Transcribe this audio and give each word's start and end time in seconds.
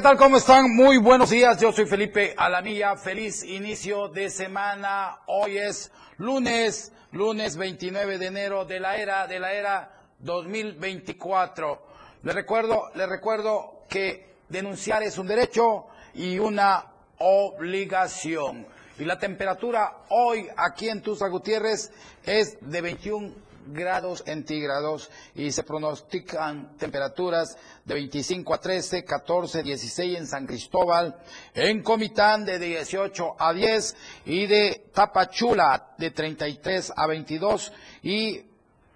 ¿qué 0.00 0.04
tal? 0.04 0.16
¿Cómo 0.16 0.38
están? 0.38 0.74
Muy 0.74 0.96
buenos 0.96 1.28
días. 1.28 1.60
Yo 1.60 1.72
soy 1.72 1.84
Felipe 1.84 2.32
Alamilla. 2.34 2.96
Feliz 2.96 3.44
inicio 3.44 4.08
de 4.08 4.30
semana. 4.30 5.18
Hoy 5.26 5.58
es 5.58 5.92
lunes, 6.16 6.90
lunes 7.12 7.58
29 7.58 8.16
de 8.16 8.26
enero 8.26 8.64
de 8.64 8.80
la 8.80 8.96
era, 8.96 9.26
de 9.26 9.38
la 9.38 9.52
era 9.52 9.92
2024. 10.20 11.82
Les 12.22 12.34
recuerdo, 12.34 12.90
les 12.94 13.10
recuerdo 13.10 13.84
que 13.90 14.36
denunciar 14.48 15.02
es 15.02 15.18
un 15.18 15.26
derecho 15.26 15.88
y 16.14 16.38
una 16.38 16.82
obligación. 17.18 18.66
Y 18.98 19.04
la 19.04 19.18
temperatura 19.18 19.98
hoy 20.08 20.48
aquí 20.56 20.88
en 20.88 21.02
Tusa 21.02 21.28
Gutiérrez 21.28 21.92
es 22.24 22.56
de 22.62 22.80
21 22.80 23.49
grados 23.72 24.22
centígrados 24.24 25.10
y 25.34 25.52
se 25.52 25.62
pronostican 25.62 26.76
temperaturas 26.76 27.56
de 27.84 27.94
25 27.94 28.54
a 28.54 28.60
13, 28.60 29.04
14, 29.04 29.62
16 29.62 30.18
en 30.18 30.26
San 30.26 30.46
Cristóbal, 30.46 31.16
en 31.54 31.82
Comitán 31.82 32.44
de 32.44 32.58
18 32.58 33.36
a 33.38 33.52
10 33.52 33.96
y 34.26 34.46
de 34.46 34.86
Tapachula 34.92 35.94
de 35.98 36.10
33 36.10 36.92
a 36.96 37.06
22 37.06 37.72
y 38.02 38.44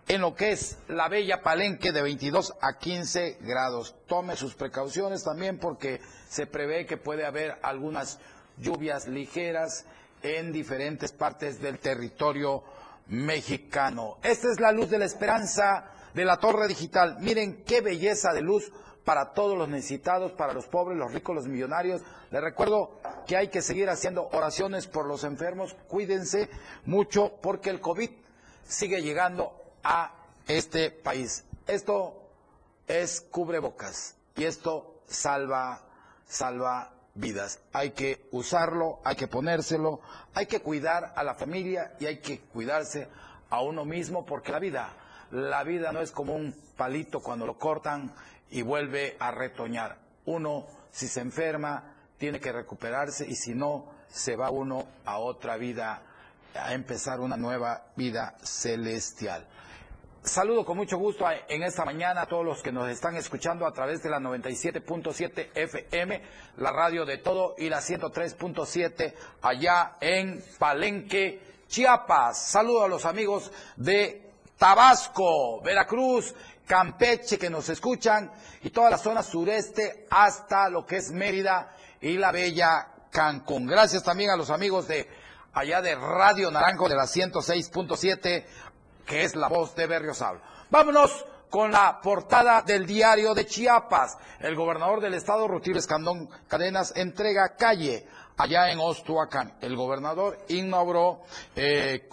en 0.06 0.20
lo 0.20 0.34
que 0.34 0.52
es 0.52 0.76
la 0.88 1.08
Bella 1.08 1.42
Palenque 1.42 1.92
de 1.92 2.02
22 2.02 2.54
a 2.60 2.78
15 2.78 3.38
grados. 3.40 3.94
Tome 4.06 4.36
sus 4.36 4.54
precauciones 4.54 5.24
también 5.24 5.58
porque 5.58 6.00
se 6.28 6.46
prevé 6.46 6.84
que 6.86 6.96
puede 6.96 7.24
haber 7.24 7.58
algunas 7.62 8.18
lluvias 8.58 9.08
ligeras 9.08 9.86
en 10.22 10.52
diferentes 10.52 11.12
partes 11.12 11.60
del 11.60 11.78
territorio 11.78 12.62
mexicano. 13.06 14.18
Esta 14.22 14.50
es 14.50 14.60
la 14.60 14.72
luz 14.72 14.90
de 14.90 14.98
la 14.98 15.04
esperanza 15.04 15.90
de 16.14 16.24
la 16.24 16.38
torre 16.38 16.68
digital. 16.68 17.16
Miren 17.20 17.64
qué 17.64 17.80
belleza 17.80 18.32
de 18.32 18.40
luz 18.40 18.72
para 19.04 19.32
todos 19.32 19.56
los 19.56 19.68
necesitados, 19.68 20.32
para 20.32 20.52
los 20.52 20.66
pobres, 20.66 20.98
los 20.98 21.12
ricos, 21.12 21.34
los 21.34 21.46
millonarios. 21.46 22.02
Les 22.30 22.42
recuerdo 22.42 22.98
que 23.26 23.36
hay 23.36 23.48
que 23.48 23.62
seguir 23.62 23.90
haciendo 23.90 24.28
oraciones 24.32 24.86
por 24.86 25.06
los 25.06 25.24
enfermos. 25.24 25.74
Cuídense 25.88 26.48
mucho 26.86 27.38
porque 27.42 27.70
el 27.70 27.80
COVID 27.80 28.10
sigue 28.66 29.02
llegando 29.02 29.52
a 29.82 30.14
este 30.46 30.90
país. 30.90 31.44
Esto 31.66 32.28
es 32.86 33.20
cubrebocas 33.20 34.16
y 34.36 34.44
esto 34.44 35.02
salva, 35.06 35.82
salva 36.26 36.93
vidas. 37.14 37.60
Hay 37.72 37.90
que 37.90 38.26
usarlo, 38.32 39.00
hay 39.04 39.16
que 39.16 39.28
ponérselo, 39.28 40.00
hay 40.34 40.46
que 40.46 40.60
cuidar 40.60 41.12
a 41.16 41.24
la 41.24 41.34
familia 41.34 41.94
y 42.00 42.06
hay 42.06 42.18
que 42.18 42.40
cuidarse 42.40 43.08
a 43.50 43.62
uno 43.62 43.84
mismo 43.84 44.26
porque 44.26 44.52
la 44.52 44.58
vida, 44.58 44.92
la 45.30 45.62
vida 45.64 45.92
no 45.92 46.00
es 46.00 46.10
como 46.10 46.34
un 46.34 46.54
palito 46.76 47.20
cuando 47.20 47.46
lo 47.46 47.58
cortan 47.58 48.12
y 48.50 48.62
vuelve 48.62 49.16
a 49.18 49.30
retoñar. 49.30 49.98
Uno, 50.26 50.66
si 50.90 51.06
se 51.08 51.20
enferma, 51.20 51.94
tiene 52.18 52.40
que 52.40 52.52
recuperarse 52.52 53.26
y 53.26 53.34
si 53.34 53.54
no, 53.54 53.92
se 54.08 54.36
va 54.36 54.50
uno 54.50 54.86
a 55.04 55.18
otra 55.18 55.56
vida, 55.56 56.02
a 56.54 56.72
empezar 56.72 57.20
una 57.20 57.36
nueva 57.36 57.86
vida 57.96 58.36
celestial. 58.42 59.46
Saludo 60.24 60.64
con 60.64 60.78
mucho 60.78 60.96
gusto 60.96 61.26
en 61.48 61.62
esta 61.64 61.84
mañana 61.84 62.22
a 62.22 62.26
todos 62.26 62.46
los 62.46 62.62
que 62.62 62.72
nos 62.72 62.88
están 62.88 63.14
escuchando 63.14 63.66
a 63.66 63.72
través 63.72 64.02
de 64.02 64.08
la 64.08 64.18
97.7 64.20 65.50
FM, 65.54 66.22
la 66.56 66.72
radio 66.72 67.04
de 67.04 67.18
todo 67.18 67.54
y 67.58 67.68
la 67.68 67.80
103.7 67.82 69.14
allá 69.42 69.98
en 70.00 70.42
Palenque, 70.58 71.42
Chiapas. 71.68 72.42
Saludo 72.42 72.84
a 72.84 72.88
los 72.88 73.04
amigos 73.04 73.52
de 73.76 74.30
Tabasco, 74.56 75.60
Veracruz, 75.60 76.34
Campeche 76.66 77.38
que 77.38 77.50
nos 77.50 77.68
escuchan 77.68 78.32
y 78.62 78.70
toda 78.70 78.88
la 78.88 78.98
zona 78.98 79.22
sureste 79.22 80.06
hasta 80.08 80.70
lo 80.70 80.86
que 80.86 80.96
es 80.96 81.10
Mérida 81.10 81.76
y 82.00 82.16
la 82.16 82.32
bella 82.32 82.88
Cancún. 83.10 83.66
Gracias 83.66 84.02
también 84.02 84.30
a 84.30 84.36
los 84.36 84.48
amigos 84.48 84.88
de 84.88 85.06
allá 85.52 85.82
de 85.82 85.94
Radio 85.94 86.50
Naranjo 86.50 86.88
de 86.88 86.96
la 86.96 87.04
106.7 87.04 88.44
que 89.06 89.24
es 89.24 89.36
la 89.36 89.48
voz 89.48 89.74
de 89.74 89.86
Berriosablo. 89.86 90.40
Vámonos 90.70 91.24
con 91.50 91.70
la 91.70 92.00
portada 92.00 92.62
del 92.62 92.86
diario 92.86 93.34
de 93.34 93.46
Chiapas. 93.46 94.18
El 94.40 94.56
gobernador 94.56 95.00
del 95.00 95.14
estado, 95.14 95.46
Rutilio 95.46 95.78
Escandón 95.78 96.28
Cadenas, 96.48 96.92
entrega 96.96 97.54
calle 97.56 98.06
allá 98.36 98.70
en 98.70 98.80
Ostuacán. 98.80 99.54
El 99.60 99.76
gobernador 99.76 100.38
inauguró 100.48 101.20
eh, 101.54 102.08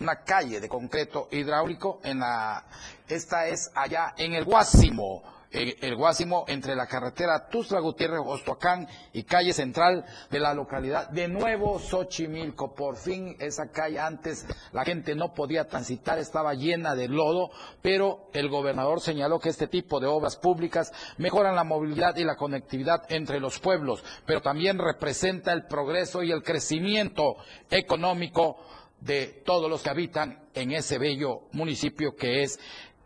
una 0.00 0.24
calle 0.24 0.60
de 0.60 0.68
concreto 0.68 1.28
hidráulico 1.30 2.00
en 2.02 2.20
la, 2.20 2.64
esta 3.06 3.46
es 3.46 3.70
allá 3.74 4.14
en 4.16 4.34
el 4.34 4.44
Guásimo 4.44 5.22
el 5.50 5.96
Guásimo 5.96 6.44
entre 6.46 6.76
la 6.76 6.86
carretera 6.86 7.48
Tuzla 7.48 7.80
Gutiérrez 7.80 8.20
Ostoacán 8.24 8.86
y 9.12 9.24
calle 9.24 9.52
central 9.52 10.04
de 10.30 10.38
la 10.38 10.54
localidad 10.54 11.08
de 11.10 11.26
Nuevo 11.26 11.78
Xochimilco. 11.80 12.74
Por 12.74 12.96
fin 12.96 13.36
esa 13.40 13.70
calle 13.70 13.98
antes 13.98 14.46
la 14.72 14.84
gente 14.84 15.14
no 15.14 15.34
podía 15.34 15.66
transitar, 15.66 16.18
estaba 16.18 16.54
llena 16.54 16.94
de 16.94 17.08
lodo, 17.08 17.50
pero 17.82 18.28
el 18.32 18.48
gobernador 18.48 19.00
señaló 19.00 19.40
que 19.40 19.48
este 19.48 19.66
tipo 19.66 19.98
de 19.98 20.06
obras 20.06 20.36
públicas 20.36 20.92
mejoran 21.18 21.56
la 21.56 21.64
movilidad 21.64 22.16
y 22.16 22.24
la 22.24 22.36
conectividad 22.36 23.02
entre 23.08 23.40
los 23.40 23.58
pueblos, 23.58 24.04
pero 24.26 24.42
también 24.42 24.78
representa 24.78 25.52
el 25.52 25.66
progreso 25.66 26.22
y 26.22 26.30
el 26.30 26.44
crecimiento 26.44 27.36
económico 27.70 28.56
de 29.00 29.42
todos 29.44 29.68
los 29.68 29.82
que 29.82 29.90
habitan 29.90 30.48
en 30.54 30.72
ese 30.72 30.98
bello 30.98 31.42
municipio 31.52 32.14
que 32.14 32.42
es, 32.42 32.60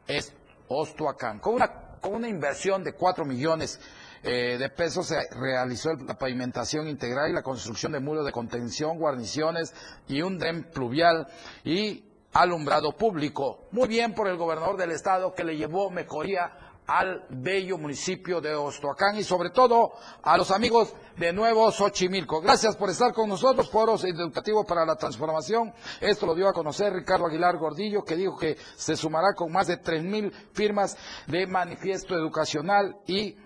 es 0.06 0.34
Ostoacán. 0.68 1.38
Con 1.40 1.54
una 1.54 1.83
con 2.04 2.16
una 2.16 2.28
inversión 2.28 2.84
de 2.84 2.92
4 2.92 3.24
millones 3.24 3.80
eh, 4.22 4.58
de 4.58 4.68
pesos 4.68 5.06
se 5.06 5.16
realizó 5.30 5.94
la 5.94 6.18
pavimentación 6.18 6.86
integral 6.86 7.30
y 7.30 7.32
la 7.32 7.42
construcción 7.42 7.92
de 7.92 8.00
muros 8.00 8.26
de 8.26 8.32
contención, 8.32 8.98
guarniciones 8.98 9.72
y 10.06 10.20
un 10.20 10.38
dren 10.38 10.64
pluvial 10.64 11.26
y 11.64 12.04
alumbrado 12.34 12.92
público. 12.92 13.68
Muy 13.70 13.88
bien 13.88 14.12
por 14.12 14.28
el 14.28 14.36
gobernador 14.36 14.76
del 14.76 14.90
estado 14.90 15.32
que 15.32 15.44
le 15.44 15.56
llevó 15.56 15.90
mejoría 15.90 16.52
al 16.86 17.24
bello 17.30 17.78
municipio 17.78 18.40
de 18.40 18.54
Ostoacán 18.54 19.16
y 19.16 19.24
sobre 19.24 19.50
todo 19.50 19.92
a 20.22 20.36
los 20.36 20.50
amigos 20.50 20.94
de 21.16 21.32
Nuevo 21.32 21.70
Xochimilco. 21.70 22.40
Gracias 22.40 22.76
por 22.76 22.90
estar 22.90 23.12
con 23.12 23.28
nosotros, 23.28 23.70
Foros 23.70 24.04
Educativos 24.04 24.66
para 24.66 24.84
la 24.84 24.96
Transformación. 24.96 25.72
Esto 26.00 26.26
lo 26.26 26.34
dio 26.34 26.48
a 26.48 26.52
conocer 26.52 26.92
Ricardo 26.92 27.26
Aguilar 27.26 27.56
Gordillo, 27.56 28.04
que 28.04 28.16
dijo 28.16 28.36
que 28.36 28.56
se 28.76 28.96
sumará 28.96 29.34
con 29.34 29.50
más 29.50 29.66
de 29.66 29.78
tres 29.78 30.02
mil 30.02 30.30
firmas 30.52 30.96
de 31.26 31.46
manifiesto 31.46 32.14
educacional 32.14 32.96
y 33.06 33.36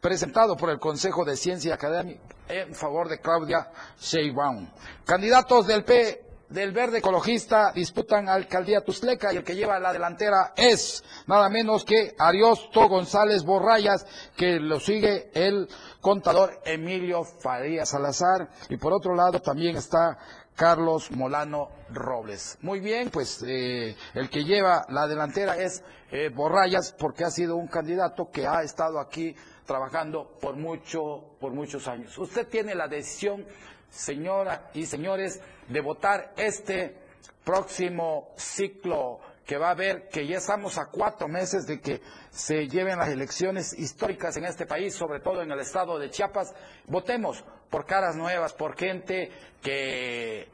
presentado 0.00 0.56
por 0.56 0.70
el 0.70 0.78
Consejo 0.78 1.24
de 1.24 1.36
Ciencia 1.36 1.74
Académica 1.74 2.22
en 2.48 2.74
favor 2.74 3.08
de 3.08 3.20
Claudia 3.20 3.70
Sheinbaum. 4.00 4.70
Candidatos 5.04 5.66
del 5.66 5.84
P 5.84 6.27
del 6.48 6.72
verde 6.72 6.98
ecologista 6.98 7.72
disputan 7.74 8.28
alcaldía 8.28 8.80
Tuzleca 8.80 9.32
y 9.32 9.36
el 9.36 9.44
que 9.44 9.54
lleva 9.54 9.78
la 9.78 9.92
delantera 9.92 10.54
es 10.56 11.04
nada 11.26 11.48
menos 11.48 11.84
que 11.84 12.14
Ariosto 12.18 12.88
González 12.88 13.44
Borrayas, 13.44 14.06
que 14.36 14.58
lo 14.58 14.80
sigue 14.80 15.30
el 15.34 15.68
contador 16.00 16.60
Emilio 16.64 17.24
Faría 17.24 17.84
Salazar 17.84 18.48
y 18.68 18.76
por 18.76 18.92
otro 18.92 19.14
lado 19.14 19.40
también 19.40 19.76
está 19.76 20.18
Carlos 20.54 21.10
Molano 21.12 21.68
Robles. 21.90 22.58
Muy 22.62 22.80
bien, 22.80 23.10
pues 23.10 23.44
eh, 23.46 23.94
el 24.14 24.28
que 24.28 24.42
lleva 24.42 24.86
la 24.88 25.06
delantera 25.06 25.56
es 25.56 25.84
eh, 26.10 26.30
Borrayas 26.34 26.94
porque 26.98 27.24
ha 27.24 27.30
sido 27.30 27.56
un 27.56 27.68
candidato 27.68 28.30
que 28.32 28.46
ha 28.46 28.62
estado 28.62 28.98
aquí 28.98 29.36
trabajando 29.66 30.36
por 30.40 30.56
mucho, 30.56 31.36
por 31.38 31.52
muchos 31.52 31.86
años. 31.86 32.16
Usted 32.18 32.48
tiene 32.48 32.74
la 32.74 32.88
decisión 32.88 33.46
señora 33.90 34.70
y 34.74 34.86
señores, 34.86 35.40
de 35.68 35.80
votar 35.80 36.32
este 36.36 36.96
próximo 37.44 38.32
ciclo 38.36 39.20
que 39.46 39.56
va 39.56 39.68
a 39.68 39.70
haber, 39.70 40.08
que 40.08 40.26
ya 40.26 40.36
estamos 40.36 40.76
a 40.76 40.90
cuatro 40.90 41.26
meses 41.26 41.66
de 41.66 41.80
que 41.80 42.02
se 42.30 42.68
lleven 42.68 42.98
las 42.98 43.08
elecciones 43.08 43.72
históricas 43.72 44.36
en 44.36 44.44
este 44.44 44.66
país, 44.66 44.94
sobre 44.94 45.20
todo 45.20 45.40
en 45.40 45.50
el 45.50 45.60
estado 45.60 45.98
de 45.98 46.10
Chiapas, 46.10 46.54
votemos 46.86 47.42
por 47.70 47.86
caras 47.86 48.14
nuevas, 48.14 48.52
por 48.52 48.76
gente 48.76 49.30
que 49.62 50.48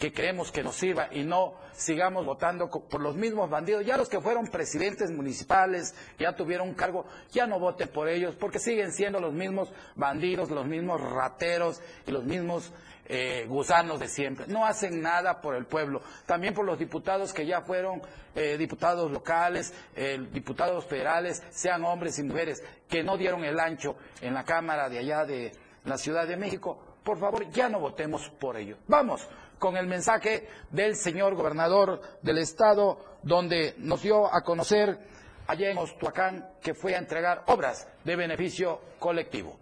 que 0.00 0.14
creemos 0.14 0.50
que 0.50 0.62
nos 0.62 0.76
sirva 0.76 1.08
y 1.12 1.24
no 1.24 1.52
sigamos 1.72 2.24
votando 2.24 2.70
por 2.70 3.02
los 3.02 3.16
mismos 3.16 3.50
bandidos. 3.50 3.84
Ya 3.84 3.98
los 3.98 4.08
que 4.08 4.18
fueron 4.18 4.46
presidentes 4.46 5.10
municipales, 5.10 5.94
ya 6.18 6.34
tuvieron 6.34 6.68
un 6.68 6.74
cargo, 6.74 7.04
ya 7.30 7.46
no 7.46 7.60
voten 7.60 7.88
por 7.88 8.08
ellos, 8.08 8.34
porque 8.34 8.58
siguen 8.58 8.92
siendo 8.92 9.20
los 9.20 9.34
mismos 9.34 9.70
bandidos, 9.96 10.50
los 10.50 10.66
mismos 10.66 11.02
rateros 11.02 11.82
y 12.06 12.12
los 12.12 12.24
mismos 12.24 12.72
eh, 13.04 13.44
gusanos 13.46 14.00
de 14.00 14.08
siempre. 14.08 14.46
No 14.48 14.64
hacen 14.64 15.02
nada 15.02 15.42
por 15.42 15.54
el 15.54 15.66
pueblo. 15.66 16.00
También 16.24 16.54
por 16.54 16.64
los 16.64 16.78
diputados 16.78 17.34
que 17.34 17.44
ya 17.44 17.60
fueron 17.60 18.00
eh, 18.34 18.56
diputados 18.56 19.10
locales, 19.10 19.74
eh, 19.94 20.18
diputados 20.32 20.86
federales, 20.86 21.42
sean 21.50 21.84
hombres 21.84 22.18
y 22.18 22.22
mujeres, 22.22 22.64
que 22.88 23.02
no 23.02 23.18
dieron 23.18 23.44
el 23.44 23.60
ancho 23.60 23.96
en 24.22 24.32
la 24.32 24.44
Cámara 24.44 24.88
de 24.88 24.98
allá 25.00 25.26
de 25.26 25.52
la 25.84 25.98
Ciudad 25.98 26.26
de 26.26 26.38
México. 26.38 26.86
Por 27.04 27.18
favor, 27.18 27.50
ya 27.50 27.68
no 27.68 27.80
votemos 27.80 28.30
por 28.30 28.56
ellos. 28.56 28.78
Vamos 28.86 29.28
con 29.60 29.76
el 29.76 29.86
mensaje 29.86 30.48
del 30.70 30.96
señor 30.96 31.36
gobernador 31.36 32.00
del 32.22 32.38
estado, 32.38 33.18
donde 33.22 33.74
nos 33.78 34.02
dio 34.02 34.34
a 34.34 34.42
conocer 34.42 34.98
allá 35.46 35.70
en 35.70 35.78
Ostuacán 35.78 36.48
que 36.60 36.74
fue 36.74 36.96
a 36.96 36.98
entregar 36.98 37.44
obras 37.46 37.86
de 38.02 38.16
beneficio 38.16 38.80
colectivo. 38.98 39.60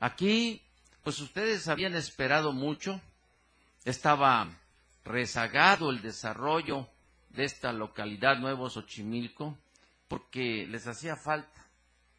Aquí, 0.00 0.60
pues 1.04 1.20
ustedes 1.20 1.68
habían 1.68 1.94
esperado 1.94 2.52
mucho, 2.52 3.00
estaba 3.84 4.48
rezagado 5.04 5.90
el 5.90 6.00
desarrollo 6.00 6.88
de 7.30 7.44
esta 7.44 7.72
localidad 7.72 8.38
Nuevo 8.38 8.70
Xochimilco, 8.70 9.58
porque 10.08 10.66
les 10.66 10.86
hacía 10.86 11.14
falta 11.14 11.66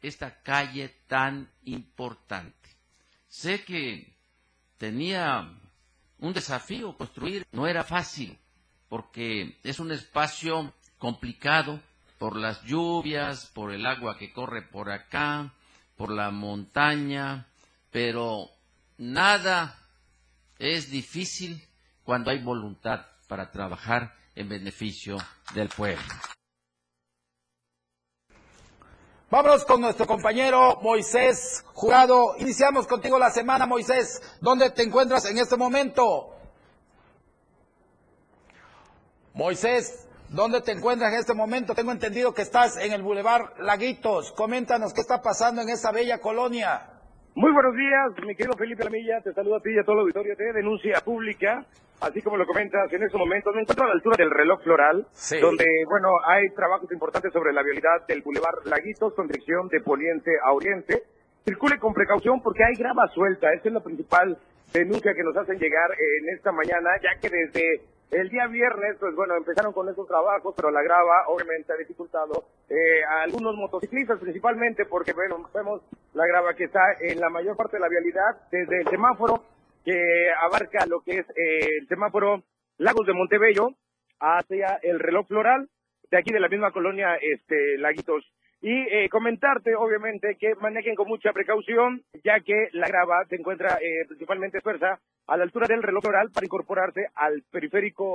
esta 0.02 0.40
calle 0.42 0.88
tan 1.08 1.50
importante. 1.64 2.68
Sé 3.28 3.64
que 3.64 4.14
tenía 4.78 5.50
un 6.24 6.32
desafío 6.32 6.96
construir, 6.96 7.46
no 7.52 7.66
era 7.66 7.84
fácil, 7.84 8.38
porque 8.88 9.58
es 9.62 9.78
un 9.78 9.92
espacio 9.92 10.72
complicado 10.98 11.80
por 12.18 12.36
las 12.36 12.62
lluvias, 12.62 13.46
por 13.54 13.72
el 13.72 13.84
agua 13.84 14.16
que 14.16 14.32
corre 14.32 14.62
por 14.62 14.90
acá, 14.90 15.52
por 15.96 16.10
la 16.10 16.30
montaña, 16.30 17.46
pero 17.90 18.48
nada 18.96 19.78
es 20.58 20.90
difícil 20.90 21.62
cuando 22.04 22.30
hay 22.30 22.38
voluntad 22.38 23.04
para 23.28 23.50
trabajar 23.50 24.14
en 24.34 24.48
beneficio 24.48 25.18
del 25.54 25.68
pueblo. 25.68 26.02
Vámonos 29.34 29.64
con 29.64 29.80
nuestro 29.80 30.06
compañero 30.06 30.78
Moisés 30.80 31.64
Jurado. 31.72 32.36
Iniciamos 32.38 32.86
contigo 32.86 33.18
la 33.18 33.32
semana, 33.32 33.66
Moisés. 33.66 34.22
¿Dónde 34.40 34.70
te 34.70 34.84
encuentras 34.84 35.24
en 35.24 35.38
este 35.38 35.56
momento? 35.56 36.36
Moisés, 39.32 40.06
¿dónde 40.28 40.60
te 40.60 40.70
encuentras 40.70 41.12
en 41.12 41.18
este 41.18 41.34
momento? 41.34 41.74
Tengo 41.74 41.90
entendido 41.90 42.32
que 42.32 42.42
estás 42.42 42.76
en 42.76 42.92
el 42.92 43.02
Boulevard 43.02 43.58
Laguitos. 43.58 44.30
Coméntanos 44.30 44.94
qué 44.94 45.00
está 45.00 45.20
pasando 45.20 45.62
en 45.62 45.68
esa 45.68 45.90
bella 45.90 46.20
colonia. 46.20 46.93
Muy 47.36 47.50
buenos 47.50 47.74
días, 47.74 48.12
mi 48.24 48.36
querido 48.36 48.56
Felipe 48.56 48.84
Lamilla. 48.84 49.20
Te 49.20 49.32
saludo 49.32 49.56
a 49.56 49.60
ti 49.60 49.70
y 49.74 49.78
a 49.80 49.82
todo 49.82 49.96
el 49.96 50.02
auditorio 50.02 50.36
de 50.36 50.52
Denuncia 50.52 51.00
Pública. 51.04 51.66
Así 52.00 52.22
como 52.22 52.36
lo 52.36 52.46
comentas, 52.46 52.92
en 52.92 53.02
este 53.02 53.18
momento 53.18 53.50
me 53.52 53.62
encuentro 53.62 53.86
a 53.86 53.88
la 53.88 53.94
altura 53.94 54.14
del 54.16 54.30
reloj 54.30 54.62
floral, 54.62 55.04
donde, 55.40 55.64
bueno, 55.88 56.10
hay 56.28 56.48
trabajos 56.50 56.92
importantes 56.92 57.32
sobre 57.32 57.52
la 57.52 57.64
vialidad 57.64 58.06
del 58.06 58.22
Boulevard 58.22 58.64
Laguitos 58.66 59.14
con 59.14 59.26
dirección 59.26 59.66
de 59.66 59.80
poniente 59.80 60.30
a 60.44 60.52
oriente. 60.52 61.02
Circule 61.44 61.76
con 61.80 61.92
precaución 61.92 62.40
porque 62.40 62.62
hay 62.62 62.74
grava 62.76 63.08
suelta. 63.08 63.52
Esa 63.52 63.66
es 63.66 63.74
la 63.74 63.82
principal 63.82 64.38
denuncia 64.72 65.12
que 65.12 65.24
nos 65.24 65.36
hacen 65.36 65.58
llegar 65.58 65.90
en 65.90 66.36
esta 66.36 66.52
mañana, 66.52 66.90
ya 67.02 67.18
que 67.20 67.28
desde 67.28 67.80
el 68.10 68.28
día 68.28 68.46
viernes, 68.46 68.96
pues 69.00 69.14
bueno, 69.14 69.36
empezaron 69.36 69.72
con 69.72 69.88
esos 69.88 70.06
trabajos, 70.06 70.54
pero 70.56 70.70
la 70.70 70.82
grava 70.82 71.26
obviamente 71.28 71.72
ha 71.72 71.76
dificultado 71.76 72.44
eh, 72.68 73.02
a 73.04 73.22
algunos 73.22 73.56
motociclistas 73.56 74.20
principalmente 74.20 74.84
porque, 74.86 75.12
bueno, 75.12 75.48
vemos 75.54 75.82
la 76.12 76.26
grava 76.26 76.54
que 76.54 76.64
está 76.64 76.80
en 77.00 77.20
la 77.20 77.28
mayor 77.28 77.56
parte 77.56 77.76
de 77.76 77.80
la 77.80 77.88
vialidad, 77.88 78.48
desde 78.50 78.80
el 78.80 78.88
semáforo 78.88 79.44
que 79.84 80.00
abarca 80.42 80.86
lo 80.86 81.00
que 81.00 81.18
es 81.18 81.26
eh, 81.30 81.68
el 81.80 81.88
semáforo 81.88 82.42
Lagos 82.78 83.06
de 83.06 83.12
Montebello 83.12 83.70
hacia 84.18 84.78
el 84.82 84.98
reloj 84.98 85.26
floral 85.28 85.68
de 86.10 86.18
aquí 86.18 86.32
de 86.32 86.40
la 86.40 86.48
misma 86.48 86.72
colonia 86.72 87.16
este 87.20 87.78
Laguitos. 87.78 88.24
Y 88.64 88.72
eh, 88.72 89.10
comentarte, 89.10 89.74
obviamente, 89.74 90.38
que 90.40 90.54
manejen 90.54 90.94
con 90.94 91.06
mucha 91.06 91.34
precaución, 91.34 92.00
ya 92.24 92.40
que 92.40 92.70
la 92.72 92.88
grava 92.88 93.22
se 93.28 93.36
encuentra 93.36 93.76
eh, 93.78 94.06
principalmente 94.08 94.62
fuerza 94.62 94.98
a 95.26 95.36
la 95.36 95.42
altura 95.42 95.66
del 95.68 95.82
reloj 95.82 96.02
floral 96.02 96.30
para 96.30 96.46
incorporarse 96.46 97.08
al 97.14 97.42
periférico, 97.50 98.14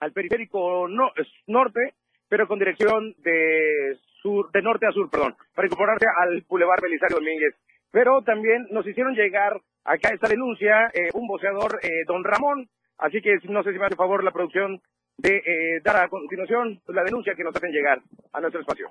al 0.00 0.12
periférico 0.12 0.86
no, 0.88 1.10
norte, 1.46 1.94
pero 2.28 2.46
con 2.46 2.58
dirección 2.58 3.14
de 3.24 3.96
sur, 4.20 4.52
de 4.52 4.60
norte 4.60 4.86
a 4.86 4.92
sur, 4.92 5.08
perdón, 5.08 5.36
para 5.54 5.68
incorporarse 5.68 6.04
al 6.18 6.44
Boulevard 6.46 6.82
Belisario 6.82 7.16
Domínguez. 7.16 7.54
Pero 7.90 8.20
también 8.20 8.66
nos 8.72 8.86
hicieron 8.86 9.14
llegar 9.14 9.58
acá 9.84 10.10
esta 10.12 10.28
denuncia 10.28 10.90
eh, 10.92 11.08
un 11.14 11.26
boceador, 11.26 11.80
eh, 11.82 12.04
don 12.06 12.24
Ramón, 12.24 12.68
así 12.98 13.22
que 13.22 13.38
no 13.44 13.62
sé 13.62 13.72
si 13.72 13.78
me 13.78 13.86
hace 13.86 13.96
favor 13.96 14.22
la 14.22 14.32
producción 14.32 14.82
de 15.16 15.36
eh, 15.36 15.80
dar 15.82 15.96
a 15.96 16.08
continuación 16.10 16.78
la 16.88 17.04
denuncia 17.04 17.34
que 17.34 17.44
nos 17.44 17.56
hacen 17.56 17.72
llegar 17.72 18.02
a 18.34 18.40
nuestro 18.42 18.60
espacio 18.60 18.90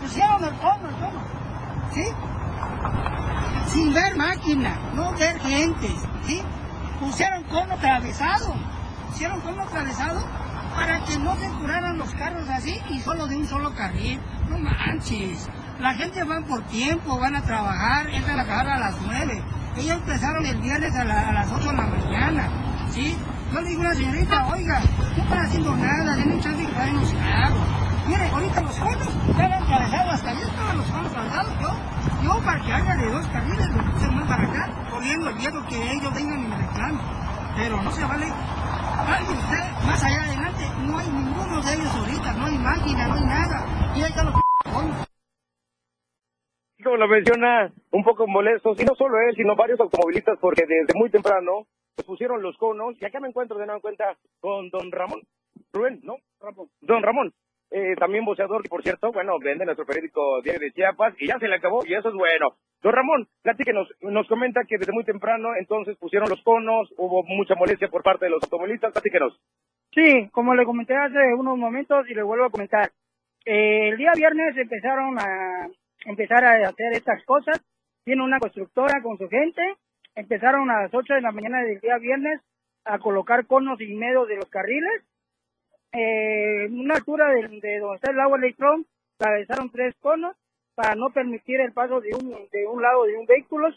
pusieron 0.00 0.44
el 0.44 0.54
cono, 0.54 0.88
el 0.88 0.94
cono, 0.96 1.22
¿sí? 1.92 2.04
Sin 3.66 3.94
ver 3.94 4.16
máquina, 4.16 4.76
no 4.94 5.12
ver 5.12 5.38
gente, 5.40 5.88
¿sí? 6.24 6.42
Pusieron 6.98 7.44
cono 7.44 7.74
atravesado, 7.74 8.54
pusieron 9.08 9.40
cono 9.40 9.62
atravesado 9.62 10.20
para 10.74 11.00
que 11.04 11.18
no 11.18 11.36
se 11.36 11.48
curaran 11.48 11.98
los 11.98 12.14
carros 12.14 12.48
así 12.48 12.80
y 12.90 13.00
solo 13.00 13.26
de 13.26 13.36
un 13.36 13.46
solo 13.46 13.74
carril. 13.74 14.20
No 14.48 14.58
manches. 14.58 15.48
La 15.78 15.94
gente 15.94 16.22
va 16.24 16.40
por 16.42 16.62
tiempo, 16.64 17.18
van 17.18 17.36
a 17.36 17.42
trabajar, 17.42 18.08
entran 18.10 18.38
a 18.38 18.44
trabajar 18.44 18.68
a 18.68 18.78
las 18.78 19.00
9. 19.00 19.42
Ellos 19.76 19.96
empezaron 19.96 20.44
el 20.44 20.60
viernes 20.60 20.94
a, 20.94 21.04
las 21.04 21.50
8 21.50 21.70
de 21.70 21.76
la 21.76 21.86
mañana, 21.86 22.48
¿sí? 22.90 23.16
Yo 23.52 23.60
le 23.60 23.68
digo 23.68 23.82
a 23.82 23.84
la 23.86 23.94
señorita, 23.94 24.46
oiga, 24.48 24.80
no 25.16 25.22
están 25.22 25.38
haciendo 25.40 25.76
nada, 25.76 26.16
denme 26.16 26.40
chance 26.40 26.66
que 26.66 26.72
vayan 26.72 26.96
los 26.96 27.12
carros. 27.12 27.79
Mire, 28.08 28.26
ahorita 28.28 28.60
los 28.62 28.78
conos 28.78 29.08
están 29.28 29.52
atravesados, 29.52 30.14
hasta 30.14 30.30
ahí 30.30 30.42
estaban 30.42 30.76
los 30.78 30.86
conos 30.90 31.10
atravesados. 31.10 31.52
Yo, 31.60 31.68
yo 32.22 32.44
para 32.44 32.60
que 32.60 32.72
haya 32.72 32.96
de 32.96 33.10
dos 33.10 33.26
carriles 33.28 33.68
lo 33.70 33.92
puse 33.92 34.08
muy 34.10 34.24
para 34.24 34.44
acá, 34.44 34.90
corriendo 34.90 35.28
el 35.30 35.36
miedo 35.36 35.66
que 35.68 35.76
ellos 35.76 36.14
vengan 36.14 36.40
y 36.40 36.46
me 36.48 36.56
reclamen. 36.56 37.00
Pero 37.56 37.82
no 37.82 37.90
se 37.90 38.04
vale. 38.04 38.26
Alguien 38.26 39.36
usted, 39.38 39.64
más 39.86 40.04
allá 40.04 40.22
adelante, 40.22 40.64
no 40.86 40.98
hay 40.98 41.08
ninguno 41.08 41.62
de 41.62 41.74
ellos 41.74 41.94
ahorita, 41.94 42.32
no 42.34 42.46
hay 42.46 42.58
máquina, 42.58 43.08
no 43.08 43.14
hay 43.14 43.24
nada. 43.24 43.92
Y 43.96 44.02
ahí 44.02 44.10
están 44.10 44.26
los 44.26 44.34
conos. 44.72 45.06
Como 46.82 46.96
lo 46.96 47.08
menciona, 47.08 47.72
un 47.90 48.04
poco 48.04 48.26
molesto, 48.26 48.72
y 48.78 48.84
no 48.84 48.94
solo 48.96 49.18
él, 49.20 49.34
sino 49.36 49.54
varios 49.56 49.80
automovilistas, 49.80 50.38
porque 50.40 50.64
desde 50.66 50.98
muy 50.98 51.10
temprano 51.10 51.66
se 51.96 52.04
pusieron 52.04 52.40
los 52.40 52.56
conos, 52.56 52.94
y 53.00 53.04
acá 53.04 53.20
me 53.20 53.28
encuentro 53.28 53.58
de 53.58 53.66
nuevo 53.66 53.78
en 53.78 53.82
cuenta 53.82 54.16
con 54.40 54.70
don 54.70 54.90
Ramón, 54.90 55.20
Rubén, 55.72 56.00
¿no? 56.02 56.16
Ramón. 56.40 56.68
Don 56.80 57.02
Ramón, 57.02 57.34
eh, 57.70 57.94
también 57.96 58.24
boceador, 58.24 58.62
que 58.62 58.68
por 58.68 58.82
cierto, 58.82 59.12
bueno, 59.12 59.38
vende 59.38 59.64
nuestro 59.64 59.86
periódico 59.86 60.42
Diario 60.42 60.60
de 60.60 60.72
Chiapas 60.72 61.14
y 61.18 61.28
ya 61.28 61.38
se 61.38 61.46
le 61.46 61.54
acabó 61.54 61.84
y 61.86 61.94
eso 61.94 62.08
es 62.08 62.14
bueno. 62.14 62.56
Don 62.82 62.92
Ramón, 62.92 63.28
que 63.42 63.72
nos, 63.72 63.88
nos 64.00 64.26
comenta 64.26 64.64
que 64.66 64.78
desde 64.78 64.92
muy 64.92 65.04
temprano 65.04 65.50
entonces 65.58 65.96
pusieron 65.98 66.28
los 66.28 66.42
conos, 66.42 66.92
hubo 66.96 67.22
mucha 67.22 67.54
molestia 67.54 67.88
por 67.88 68.02
parte 68.02 68.24
de 68.24 68.30
los 68.30 68.42
automovilistas, 68.42 68.92
platíquenos. 68.92 69.38
Sí, 69.94 70.28
como 70.32 70.54
le 70.54 70.64
comenté 70.64 70.96
hace 70.96 71.34
unos 71.34 71.58
momentos 71.58 72.08
y 72.08 72.14
le 72.14 72.22
vuelvo 72.22 72.46
a 72.46 72.50
comentar. 72.50 72.90
Eh, 73.44 73.88
el 73.90 73.98
día 73.98 74.12
viernes 74.16 74.56
empezaron 74.56 75.18
a 75.18 75.68
empezar 76.06 76.44
a 76.44 76.68
hacer 76.68 76.92
estas 76.92 77.22
cosas. 77.24 77.60
Tiene 78.04 78.22
una 78.22 78.38
constructora 78.38 79.02
con 79.02 79.18
su 79.18 79.28
gente. 79.28 79.62
Empezaron 80.14 80.70
a 80.70 80.82
las 80.82 80.94
8 80.94 81.14
de 81.14 81.20
la 81.20 81.32
mañana 81.32 81.62
del 81.62 81.80
día 81.80 81.98
viernes 81.98 82.40
a 82.84 82.98
colocar 82.98 83.46
conos 83.46 83.80
y 83.80 83.94
medio 83.94 84.26
de 84.26 84.36
los 84.36 84.48
carriles 84.48 85.04
eh, 85.92 86.68
una 86.70 86.94
altura 86.94 87.28
de, 87.30 87.42
donde 87.78 87.96
está 87.96 88.10
el 88.10 88.20
agua 88.20 88.38
Electrón, 88.38 88.86
atravesaron 89.18 89.70
tres 89.70 89.94
conos 90.00 90.36
para 90.74 90.94
no 90.94 91.10
permitir 91.10 91.60
el 91.60 91.72
paso 91.72 92.00
de 92.00 92.14
un, 92.14 92.30
de 92.50 92.66
un 92.66 92.80
lado 92.82 93.04
de 93.04 93.16
un 93.16 93.26
vehículo, 93.26 93.68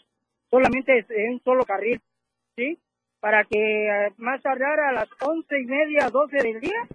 solamente 0.50 1.04
en 1.08 1.32
un 1.34 1.40
solo 1.42 1.64
carril, 1.64 2.00
¿sí? 2.56 2.78
Para 3.20 3.44
que 3.44 3.58
eh, 3.58 4.12
más 4.18 4.42
tardar 4.42 4.80
a 4.80 4.92
las 4.92 5.08
once 5.20 5.58
y 5.60 5.66
media, 5.66 6.08
doce 6.10 6.36
del 6.36 6.60
día, 6.60 6.86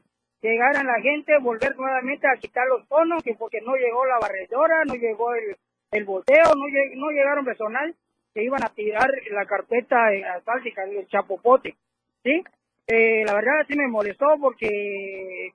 llegaran 0.41 0.87
la 0.87 1.01
gente, 1.01 1.37
volver 1.39 1.75
nuevamente 1.75 2.27
a 2.27 2.39
quitar 2.39 2.65
los 2.67 2.87
conos, 2.87 3.23
que 3.23 3.35
porque 3.35 3.61
no 3.61 3.75
llegó 3.75 4.05
la 4.05 4.19
barredora, 4.19 4.85
no 4.85 4.95
llegó 4.95 5.33
el, 5.33 5.57
el 5.91 6.05
boteo, 6.05 6.45
no, 6.55 6.65
no 6.95 7.09
llegaron 7.11 7.45
personal, 7.45 7.93
que 8.33 8.43
iban 8.43 8.63
a 8.63 8.69
tirar 8.69 9.09
la 9.31 9.45
carpeta 9.45 10.07
asfáltica, 10.35 10.83
el 10.83 11.07
chapopote, 11.07 11.75
¿sí? 12.23 12.43
Eh, 12.91 13.23
la 13.23 13.35
verdad 13.35 13.67
sí 13.67 13.77
me 13.77 13.87
molestó 13.87 14.25
porque 14.41 15.51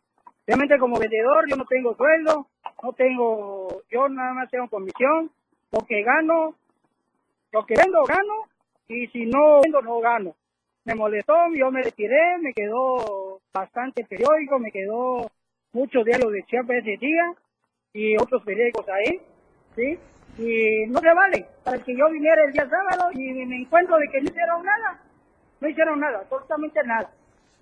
realmente 0.46 0.78
como 0.78 1.00
vendedor 1.00 1.50
yo 1.50 1.56
no 1.56 1.64
tengo 1.64 1.92
sueldo, 1.96 2.46
no 2.80 2.92
tengo, 2.92 3.82
yo 3.90 4.08
nada 4.08 4.34
más 4.34 4.48
tengo 4.52 4.68
comisión, 4.68 5.32
lo 5.72 5.80
que 5.80 6.04
gano, 6.04 6.54
lo 7.50 7.66
que 7.66 7.74
vendo 7.74 8.04
gano 8.04 8.34
y 8.86 9.08
si 9.08 9.26
no 9.26 9.60
vendo 9.62 9.82
no 9.82 9.98
gano. 9.98 10.36
Me 10.84 10.94
molestó, 10.94 11.34
yo 11.56 11.72
me 11.72 11.82
retiré, 11.82 12.38
me 12.40 12.52
quedó 12.52 13.40
bastante 13.52 14.04
periódico, 14.04 14.60
me 14.60 14.70
quedó 14.70 15.28
muchos 15.72 16.04
diarios 16.04 16.30
de 16.30 16.44
Chiapas 16.44 16.76
ese 16.76 16.98
día 16.98 17.34
y 17.94 18.16
otros 18.16 18.44
periódicos 18.44 18.86
ahí, 18.90 19.20
¿sí? 19.74 19.98
Y 20.38 20.86
no 20.86 21.00
se 21.00 21.12
vale, 21.12 21.46
para 21.64 21.78
que 21.78 21.96
yo 21.96 22.08
viniera 22.10 22.44
el 22.44 22.52
día 22.52 22.68
sábado 22.68 23.10
y 23.12 23.32
me 23.32 23.56
encuentro 23.56 23.96
de 23.96 24.06
que 24.12 24.20
no 24.20 24.30
hicieron 24.30 24.64
nada, 24.64 25.02
no 25.60 25.68
hicieron 25.68 25.98
nada, 25.98 26.18
absolutamente 26.20 26.80
nada. 26.84 27.10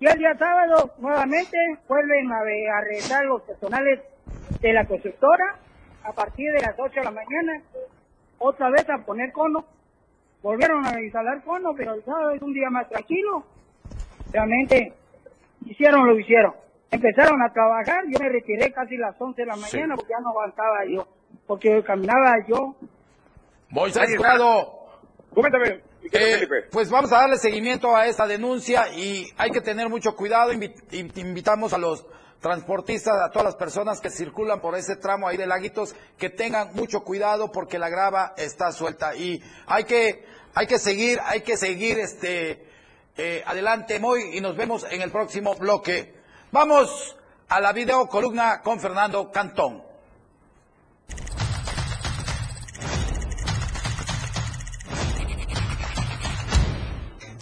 Y 0.03 0.05
el 0.05 0.17
día 0.17 0.35
sábado, 0.37 0.91
nuevamente, 0.97 1.57
vuelven 1.87 2.29
a, 2.29 2.39
a 2.39 3.23
los 3.23 3.41
personales 3.43 4.01
de 4.59 4.73
la 4.73 4.83
constructora 4.83 5.55
a 6.03 6.11
partir 6.11 6.51
de 6.51 6.59
las 6.59 6.75
8 6.77 6.93
de 6.93 7.03
la 7.05 7.11
mañana, 7.11 7.63
otra 8.37 8.69
vez 8.69 8.85
a 8.89 8.97
poner 9.05 9.31
cono. 9.31 9.63
Volvieron 10.41 10.85
a 10.85 10.99
instalar 10.99 11.41
cono, 11.45 11.71
pero 11.77 11.93
el 11.93 12.03
sábado 12.03 12.31
es 12.31 12.41
un 12.41 12.51
día 12.51 12.69
más 12.69 12.89
tranquilo. 12.89 13.45
Realmente, 14.33 14.91
hicieron 15.67 16.05
lo 16.05 16.15
que 16.15 16.23
hicieron. 16.23 16.53
Empezaron 16.91 17.41
a 17.41 17.53
trabajar, 17.53 18.03
yo 18.09 18.19
me 18.19 18.27
retiré 18.27 18.73
casi 18.73 18.97
las 18.97 19.15
11 19.17 19.41
de 19.41 19.47
la 19.47 19.55
mañana 19.55 19.95
porque 19.95 20.11
ya 20.11 20.19
no 20.19 20.31
aguantaba 20.31 20.79
yo, 20.85 21.07
porque 21.47 21.81
caminaba 21.81 22.35
yo 22.45 22.75
Moisés 23.69 24.17
Prado. 24.19 24.82
Coméntame. 25.33 25.81
Eh, 26.11 26.47
pues 26.71 26.89
vamos 26.89 27.11
a 27.11 27.17
darle 27.17 27.37
seguimiento 27.37 27.95
a 27.95 28.07
esta 28.07 28.27
denuncia 28.27 28.93
y 28.93 29.27
hay 29.37 29.51
que 29.51 29.61
tener 29.61 29.89
mucho 29.89 30.15
cuidado. 30.15 30.51
Invitamos 30.53 31.73
a 31.73 31.77
los 31.77 32.05
transportistas, 32.39 33.15
a 33.21 33.31
todas 33.31 33.45
las 33.45 33.55
personas 33.55 34.01
que 34.01 34.09
circulan 34.09 34.59
por 34.59 34.75
ese 34.75 34.97
tramo 34.97 35.27
ahí 35.27 35.37
de 35.37 35.47
Laguitos, 35.47 35.95
que 36.17 36.29
tengan 36.29 36.73
mucho 36.73 37.03
cuidado 37.03 37.51
porque 37.51 37.79
la 37.79 37.89
grava 37.89 38.33
está 38.37 38.71
suelta 38.71 39.15
y 39.15 39.41
hay 39.65 39.85
que, 39.85 40.25
hay 40.53 40.67
que 40.67 40.77
seguir, 40.77 41.19
hay 41.23 41.41
que 41.41 41.57
seguir 41.57 41.97
este, 41.99 42.67
eh, 43.17 43.43
adelante, 43.45 43.99
Moy, 43.99 44.37
y 44.37 44.41
nos 44.41 44.57
vemos 44.57 44.85
en 44.91 45.01
el 45.01 45.09
próximo 45.09 45.55
bloque. 45.55 46.13
Vamos 46.51 47.15
a 47.47 47.61
la 47.61 47.71
video 47.71 48.07
columna 48.07 48.61
con 48.61 48.79
Fernando 48.79 49.31
Cantón. 49.31 49.92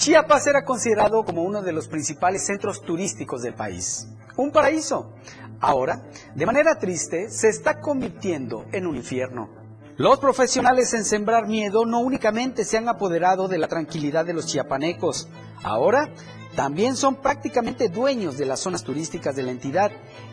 Chiapas 0.02 0.48
era 0.48 0.66
considerado 0.66 1.24
como 1.24 1.44
uno 1.44 1.62
de 1.62 1.72
los 1.72 1.88
principales 1.88 2.44
centros 2.44 2.82
turísticos 2.82 3.44
del 3.44 3.54
país. 3.54 4.08
Un 4.36 4.52
paraíso. 4.52 5.14
Ahora, 5.60 6.02
de 6.34 6.44
manera 6.48 6.80
triste, 6.80 7.30
se 7.30 7.50
está 7.50 7.80
convirtiendo 7.80 8.66
en 8.72 8.88
un 8.88 8.96
infierno. 8.96 9.52
Los 9.98 10.18
profesionales 10.18 10.92
en 10.96 11.06
sembrar 11.06 11.48
miedo 11.48 11.86
no 11.86 12.00
únicamente 12.00 12.66
se 12.66 12.80
han 12.80 12.90
apoderado 12.90 13.48
de 13.48 13.60
la 13.60 13.68
tranquilidad 13.68 14.26
de 14.26 14.34
los 14.34 14.48
chiapanecos, 14.48 15.30
ahora 15.62 16.10
también 16.56 16.96
son 16.96 17.18
prácticamente 17.18 17.88
dueños 17.88 18.40
de 18.40 18.48
las 18.48 18.60
zonas 18.60 18.84
turísticas 18.84 19.36
de 19.36 19.44
la 19.44 19.52
entidad, 19.52 19.92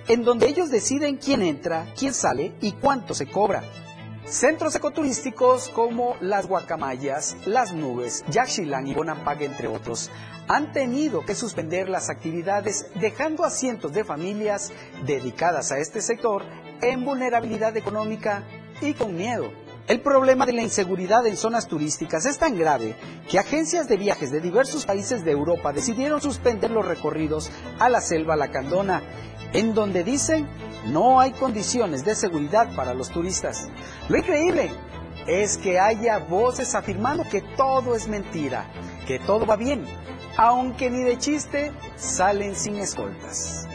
en 0.08 0.24
donde 0.24 0.48
ellos 0.48 0.70
deciden 0.70 1.18
quién 1.18 1.42
entra, 1.42 1.92
quién 1.94 2.14
sale 2.14 2.54
y 2.62 2.72
cuánto 2.72 3.12
se 3.12 3.26
cobra. 3.26 3.62
Centros 4.30 4.76
ecoturísticos 4.76 5.70
como 5.70 6.16
Las 6.20 6.46
Guacamayas, 6.46 7.34
Las 7.46 7.72
Nubes, 7.72 8.26
Yaxchilán 8.28 8.86
y 8.86 8.92
Bonampak, 8.92 9.40
entre 9.40 9.68
otros, 9.68 10.10
han 10.48 10.70
tenido 10.72 11.24
que 11.24 11.34
suspender 11.34 11.88
las 11.88 12.10
actividades 12.10 12.90
dejando 13.00 13.44
a 13.44 13.50
cientos 13.50 13.94
de 13.94 14.04
familias 14.04 14.70
dedicadas 15.06 15.72
a 15.72 15.78
este 15.78 16.02
sector 16.02 16.42
en 16.82 17.06
vulnerabilidad 17.06 17.74
económica 17.78 18.44
y 18.82 18.92
con 18.92 19.16
miedo. 19.16 19.50
El 19.88 20.02
problema 20.02 20.44
de 20.44 20.52
la 20.52 20.60
inseguridad 20.60 21.26
en 21.26 21.38
zonas 21.38 21.66
turísticas 21.66 22.26
es 22.26 22.38
tan 22.38 22.58
grave 22.58 22.94
que 23.26 23.38
agencias 23.38 23.88
de 23.88 23.96
viajes 23.96 24.30
de 24.30 24.42
diversos 24.42 24.84
países 24.84 25.24
de 25.24 25.30
Europa 25.30 25.72
decidieron 25.72 26.20
suspender 26.20 26.70
los 26.70 26.86
recorridos 26.86 27.50
a 27.78 27.88
la 27.88 28.02
selva 28.02 28.36
lacandona, 28.36 29.00
en 29.54 29.72
donde 29.72 30.04
dicen 30.04 30.46
no 30.88 31.20
hay 31.20 31.30
condiciones 31.32 32.04
de 32.04 32.14
seguridad 32.14 32.68
para 32.76 32.92
los 32.92 33.08
turistas. 33.08 33.70
Lo 34.10 34.18
increíble 34.18 34.70
es 35.26 35.56
que 35.56 35.80
haya 35.80 36.18
voces 36.18 36.74
afirmando 36.74 37.24
que 37.24 37.40
todo 37.40 37.94
es 37.94 38.08
mentira, 38.08 38.66
que 39.06 39.18
todo 39.18 39.46
va 39.46 39.56
bien, 39.56 39.86
aunque 40.36 40.90
ni 40.90 41.02
de 41.02 41.16
chiste 41.16 41.72
salen 41.96 42.54
sin 42.54 42.76
escoltas. 42.76 43.67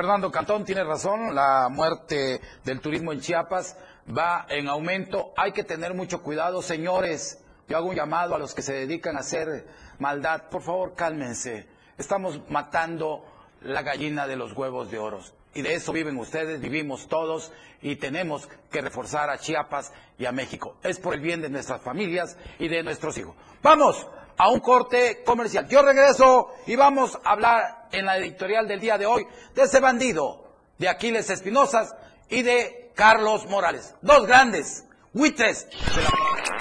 Fernando 0.00 0.30
Cantón 0.30 0.64
tiene 0.64 0.82
razón, 0.82 1.34
la 1.34 1.68
muerte 1.68 2.40
del 2.64 2.80
turismo 2.80 3.12
en 3.12 3.20
Chiapas 3.20 3.76
va 4.08 4.46
en 4.48 4.66
aumento. 4.66 5.34
Hay 5.36 5.52
que 5.52 5.62
tener 5.62 5.92
mucho 5.92 6.22
cuidado, 6.22 6.62
señores. 6.62 7.44
Yo 7.68 7.76
hago 7.76 7.90
un 7.90 7.96
llamado 7.96 8.34
a 8.34 8.38
los 8.38 8.54
que 8.54 8.62
se 8.62 8.72
dedican 8.72 9.18
a 9.18 9.20
hacer 9.20 9.66
maldad, 9.98 10.48
por 10.48 10.62
favor 10.62 10.94
cálmense. 10.94 11.68
Estamos 11.98 12.40
matando 12.48 13.26
la 13.60 13.82
gallina 13.82 14.26
de 14.26 14.36
los 14.36 14.54
huevos 14.54 14.90
de 14.90 14.98
oro. 14.98 15.20
Y 15.52 15.60
de 15.60 15.74
eso 15.74 15.92
viven 15.92 16.16
ustedes, 16.16 16.62
vivimos 16.62 17.06
todos 17.06 17.52
y 17.82 17.96
tenemos 17.96 18.48
que 18.70 18.80
reforzar 18.80 19.28
a 19.28 19.36
Chiapas 19.36 19.92
y 20.16 20.24
a 20.24 20.32
México. 20.32 20.78
Es 20.82 20.98
por 20.98 21.12
el 21.12 21.20
bien 21.20 21.42
de 21.42 21.50
nuestras 21.50 21.82
familias 21.82 22.38
y 22.58 22.68
de 22.68 22.82
nuestros 22.82 23.18
hijos. 23.18 23.36
Vamos 23.62 24.08
a 24.40 24.48
un 24.48 24.60
corte 24.60 25.22
comercial. 25.22 25.68
Yo 25.68 25.82
regreso 25.82 26.48
y 26.66 26.74
vamos 26.74 27.18
a 27.22 27.32
hablar 27.32 27.88
en 27.92 28.06
la 28.06 28.16
editorial 28.16 28.66
del 28.66 28.80
día 28.80 28.96
de 28.96 29.04
hoy 29.04 29.26
de 29.54 29.62
ese 29.62 29.80
bandido, 29.80 30.54
de 30.78 30.88
Aquiles 30.88 31.28
Espinosas 31.28 31.94
y 32.30 32.40
de 32.40 32.90
Carlos 32.94 33.46
Morales. 33.46 33.94
Dos 34.00 34.26
grandes 34.26 34.86
buitres 35.12 35.68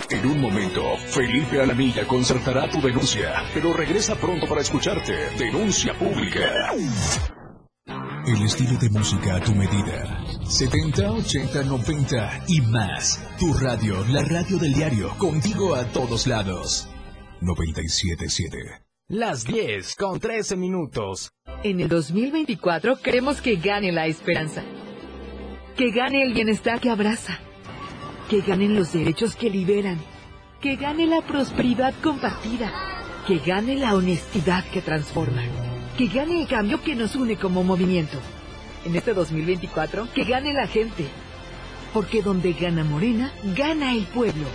en 0.10 0.26
un 0.26 0.42
momento, 0.42 0.82
Felipe 0.98 1.62
Alamilla 1.62 2.06
concertará 2.06 2.70
tu 2.70 2.82
denuncia, 2.82 3.44
pero 3.54 3.72
regresa 3.72 4.16
pronto 4.16 4.46
para 4.48 4.62
escucharte. 4.62 5.14
Denuncia 5.38 5.94
pública. 5.98 6.74
El 8.26 8.44
estilo 8.44 8.78
de 8.78 8.90
música 8.90 9.36
a 9.36 9.40
tu 9.40 9.54
medida. 9.56 10.26
70, 10.46 11.12
80, 11.12 11.64
90 11.64 12.44
y 12.48 12.62
más. 12.62 13.22
Tu 13.40 13.54
radio, 13.54 14.04
la 14.10 14.24
radio 14.24 14.58
del 14.58 14.74
diario, 14.74 15.18
contigo 15.18 15.76
a 15.76 15.86
todos 15.86 16.28
lados. 16.28 16.90
977. 17.42 18.58
Las 19.08 19.44
10 19.44 19.96
con 19.96 20.20
13 20.20 20.56
minutos. 20.56 21.32
En 21.64 21.80
el 21.80 21.88
2024 21.88 22.98
queremos 23.02 23.42
que 23.42 23.56
gane 23.56 23.92
la 23.92 24.08
esperanza. 24.08 24.64
Que 25.76 25.92
gane 25.92 26.24
el 26.24 26.34
bienestar 26.34 26.80
que 26.80 26.90
abraza 26.90 27.40
que 28.30 28.42
ganen 28.42 28.76
los 28.76 28.94
derechos 28.94 29.36
que 29.36 29.50
liberan, 29.50 30.00
que 30.62 30.76
gane 30.76 31.08
la 31.08 31.22
prosperidad 31.22 31.96
compartida, 32.04 32.72
que 33.26 33.40
gane 33.40 33.76
la 33.76 33.96
honestidad 33.96 34.64
que 34.66 34.84
transforma, 34.84 35.42
que 35.98 36.08
gane 36.08 36.40
el 36.40 36.48
cambio 36.48 36.80
que 36.80 36.96
nos 36.96 37.16
une 37.16 37.38
como 37.38 37.64
movimiento. 37.64 38.20
En 38.86 38.96
este 38.96 39.16
2024, 39.16 40.14
que 40.14 40.26
gane 40.26 40.54
la 40.54 40.68
gente, 40.68 41.08
porque 41.92 42.22
donde 42.22 42.54
gana 42.54 42.84
Morena, 42.84 43.34
gana 43.58 43.94
el 43.94 44.06
pueblo. 44.06 44.46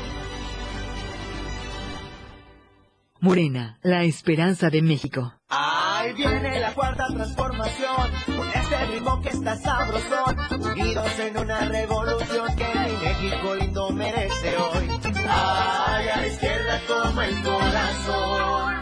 Morena, 3.24 3.78
la 3.82 4.04
esperanza 4.04 4.68
de 4.68 4.82
México. 4.82 5.32
Ahí 5.48 6.12
viene 6.12 6.60
la 6.60 6.74
cuarta 6.74 7.06
transformación, 7.06 8.10
con 8.26 8.48
este 8.48 8.86
ritmo 8.92 9.22
que 9.22 9.30
está 9.30 9.56
sabrosón, 9.56 10.36
unidos 10.60 11.18
en 11.18 11.38
una 11.38 11.60
revolución 11.60 12.54
que 12.54 12.66
mi 12.66 12.92
México 13.02 13.54
lindo 13.54 13.90
merece 13.92 14.56
hoy. 14.58 14.90
Ay, 15.26 16.08
a 16.08 16.16
la 16.18 16.26
izquierda 16.26 16.80
como 16.86 17.22
el 17.22 17.42
corazón. 17.42 18.74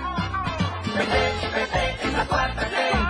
Vete, 0.96 1.49
vete, 1.54 2.08
es 2.08 2.12
la 2.12 2.26
cuarta. 2.26 3.01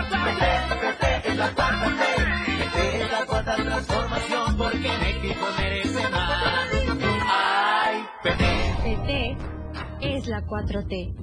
La 10.32 10.46
4T. 10.46 11.14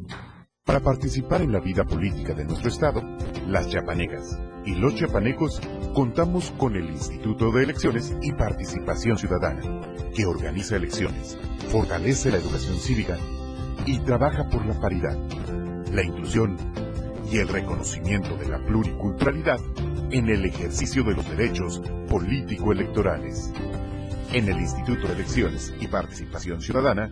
Para 0.63 0.82
participar 0.82 1.42
en 1.42 1.51
la 1.51 1.60
vida 1.60 1.84
política 1.84 2.36
de 2.36 2.46
nuestro 2.46 2.70
Estado, 2.70 3.01
las 3.48 3.68
chapanecas 3.68 4.39
y 4.66 4.75
los 4.75 4.94
chapanecos 4.94 5.60
contamos 5.96 6.51
con 6.60 6.75
el 6.75 6.92
Instituto 6.92 7.51
de 7.51 7.63
Elecciones 7.63 8.16
y 8.22 8.32
Participación 8.34 9.18
Ciudadana, 9.18 9.63
que 10.16 10.28
organiza 10.28 10.75
elecciones, 10.75 11.39
fortalece 11.70 12.30
la 12.30 12.38
educación 12.38 12.78
cívica 12.78 13.18
y 13.88 13.98
trabaja 14.01 14.48
por 14.48 14.63
la 14.63 14.80
paridad, 14.80 15.18
la 15.92 16.04
inclusión 16.04 16.56
y 17.32 17.39
el 17.39 17.48
reconocimiento 17.48 18.38
de 18.38 18.48
la 18.48 18.63
pluriculturalidad 18.63 19.60
en 20.12 20.30
el 20.30 20.46
ejercicio 20.46 21.04
de 21.04 21.16
los 21.16 21.28
derechos 21.28 21.82
político-electorales. 22.08 23.51
En 24.34 24.48
el 24.48 24.60
Instituto 24.60 25.08
de 25.08 25.13
Elecciones 25.13 25.74
y 25.80 25.88
Participación 25.88 26.62
Ciudadana, 26.62 27.12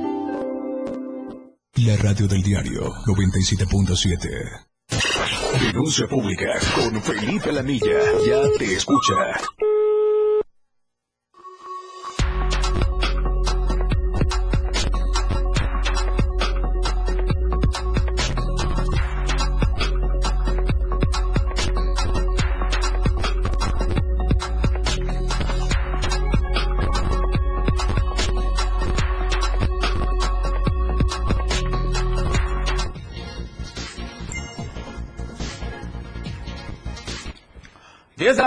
La 1.77 1.95
radio 1.95 2.27
del 2.27 2.43
diario 2.43 2.93
97.7. 3.07 4.67
Denuncia 5.61 6.05
pública 6.05 6.59
con 6.75 7.01
Felipe 7.01 7.51
Lamilla. 7.53 7.97
Ya 8.25 8.41
te 8.59 8.73
escucha. 8.73 9.13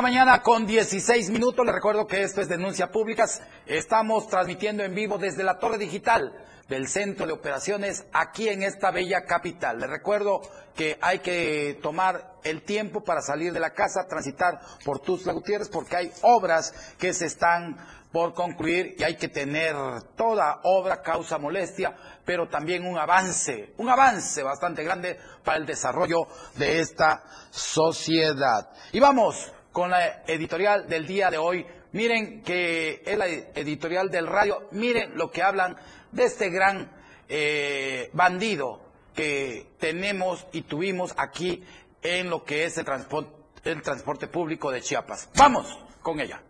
Mañana 0.04 0.42
con 0.42 0.66
16 0.66 1.30
minutos. 1.30 1.64
Les 1.64 1.74
recuerdo 1.74 2.06
que 2.06 2.20
esto 2.20 2.42
es 2.42 2.48
Denuncia 2.50 2.90
Públicas. 2.90 3.40
Estamos 3.64 4.28
transmitiendo 4.28 4.82
en 4.82 4.94
vivo 4.94 5.16
desde 5.16 5.42
la 5.42 5.58
Torre 5.58 5.78
Digital 5.78 6.30
del 6.68 6.88
Centro 6.88 7.26
de 7.26 7.32
Operaciones 7.32 8.04
aquí 8.12 8.50
en 8.50 8.62
esta 8.62 8.90
bella 8.90 9.24
capital. 9.24 9.78
Les 9.78 9.88
recuerdo 9.88 10.42
que 10.76 10.98
hay 11.00 11.20
que 11.20 11.78
tomar 11.80 12.34
el 12.44 12.64
tiempo 12.64 13.02
para 13.02 13.22
salir 13.22 13.54
de 13.54 13.60
la 13.60 13.72
casa, 13.72 14.06
transitar 14.06 14.60
por 14.84 15.00
Tuzla 15.00 15.32
Gutiérrez, 15.32 15.70
porque 15.70 15.96
hay 15.96 16.12
obras 16.20 16.74
que 16.98 17.14
se 17.14 17.24
están 17.24 17.78
por 18.12 18.34
concluir 18.34 18.96
y 18.98 19.04
hay 19.04 19.16
que 19.16 19.28
tener 19.28 19.74
toda 20.18 20.60
obra 20.64 21.00
causa 21.00 21.38
molestia, 21.38 21.96
pero 22.26 22.46
también 22.46 22.86
un 22.86 22.98
avance, 22.98 23.72
un 23.78 23.88
avance 23.88 24.42
bastante 24.42 24.84
grande 24.84 25.18
para 25.42 25.56
el 25.56 25.64
desarrollo 25.64 26.28
de 26.56 26.80
esta 26.80 27.24
sociedad. 27.50 28.68
Y 28.92 29.00
vamos 29.00 29.53
con 29.74 29.90
la 29.90 30.22
editorial 30.28 30.88
del 30.88 31.04
día 31.04 31.30
de 31.30 31.36
hoy. 31.36 31.66
Miren 31.90 32.42
que 32.42 33.02
es 33.04 33.18
la 33.18 33.26
editorial 33.26 34.08
del 34.08 34.28
radio, 34.28 34.68
miren 34.70 35.16
lo 35.16 35.32
que 35.32 35.42
hablan 35.42 35.76
de 36.12 36.24
este 36.24 36.48
gran 36.48 36.92
eh, 37.28 38.08
bandido 38.12 38.80
que 39.16 39.66
tenemos 39.80 40.46
y 40.52 40.62
tuvimos 40.62 41.12
aquí 41.16 41.64
en 42.02 42.30
lo 42.30 42.44
que 42.44 42.64
es 42.64 42.78
el 42.78 42.84
transporte, 42.84 43.32
el 43.64 43.82
transporte 43.82 44.28
público 44.28 44.70
de 44.70 44.80
Chiapas. 44.80 45.28
Vamos 45.36 45.66
con 46.02 46.20
ella. 46.20 46.40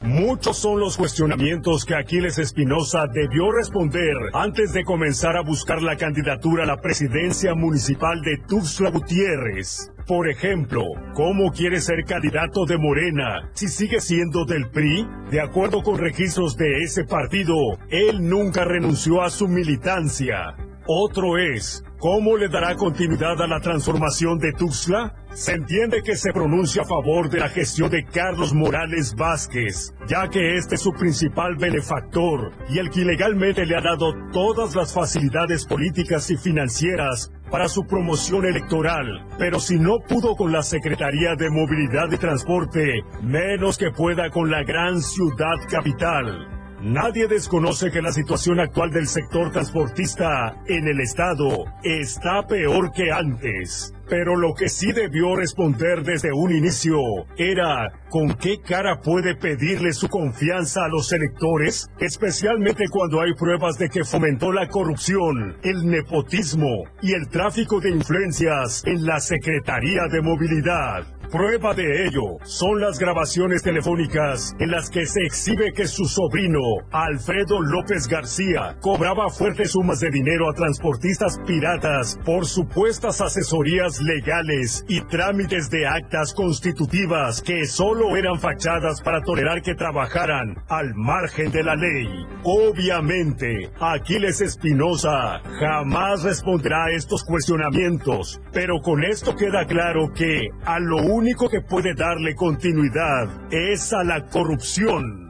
Muchos 0.00 0.56
son 0.56 0.78
los 0.78 0.96
cuestionamientos 0.96 1.84
que 1.84 1.96
Aquiles 1.96 2.38
Espinosa 2.38 3.06
debió 3.12 3.50
responder 3.50 4.14
antes 4.32 4.72
de 4.72 4.84
comenzar 4.84 5.36
a 5.36 5.42
buscar 5.42 5.82
la 5.82 5.96
candidatura 5.96 6.62
a 6.62 6.66
la 6.66 6.76
presidencia 6.76 7.54
municipal 7.54 8.20
de 8.22 8.38
Tuxtla 8.46 8.90
Gutiérrez. 8.90 9.92
Por 10.06 10.30
ejemplo, 10.30 10.82
¿cómo 11.14 11.50
quiere 11.50 11.80
ser 11.80 12.04
candidato 12.04 12.64
de 12.64 12.78
Morena 12.78 13.50
si 13.54 13.66
sigue 13.66 14.00
siendo 14.00 14.44
del 14.44 14.70
PRI? 14.70 15.06
De 15.30 15.40
acuerdo 15.40 15.82
con 15.82 15.98
registros 15.98 16.56
de 16.56 16.82
ese 16.82 17.04
partido, 17.04 17.54
él 17.90 18.26
nunca 18.28 18.64
renunció 18.64 19.22
a 19.22 19.30
su 19.30 19.48
militancia. 19.48 20.54
Otro 20.90 21.36
es, 21.36 21.84
¿Cómo 22.00 22.36
le 22.36 22.48
dará 22.48 22.76
continuidad 22.76 23.42
a 23.42 23.48
la 23.48 23.58
transformación 23.60 24.38
de 24.38 24.52
Tuxtla? 24.52 25.16
Se 25.34 25.52
entiende 25.52 26.00
que 26.02 26.14
se 26.14 26.32
pronuncia 26.32 26.82
a 26.82 26.84
favor 26.84 27.28
de 27.28 27.40
la 27.40 27.48
gestión 27.48 27.90
de 27.90 28.04
Carlos 28.04 28.54
Morales 28.54 29.16
Vázquez, 29.16 29.92
ya 30.06 30.28
que 30.28 30.56
este 30.56 30.76
es 30.76 30.80
su 30.80 30.92
principal 30.92 31.56
benefactor 31.56 32.52
y 32.70 32.78
el 32.78 32.90
que 32.90 33.00
ilegalmente 33.00 33.66
le 33.66 33.76
ha 33.76 33.80
dado 33.80 34.14
todas 34.32 34.76
las 34.76 34.94
facilidades 34.94 35.66
políticas 35.66 36.30
y 36.30 36.36
financieras 36.36 37.32
para 37.50 37.68
su 37.68 37.84
promoción 37.84 38.46
electoral. 38.46 39.26
Pero 39.38 39.58
si 39.58 39.76
no 39.76 39.98
pudo 39.98 40.36
con 40.36 40.52
la 40.52 40.62
Secretaría 40.62 41.34
de 41.34 41.50
Movilidad 41.50 42.12
y 42.12 42.18
Transporte, 42.18 43.02
menos 43.22 43.76
que 43.76 43.90
pueda 43.90 44.30
con 44.30 44.50
la 44.52 44.62
gran 44.62 45.02
ciudad 45.02 45.56
capital. 45.68 46.57
Nadie 46.80 47.26
desconoce 47.26 47.90
que 47.90 48.00
la 48.00 48.12
situación 48.12 48.60
actual 48.60 48.90
del 48.90 49.08
sector 49.08 49.50
transportista 49.50 50.62
en 50.68 50.86
el 50.86 51.00
estado 51.00 51.64
está 51.82 52.46
peor 52.46 52.92
que 52.92 53.10
antes. 53.10 53.92
Pero 54.08 54.36
lo 54.36 54.54
que 54.54 54.68
sí 54.68 54.92
debió 54.92 55.36
responder 55.36 56.02
desde 56.02 56.30
un 56.32 56.50
inicio 56.50 56.98
era 57.36 57.92
con 58.10 58.34
qué 58.34 58.60
cara 58.60 59.00
puede 59.02 59.36
pedirle 59.36 59.92
su 59.92 60.08
confianza 60.08 60.84
a 60.84 60.88
los 60.88 61.12
electores, 61.12 61.90
especialmente 62.00 62.84
cuando 62.90 63.20
hay 63.20 63.34
pruebas 63.34 63.76
de 63.78 63.90
que 63.90 64.04
fomentó 64.04 64.50
la 64.52 64.68
corrupción, 64.68 65.56
el 65.62 65.86
nepotismo 65.86 66.84
y 67.02 67.12
el 67.12 67.28
tráfico 67.28 67.80
de 67.80 67.90
influencias 67.90 68.82
en 68.86 69.04
la 69.04 69.20
Secretaría 69.20 70.02
de 70.10 70.22
Movilidad. 70.22 71.18
Prueba 71.30 71.74
de 71.74 72.06
ello 72.06 72.38
son 72.44 72.80
las 72.80 72.98
grabaciones 72.98 73.62
telefónicas 73.62 74.56
en 74.60 74.70
las 74.70 74.88
que 74.88 75.04
se 75.04 75.20
exhibe 75.24 75.74
que 75.74 75.86
su 75.86 76.06
sobrino, 76.06 76.58
Alfredo 76.90 77.60
López 77.60 78.08
García, 78.08 78.78
cobraba 78.80 79.28
fuertes 79.28 79.72
sumas 79.72 80.00
de 80.00 80.08
dinero 80.08 80.48
a 80.48 80.54
transportistas 80.54 81.38
piratas 81.46 82.18
por 82.24 82.46
supuestas 82.46 83.20
asesorías 83.20 83.97
legales 84.00 84.84
y 84.88 85.00
trámites 85.02 85.70
de 85.70 85.86
actas 85.86 86.34
constitutivas 86.34 87.42
que 87.42 87.64
solo 87.66 88.16
eran 88.16 88.38
fachadas 88.38 89.00
para 89.00 89.20
tolerar 89.22 89.62
que 89.62 89.74
trabajaran 89.74 90.56
al 90.68 90.94
margen 90.94 91.50
de 91.50 91.62
la 91.62 91.74
ley. 91.74 92.08
Obviamente, 92.44 93.70
Aquiles 93.80 94.40
Espinosa 94.40 95.40
jamás 95.60 96.22
responderá 96.22 96.86
a 96.86 96.90
estos 96.90 97.24
cuestionamientos, 97.24 98.40
pero 98.52 98.80
con 98.80 99.04
esto 99.04 99.36
queda 99.36 99.66
claro 99.66 100.12
que 100.14 100.48
a 100.64 100.78
lo 100.78 100.96
único 100.96 101.48
que 101.48 101.60
puede 101.60 101.94
darle 101.94 102.34
continuidad 102.34 103.28
es 103.50 103.92
a 103.92 104.04
la 104.04 104.26
corrupción. 104.26 105.27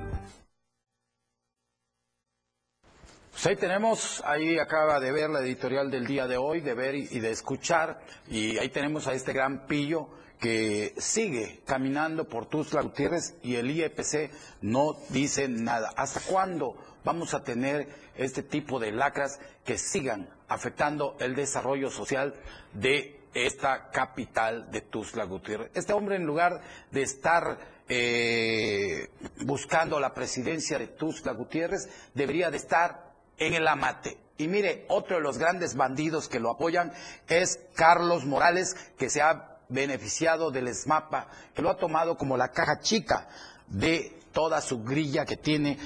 Pues 3.38 3.46
ahí 3.46 3.56
tenemos, 3.56 4.20
ahí 4.26 4.58
acaba 4.58 4.98
de 4.98 5.12
ver 5.12 5.30
la 5.30 5.38
editorial 5.38 5.92
del 5.92 6.08
día 6.08 6.26
de 6.26 6.36
hoy, 6.36 6.60
de 6.60 6.74
ver 6.74 6.96
y 6.96 7.20
de 7.20 7.30
escuchar, 7.30 8.00
y 8.26 8.58
ahí 8.58 8.68
tenemos 8.68 9.06
a 9.06 9.12
este 9.12 9.32
gran 9.32 9.68
pillo 9.68 10.08
que 10.40 10.92
sigue 10.98 11.60
caminando 11.64 12.28
por 12.28 12.46
Tuzla 12.46 12.82
Gutiérrez 12.82 13.36
y 13.44 13.54
el 13.54 13.70
IEPC 13.70 14.32
no 14.62 14.96
dice 15.10 15.46
nada. 15.46 15.92
¿Hasta 15.96 16.18
cuándo 16.18 16.74
vamos 17.04 17.32
a 17.32 17.44
tener 17.44 17.86
este 18.16 18.42
tipo 18.42 18.80
de 18.80 18.90
lacras 18.90 19.38
que 19.64 19.78
sigan 19.78 20.28
afectando 20.48 21.16
el 21.20 21.36
desarrollo 21.36 21.90
social 21.90 22.34
de 22.72 23.20
esta 23.34 23.90
capital 23.92 24.68
de 24.72 24.80
Tuzla 24.80 25.22
Gutiérrez. 25.26 25.70
Este 25.74 25.92
hombre, 25.92 26.16
en 26.16 26.26
lugar 26.26 26.60
de 26.90 27.02
estar 27.02 27.56
eh, 27.88 29.10
buscando 29.44 30.00
la 30.00 30.12
presidencia 30.12 30.76
de 30.76 30.88
Tuzla 30.88 31.34
Gutiérrez, 31.34 31.88
debería 32.14 32.50
de 32.50 32.56
estar 32.56 33.07
en 33.38 33.54
el 33.54 33.66
amate. 33.66 34.18
Y 34.36 34.46
mire, 34.46 34.84
otro 34.88 35.16
de 35.16 35.22
los 35.22 35.38
grandes 35.38 35.74
bandidos 35.74 36.28
que 36.28 36.40
lo 36.40 36.50
apoyan 36.50 36.92
es 37.28 37.60
Carlos 37.74 38.24
Morales, 38.24 38.76
que 38.96 39.10
se 39.10 39.20
ha 39.20 39.58
beneficiado 39.68 40.50
del 40.50 40.68
ESMAPA, 40.68 41.28
que 41.54 41.62
lo 41.62 41.70
ha 41.70 41.76
tomado 41.76 42.16
como 42.16 42.36
la 42.36 42.52
caja 42.52 42.80
chica 42.80 43.28
de 43.66 44.18
toda 44.32 44.60
su 44.60 44.82
grilla 44.82 45.24
que 45.24 45.36
tiene 45.36 45.78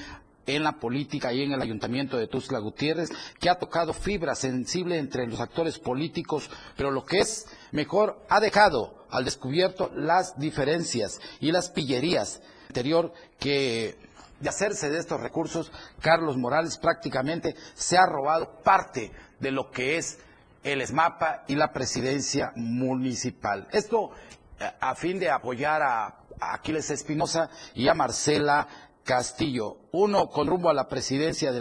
en 0.45 0.63
la 0.63 0.73
política 0.73 1.31
y 1.33 1.41
en 1.41 1.53
el 1.53 1.61
ayuntamiento 1.61 2.17
de 2.17 2.27
Tuzla 2.27 2.59
Gutiérrez, 2.59 3.09
que 3.39 3.49
ha 3.49 3.55
tocado 3.55 3.93
fibra 3.93 4.35
sensible 4.35 4.97
entre 4.97 5.25
los 5.25 5.39
actores 5.39 5.79
políticos, 5.79 6.49
pero 6.75 6.91
lo 6.91 7.05
que 7.05 7.19
es 7.19 7.47
mejor, 7.71 8.23
ha 8.29 8.39
dejado 8.39 9.05
al 9.09 9.25
descubierto 9.25 9.91
las 9.95 10.37
diferencias 10.37 11.19
y 11.39 11.51
las 11.51 11.69
pillerías 11.69 12.41
interior 12.67 13.13
que 13.39 13.95
de 14.43 14.49
hacerse 14.49 14.89
de 14.89 14.99
estos 14.99 15.21
recursos, 15.21 15.71
Carlos 16.01 16.37
Morales 16.37 16.77
prácticamente 16.77 17.55
se 17.73 17.97
ha 17.97 18.05
robado 18.05 18.61
parte 18.61 19.11
de 19.39 19.51
lo 19.51 19.71
que 19.71 19.97
es 19.97 20.19
el 20.63 20.81
ESMAPA 20.81 21.45
y 21.47 21.55
la 21.55 21.71
presidencia 21.71 22.51
municipal. 22.55 23.67
Esto 23.71 24.11
eh, 24.59 24.69
a 24.79 24.95
fin 24.95 25.17
de 25.17 25.31
apoyar 25.31 25.81
a 25.81 26.19
Aquiles 26.39 26.89
Espinosa 26.89 27.49
y 27.73 27.87
a 27.87 27.93
Marcela 27.93 28.67
Castillo, 29.05 29.77
uno 29.93 30.27
con 30.27 30.47
rumbo 30.47 30.69
a 30.69 30.73
la 30.73 30.87
presidencia 30.89 31.51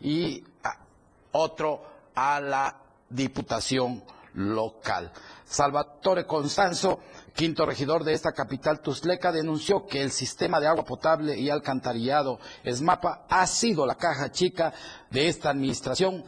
y 0.00 0.44
otro 1.32 1.82
a 2.14 2.40
la 2.40 2.76
diputación 3.08 4.02
local. 4.34 5.12
Salvatore 5.44 6.26
Constanzo, 6.26 7.00
quinto 7.34 7.66
regidor 7.66 8.04
de 8.04 8.12
esta 8.12 8.32
capital 8.32 8.80
tusleca, 8.80 9.32
denunció 9.32 9.86
que 9.86 10.02
el 10.02 10.10
sistema 10.10 10.60
de 10.60 10.66
agua 10.66 10.84
potable 10.84 11.38
y 11.38 11.50
alcantarillado 11.50 12.38
ESMAPA 12.64 13.26
ha 13.28 13.46
sido 13.46 13.86
la 13.86 13.96
caja 13.96 14.30
chica 14.30 14.72
de 15.10 15.28
esta 15.28 15.50
administración 15.50 16.24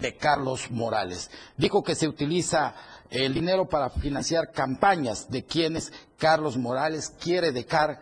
de 0.00 0.16
Carlos 0.16 0.70
Morales. 0.70 1.30
Dijo 1.56 1.82
que 1.82 1.94
se 1.94 2.08
utiliza 2.08 2.74
el 3.10 3.34
dinero 3.34 3.66
para 3.66 3.90
financiar 3.90 4.52
campañas 4.52 5.30
de 5.30 5.44
quienes 5.44 5.92
Carlos 6.18 6.56
Morales 6.56 7.10
quiere 7.20 7.52
dejar 7.52 8.00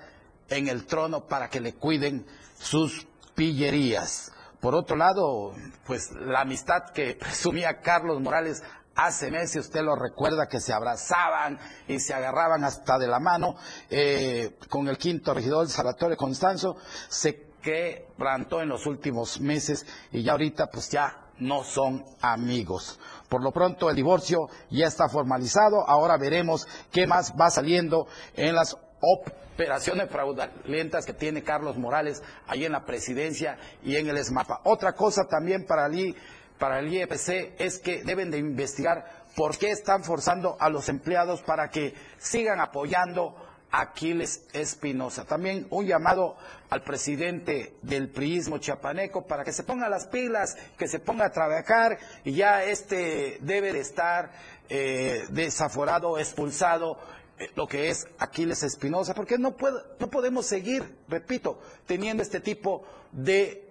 en 0.49 0.69
el 0.69 0.87
trono 0.87 1.27
para 1.27 1.49
que 1.49 1.61
le 1.61 1.75
cuiden 1.75 2.27
sus 2.59 3.07
pillerías. 3.35 4.33
Por 4.61 4.75
otro 4.75 4.97
lado, 4.97 5.55
pues 5.87 6.11
la 6.13 6.41
amistad 6.41 6.91
que 6.95 7.15
presumía 7.21 7.81
Carlos 7.81 8.21
Morales 8.21 8.63
hace 8.97 9.31
meses, 9.31 9.67
usted 9.67 9.83
lo 9.83 9.95
recuerda, 9.95 10.49
que 10.49 10.59
se 10.59 10.73
abrazaban 10.73 11.59
y 11.87 12.01
se 12.01 12.15
agarraban 12.15 12.65
hasta 12.65 12.99
de 12.99 13.07
la 13.07 13.21
mano 13.21 13.57
eh, 13.91 14.57
con 14.69 14.89
el 14.89 14.99
quinto 14.99 15.35
regidor, 15.35 15.69
Salvatore 15.69 16.17
Constanzo, 16.17 16.77
se 17.09 17.47
quebrantó 17.63 18.63
en 18.63 18.69
los 18.69 18.87
últimos 18.87 19.41
meses 19.41 19.87
y 20.13 20.23
ya 20.23 20.33
ahorita 20.33 20.69
pues 20.69 20.91
ya 20.91 21.27
no 21.39 21.63
son 21.63 22.05
amigos. 22.21 22.99
Por 23.29 23.43
lo 23.43 23.53
pronto 23.53 23.91
el 23.91 23.97
divorcio 23.97 24.49
ya 24.71 24.87
está 24.87 25.09
formalizado, 25.09 25.87
ahora 25.89 26.17
veremos 26.17 26.67
qué 26.91 27.07
más 27.07 27.35
va 27.39 27.51
saliendo 27.51 28.07
en 28.35 28.55
las 28.55 28.77
operaciones 29.01 30.11
fraudulentas 30.11 31.05
que 31.05 31.13
tiene 31.13 31.43
Carlos 31.43 31.77
Morales 31.77 32.23
ahí 32.47 32.65
en 32.65 32.73
la 32.73 32.85
presidencia 32.85 33.59
y 33.83 33.97
en 33.97 34.09
el 34.09 34.17
ESMAPA. 34.17 34.61
Otra 34.65 34.93
cosa 34.93 35.25
también 35.29 35.67
para 35.67 35.87
el, 35.87 36.17
para 36.59 36.81
el 36.81 36.93
IEPC 36.93 37.61
es 37.61 37.79
que 37.79 38.03
deben 38.03 38.31
de 38.31 38.39
investigar 38.39 39.27
por 39.35 39.59
qué 39.59 39.71
están 39.71 40.03
forzando 40.03 40.57
a 40.59 40.71
los 40.71 40.89
empleados 40.89 41.43
para 41.43 41.71
que 41.71 41.95
sigan 42.19 42.61
apoyando 42.61 43.37
Aquiles 43.71 44.47
Espinosa. 44.53 45.25
También 45.25 45.67
un 45.71 45.87
llamado 45.87 46.37
al 46.71 46.83
presidente 46.83 47.75
del 47.83 48.09
priismo 48.09 48.59
chiapaneco 48.59 49.27
para 49.27 49.45
que 49.45 49.53
se 49.53 49.65
ponga 49.65 49.89
las 49.89 50.07
pilas, 50.07 50.57
que 50.79 50.89
se 50.89 50.99
ponga 50.99 51.27
a 51.27 51.33
trabajar 51.33 51.99
y 52.25 52.33
ya 52.33 52.65
este 52.65 53.39
debe 53.41 53.73
de 53.73 53.81
estar 53.81 54.33
eh, 54.69 55.25
desaforado, 55.31 56.19
expulsado 56.19 56.99
eh, 57.39 57.51
lo 57.55 57.67
que 57.67 57.91
es 57.91 58.09
Aquiles 58.19 58.63
Espinosa, 58.63 59.15
porque 59.15 59.37
no, 59.37 59.55
no 60.01 60.11
podemos 60.11 60.47
seguir, 60.47 60.97
repito, 61.09 61.61
teniendo 61.87 62.23
este 62.23 62.41
tipo 62.41 62.85
de 63.13 63.66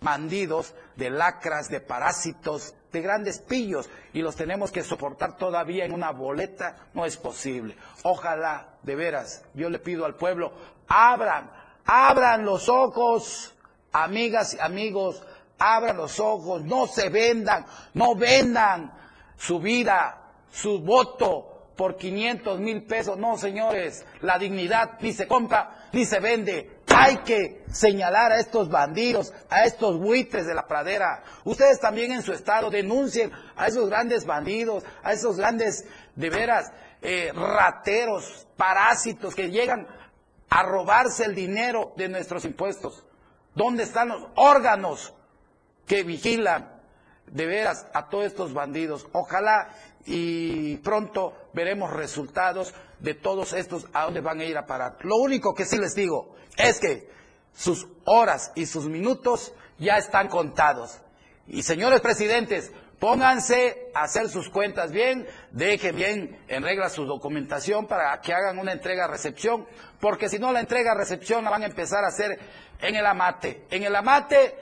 bandidos, 0.00 0.74
de 0.96 1.10
lacras, 1.10 1.68
de 1.68 1.80
parásitos, 1.80 2.74
de 2.92 3.00
grandes 3.00 3.38
pillos 3.40 3.88
y 4.12 4.22
los 4.22 4.36
tenemos 4.36 4.70
que 4.72 4.82
soportar 4.82 5.36
todavía 5.36 5.84
en 5.84 5.92
una 5.92 6.10
boleta, 6.10 6.88
no 6.94 7.04
es 7.04 7.16
posible. 7.16 7.76
Ojalá, 8.02 8.78
de 8.82 8.94
veras, 8.94 9.44
yo 9.54 9.70
le 9.70 9.78
pido 9.78 10.04
al 10.04 10.16
pueblo, 10.16 10.52
abran, 10.88 11.50
abran 11.84 12.44
los 12.44 12.68
ojos, 12.68 13.54
amigas 13.92 14.54
y 14.54 14.60
amigos, 14.60 15.22
abran 15.58 15.96
los 15.96 16.18
ojos, 16.18 16.64
no 16.64 16.86
se 16.86 17.08
vendan, 17.08 17.66
no 17.94 18.14
vendan 18.14 18.92
su 19.36 19.60
vida, 19.60 20.32
su 20.50 20.80
voto 20.80 21.72
por 21.76 21.96
500 21.96 22.60
mil 22.60 22.82
pesos. 22.82 23.16
No, 23.16 23.38
señores, 23.38 24.04
la 24.20 24.38
dignidad 24.38 24.98
ni 25.00 25.12
se 25.12 25.26
compra 25.26 25.88
ni 25.92 26.04
se 26.04 26.20
vende, 26.20 26.79
hay 26.94 27.18
que 27.18 27.64
señalar 27.70 28.32
a 28.32 28.38
estos 28.38 28.68
bandidos, 28.68 29.32
a 29.48 29.64
estos 29.64 29.98
buitres 29.98 30.46
de 30.46 30.54
la 30.54 30.66
pradera. 30.66 31.22
Ustedes 31.44 31.80
también 31.80 32.12
en 32.12 32.22
su 32.22 32.32
estado 32.32 32.70
denuncien 32.70 33.32
a 33.56 33.68
esos 33.68 33.88
grandes 33.88 34.26
bandidos, 34.26 34.84
a 35.02 35.12
esos 35.12 35.36
grandes, 35.36 35.84
de 36.16 36.30
veras, 36.30 36.72
eh, 37.00 37.32
rateros, 37.32 38.46
parásitos 38.56 39.34
que 39.34 39.50
llegan 39.50 39.86
a 40.50 40.62
robarse 40.64 41.24
el 41.24 41.34
dinero 41.34 41.92
de 41.96 42.08
nuestros 42.08 42.44
impuestos. 42.44 43.04
¿Dónde 43.54 43.84
están 43.84 44.08
los 44.08 44.26
órganos 44.34 45.14
que 45.86 46.02
vigilan 46.02 46.80
de 47.26 47.46
veras 47.46 47.86
a 47.94 48.08
todos 48.08 48.26
estos 48.26 48.52
bandidos? 48.52 49.06
Ojalá 49.12 49.70
y 50.04 50.76
pronto 50.78 51.34
veremos 51.52 51.92
resultados 51.92 52.74
de 53.00 53.14
todos 53.14 53.52
estos 53.52 53.86
a 53.92 54.04
dónde 54.04 54.20
van 54.20 54.40
a 54.40 54.44
ir 54.44 54.56
a 54.56 54.66
parar. 54.66 54.96
Lo 55.02 55.16
único 55.16 55.54
que 55.54 55.64
sí 55.64 55.78
les 55.78 55.94
digo 55.94 56.34
es 56.56 56.80
que 56.80 57.08
sus 57.52 57.86
horas 58.04 58.52
y 58.54 58.66
sus 58.66 58.86
minutos 58.86 59.52
ya 59.78 59.96
están 59.96 60.28
contados. 60.28 61.00
Y 61.46 61.62
señores 61.62 62.00
presidentes, 62.00 62.72
pónganse 62.98 63.90
a 63.94 64.02
hacer 64.02 64.28
sus 64.28 64.48
cuentas 64.50 64.92
bien, 64.92 65.26
dejen 65.50 65.96
bien 65.96 66.38
en 66.48 66.62
regla 66.62 66.88
su 66.88 67.04
documentación 67.04 67.86
para 67.86 68.20
que 68.20 68.32
hagan 68.32 68.58
una 68.58 68.72
entrega-recepción, 68.72 69.66
porque 70.00 70.28
si 70.28 70.38
no 70.38 70.52
la 70.52 70.60
entrega-recepción 70.60 71.44
la 71.44 71.50
van 71.50 71.62
a 71.62 71.66
empezar 71.66 72.04
a 72.04 72.08
hacer 72.08 72.38
en 72.80 72.94
el 72.94 73.06
amate. 73.06 73.66
En 73.70 73.82
el 73.82 73.96
amate 73.96 74.54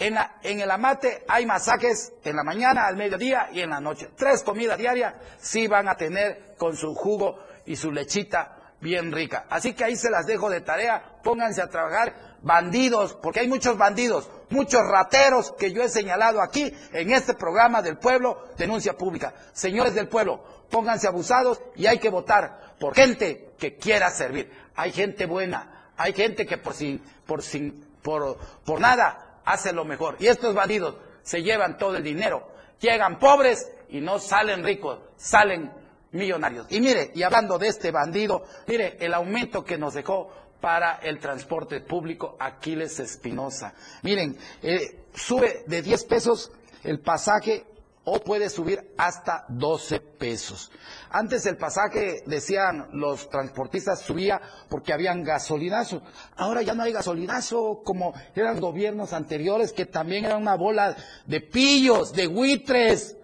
en, 0.00 0.60
el 0.60 0.70
amate 0.70 1.24
hay 1.28 1.44
masajes 1.44 2.14
en 2.24 2.34
la 2.34 2.42
mañana, 2.42 2.86
al 2.86 2.96
mediodía 2.96 3.50
y 3.52 3.60
en 3.60 3.68
la 3.68 3.80
noche. 3.80 4.08
Tres 4.16 4.42
comidas 4.42 4.78
diarias 4.78 5.14
sí 5.38 5.68
van 5.68 5.88
a 5.88 5.94
tener 5.94 6.54
con 6.56 6.74
su 6.74 6.94
jugo 6.94 7.38
y 7.70 7.76
su 7.76 7.92
lechita 7.92 8.74
bien 8.80 9.12
rica. 9.12 9.46
Así 9.48 9.74
que 9.74 9.84
ahí 9.84 9.94
se 9.94 10.10
las 10.10 10.26
dejo 10.26 10.50
de 10.50 10.60
tarea, 10.60 11.20
pónganse 11.22 11.62
a 11.62 11.68
trabajar 11.68 12.38
bandidos, 12.42 13.14
porque 13.14 13.38
hay 13.38 13.46
muchos 13.46 13.78
bandidos, 13.78 14.28
muchos 14.48 14.84
rateros 14.84 15.52
que 15.52 15.70
yo 15.70 15.80
he 15.80 15.88
señalado 15.88 16.42
aquí 16.42 16.74
en 16.92 17.12
este 17.12 17.34
programa 17.34 17.80
del 17.80 17.96
pueblo, 17.96 18.48
denuncia 18.58 18.94
pública. 18.94 19.34
Señores 19.52 19.94
del 19.94 20.08
pueblo, 20.08 20.42
pónganse 20.68 21.06
abusados 21.06 21.62
y 21.76 21.86
hay 21.86 21.98
que 22.00 22.08
votar 22.08 22.74
por 22.80 22.92
gente 22.92 23.52
que 23.56 23.76
quiera 23.76 24.10
servir. 24.10 24.50
Hay 24.74 24.90
gente 24.90 25.26
buena, 25.26 25.92
hay 25.96 26.12
gente 26.12 26.46
que 26.46 26.58
por 26.58 26.74
sin, 26.74 26.98
por 27.24 27.40
sin, 27.40 27.86
por, 28.02 28.36
por 28.64 28.80
nada 28.80 29.42
hace 29.44 29.72
lo 29.72 29.84
mejor. 29.84 30.16
Y 30.18 30.26
estos 30.26 30.56
bandidos 30.56 30.96
se 31.22 31.44
llevan 31.44 31.78
todo 31.78 31.96
el 31.96 32.02
dinero, 32.02 32.50
llegan 32.80 33.20
pobres 33.20 33.70
y 33.90 34.00
no 34.00 34.18
salen 34.18 34.64
ricos, 34.64 34.98
salen 35.16 35.78
millonarios. 36.12 36.66
Y 36.70 36.80
mire, 36.80 37.10
y 37.14 37.22
hablando 37.22 37.58
de 37.58 37.68
este 37.68 37.90
bandido, 37.90 38.44
mire 38.66 38.96
el 39.00 39.14
aumento 39.14 39.64
que 39.64 39.78
nos 39.78 39.94
dejó 39.94 40.30
para 40.60 40.96
el 40.96 41.18
transporte 41.18 41.80
público 41.80 42.36
Aquiles 42.38 43.00
Espinosa. 43.00 43.74
Miren, 44.02 44.36
eh, 44.62 45.04
sube 45.14 45.64
de 45.66 45.82
10 45.82 46.04
pesos 46.04 46.52
el 46.84 47.00
pasaje 47.00 47.66
o 48.04 48.18
puede 48.20 48.48
subir 48.48 48.92
hasta 48.96 49.44
12 49.48 50.00
pesos. 50.00 50.70
Antes 51.10 51.46
el 51.46 51.56
pasaje, 51.56 52.22
decían 52.26 52.88
los 52.92 53.28
transportistas, 53.28 54.00
subía 54.00 54.40
porque 54.68 54.92
habían 54.92 55.22
gasolinazo. 55.22 56.02
Ahora 56.36 56.62
ya 56.62 56.74
no 56.74 56.82
hay 56.82 56.92
gasolinazo 56.92 57.82
como 57.84 58.14
eran 58.34 58.58
gobiernos 58.58 59.12
anteriores 59.12 59.72
que 59.72 59.86
también 59.86 60.24
eran 60.24 60.42
una 60.42 60.56
bola 60.56 60.96
de 61.26 61.40
pillos, 61.40 62.12
de 62.12 62.26
buitres. 62.26 63.16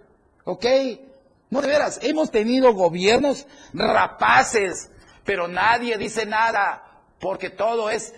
¿Ok? 0.45 0.65
No, 1.51 1.61
de 1.61 1.69
veras, 1.69 2.01
hemos 2.03 2.31
tenido 2.31 2.73
gobiernos 2.73 3.47
rapaces, 3.73 4.91
pero 5.25 5.47
nadie 5.47 5.97
dice 5.97 6.27
nada 6.27 6.83
porque 7.21 7.51
todo 7.51 7.91
es, 7.91 8.15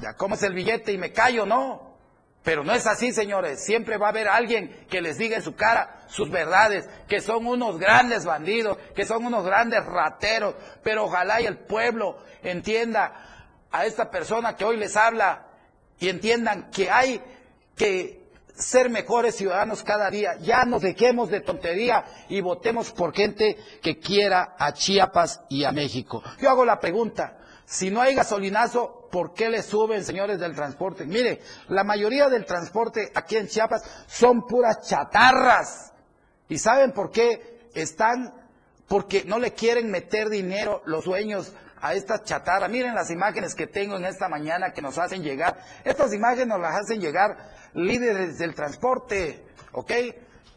ya 0.00 0.14
es 0.34 0.42
el 0.42 0.54
billete 0.54 0.92
y 0.92 0.98
me 0.98 1.12
callo, 1.12 1.44
¿no? 1.44 1.86
Pero 2.46 2.62
no 2.62 2.72
es 2.72 2.86
así, 2.86 3.12
señores. 3.12 3.64
Siempre 3.64 3.98
va 3.98 4.06
a 4.06 4.10
haber 4.10 4.28
alguien 4.28 4.86
que 4.88 5.00
les 5.00 5.18
diga 5.18 5.36
en 5.36 5.42
su 5.42 5.56
cara 5.56 6.04
sus 6.06 6.30
verdades, 6.30 6.88
que 7.08 7.20
son 7.20 7.44
unos 7.44 7.76
grandes 7.76 8.24
bandidos, 8.24 8.78
que 8.94 9.04
son 9.04 9.26
unos 9.26 9.44
grandes 9.44 9.84
rateros. 9.84 10.54
Pero 10.84 11.06
ojalá 11.06 11.40
y 11.40 11.46
el 11.46 11.58
pueblo 11.58 12.18
entienda 12.44 13.56
a 13.72 13.84
esta 13.84 14.12
persona 14.12 14.54
que 14.54 14.64
hoy 14.64 14.76
les 14.76 14.96
habla 14.96 15.48
y 15.98 16.08
entiendan 16.08 16.70
que 16.70 16.88
hay 16.88 17.20
que 17.74 18.25
ser 18.56 18.90
mejores 18.90 19.36
ciudadanos 19.36 19.82
cada 19.82 20.10
día. 20.10 20.36
Ya 20.40 20.64
nos 20.64 20.82
dejemos 20.82 21.30
de 21.30 21.40
tontería 21.40 22.04
y 22.28 22.40
votemos 22.40 22.90
por 22.90 23.14
gente 23.14 23.56
que 23.82 23.98
quiera 23.98 24.56
a 24.58 24.72
Chiapas 24.72 25.42
y 25.48 25.64
a 25.64 25.72
México. 25.72 26.22
Yo 26.40 26.50
hago 26.50 26.64
la 26.64 26.80
pregunta, 26.80 27.38
si 27.66 27.90
no 27.90 28.00
hay 28.00 28.14
gasolinazo, 28.14 29.08
¿por 29.10 29.34
qué 29.34 29.50
le 29.50 29.62
suben, 29.62 30.04
señores 30.04 30.38
del 30.38 30.54
transporte? 30.54 31.04
Mire, 31.04 31.40
la 31.68 31.84
mayoría 31.84 32.28
del 32.28 32.44
transporte 32.44 33.10
aquí 33.14 33.36
en 33.36 33.48
Chiapas 33.48 33.82
son 34.06 34.46
puras 34.46 34.86
chatarras. 34.86 35.92
¿Y 36.48 36.58
saben 36.58 36.92
por 36.92 37.10
qué? 37.10 37.68
Están, 37.74 38.32
porque 38.86 39.24
no 39.24 39.38
le 39.38 39.52
quieren 39.52 39.90
meter 39.90 40.28
dinero 40.28 40.82
los 40.86 41.04
dueños 41.04 41.52
a 41.80 41.94
estas 41.94 42.22
chatarras. 42.24 42.70
Miren 42.70 42.94
las 42.94 43.10
imágenes 43.10 43.54
que 43.54 43.66
tengo 43.66 43.96
en 43.96 44.04
esta 44.04 44.28
mañana 44.28 44.72
que 44.72 44.80
nos 44.80 44.96
hacen 44.98 45.22
llegar. 45.22 45.58
Estas 45.84 46.12
imágenes 46.14 46.46
nos 46.46 46.60
las 46.60 46.80
hacen 46.80 47.00
llegar 47.00 47.36
líderes 47.76 48.38
del 48.38 48.54
transporte, 48.54 49.44
¿ok? 49.72 49.92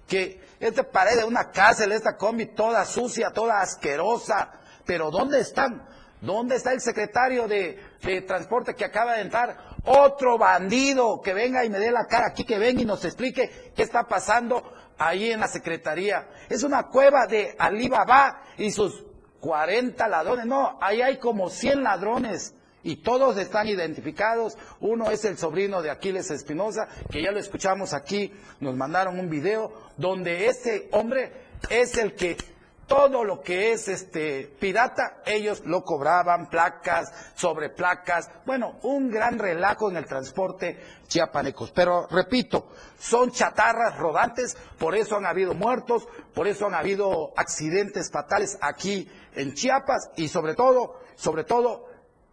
Que 0.07 0.41
esta 0.59 0.83
pared 0.83 1.17
de 1.17 1.23
una 1.23 1.51
cárcel, 1.51 1.91
esta 1.91 2.15
combi 2.17 2.47
toda 2.47 2.85
sucia, 2.85 3.31
toda 3.31 3.61
asquerosa. 3.61 4.51
Pero 4.85 5.11
¿dónde 5.11 5.39
están? 5.39 5.87
¿Dónde 6.21 6.55
está 6.55 6.73
el 6.73 6.81
secretario 6.81 7.47
de, 7.47 7.87
Transporte 8.27 8.73
que 8.73 8.85
acaba 8.85 9.13
de 9.13 9.21
entrar? 9.21 9.57
Otro 9.85 10.37
bandido 10.37 11.21
que 11.21 11.33
venga 11.33 11.63
y 11.63 11.69
me 11.69 11.79
dé 11.79 11.91
la 11.91 12.05
cara 12.05 12.27
aquí, 12.27 12.43
que 12.43 12.57
venga 12.57 12.81
y 12.81 12.85
nos 12.85 13.05
explique 13.05 13.71
qué 13.75 13.83
está 13.83 14.03
pasando 14.03 14.63
ahí 14.97 15.31
en 15.31 15.39
la 15.39 15.47
Secretaría. 15.47 16.27
Es 16.49 16.63
una 16.63 16.87
cueva 16.87 17.25
de 17.27 17.55
Alibaba 17.57 18.41
y 18.57 18.71
sus 18.71 19.05
40 19.39 20.07
ladrones. 20.07 20.45
No, 20.45 20.77
ahí 20.81 21.01
hay 21.01 21.17
como 21.17 21.49
100 21.49 21.83
ladrones 21.83 22.55
y 22.83 22.97
todos 22.97 23.37
están 23.37 23.67
identificados. 23.67 24.57
Uno 24.79 25.11
es 25.11 25.25
el 25.25 25.37
sobrino 25.37 25.81
de 25.81 25.91
Aquiles 25.91 26.31
Espinosa, 26.31 26.87
que 27.09 27.21
ya 27.21 27.31
lo 27.31 27.39
escuchamos 27.39 27.93
aquí, 27.93 28.33
nos 28.59 28.75
mandaron 28.75 29.19
un 29.19 29.29
video 29.29 29.73
donde 29.97 30.47
ese 30.47 30.89
hombre 30.91 31.31
es 31.69 31.97
el 31.97 32.15
que 32.15 32.37
todo 32.89 33.23
lo 33.23 33.41
que 33.41 33.71
es 33.71 33.87
este 33.87 34.51
pirata, 34.59 35.21
ellos 35.23 35.61
lo 35.63 35.83
cobraban, 35.83 36.49
placas, 36.49 37.13
sobre 37.35 37.69
placas, 37.69 38.31
bueno, 38.47 38.79
un 38.81 39.11
gran 39.11 39.37
relajo 39.37 39.91
en 39.91 39.97
el 39.97 40.07
transporte 40.07 40.79
chiapanecos. 41.07 41.71
Pero 41.71 42.07
repito, 42.09 42.71
son 42.97 43.31
chatarras 43.31 43.95
rodantes, 43.99 44.57
por 44.79 44.95
eso 44.95 45.17
han 45.17 45.27
habido 45.27 45.53
muertos, 45.53 46.07
por 46.33 46.47
eso 46.47 46.65
han 46.65 46.73
habido 46.73 47.31
accidentes 47.37 48.09
fatales 48.11 48.57
aquí 48.59 49.07
en 49.35 49.53
Chiapas 49.53 50.09
y 50.15 50.27
sobre 50.27 50.55
todo, 50.55 50.99
sobre 51.15 51.43
todo 51.43 51.88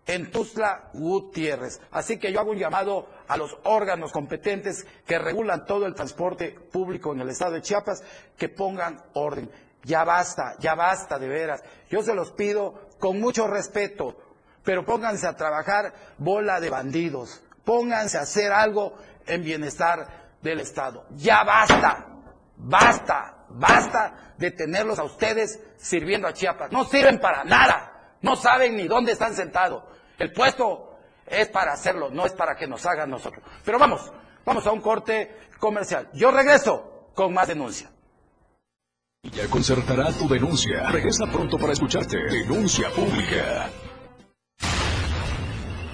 en 0.06 0.30
Tuzla 0.30 0.90
Gutiérrez. 0.92 1.80
Así 1.90 2.18
que 2.18 2.32
yo 2.32 2.40
hago 2.40 2.52
un 2.52 2.58
llamado 2.58 3.08
a 3.26 3.36
los 3.36 3.58
órganos 3.64 4.12
competentes 4.12 4.86
que 5.04 5.18
regulan 5.18 5.66
todo 5.66 5.86
el 5.86 5.94
transporte 5.94 6.50
público 6.72 7.12
en 7.12 7.20
el 7.20 7.30
estado 7.30 7.52
de 7.52 7.62
Chiapas 7.62 8.02
que 8.36 8.48
pongan 8.48 9.02
orden. 9.14 9.50
Ya 9.82 10.04
basta, 10.04 10.56
ya 10.58 10.74
basta 10.74 11.18
de 11.18 11.28
veras. 11.28 11.62
Yo 11.90 12.02
se 12.02 12.14
los 12.14 12.32
pido 12.32 12.88
con 12.98 13.20
mucho 13.20 13.46
respeto, 13.46 14.16
pero 14.64 14.84
pónganse 14.84 15.26
a 15.26 15.36
trabajar 15.36 15.92
bola 16.18 16.60
de 16.60 16.70
bandidos. 16.70 17.42
Pónganse 17.64 18.18
a 18.18 18.22
hacer 18.22 18.52
algo 18.52 18.96
en 19.26 19.42
bienestar 19.42 20.34
del 20.40 20.60
Estado. 20.60 21.04
Ya 21.10 21.42
basta, 21.42 22.06
basta, 22.56 23.46
basta 23.48 24.34
de 24.38 24.52
tenerlos 24.52 24.98
a 24.98 25.04
ustedes 25.04 25.60
sirviendo 25.76 26.28
a 26.28 26.32
Chiapas. 26.32 26.70
No 26.70 26.84
sirven 26.84 27.18
para 27.18 27.44
nada. 27.44 27.95
No 28.22 28.36
saben 28.36 28.76
ni 28.76 28.86
dónde 28.86 29.12
están 29.12 29.34
sentados. 29.34 29.82
El 30.18 30.32
puesto 30.32 30.98
es 31.26 31.48
para 31.48 31.72
hacerlo, 31.72 32.10
no 32.10 32.26
es 32.26 32.32
para 32.32 32.56
que 32.56 32.66
nos 32.66 32.84
hagan 32.86 33.10
nosotros. 33.10 33.44
Pero 33.64 33.78
vamos, 33.78 34.12
vamos 34.44 34.66
a 34.66 34.72
un 34.72 34.80
corte 34.80 35.36
comercial. 35.58 36.08
Yo 36.14 36.30
regreso 36.30 37.10
con 37.14 37.32
más 37.34 37.48
denuncia. 37.48 37.90
Ya 39.32 39.46
concertará 39.48 40.12
tu 40.12 40.28
denuncia. 40.28 40.88
Regresa 40.90 41.26
pronto 41.26 41.58
para 41.58 41.72
escucharte. 41.72 42.16
Denuncia 42.30 42.90
pública. 42.90 43.70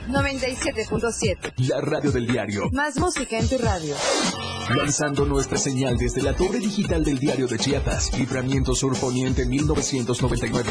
97.7. 0.08 1.54
La 1.68 1.80
radio 1.80 2.10
del 2.12 2.26
diario. 2.26 2.68
Más 2.72 2.98
música 2.98 3.38
en 3.38 3.48
tu 3.48 3.56
radio. 3.56 3.96
Lanzando 4.76 5.24
nuestra 5.24 5.56
señal 5.56 5.96
desde 5.96 6.22
la 6.22 6.34
torre 6.34 6.58
digital 6.58 7.02
del 7.04 7.18
diario 7.18 7.46
de 7.46 7.58
Chiapas. 7.58 8.18
Libramiento 8.18 8.74
Sur 8.74 8.98
Poniente 8.98 9.46
1999. 9.46 10.70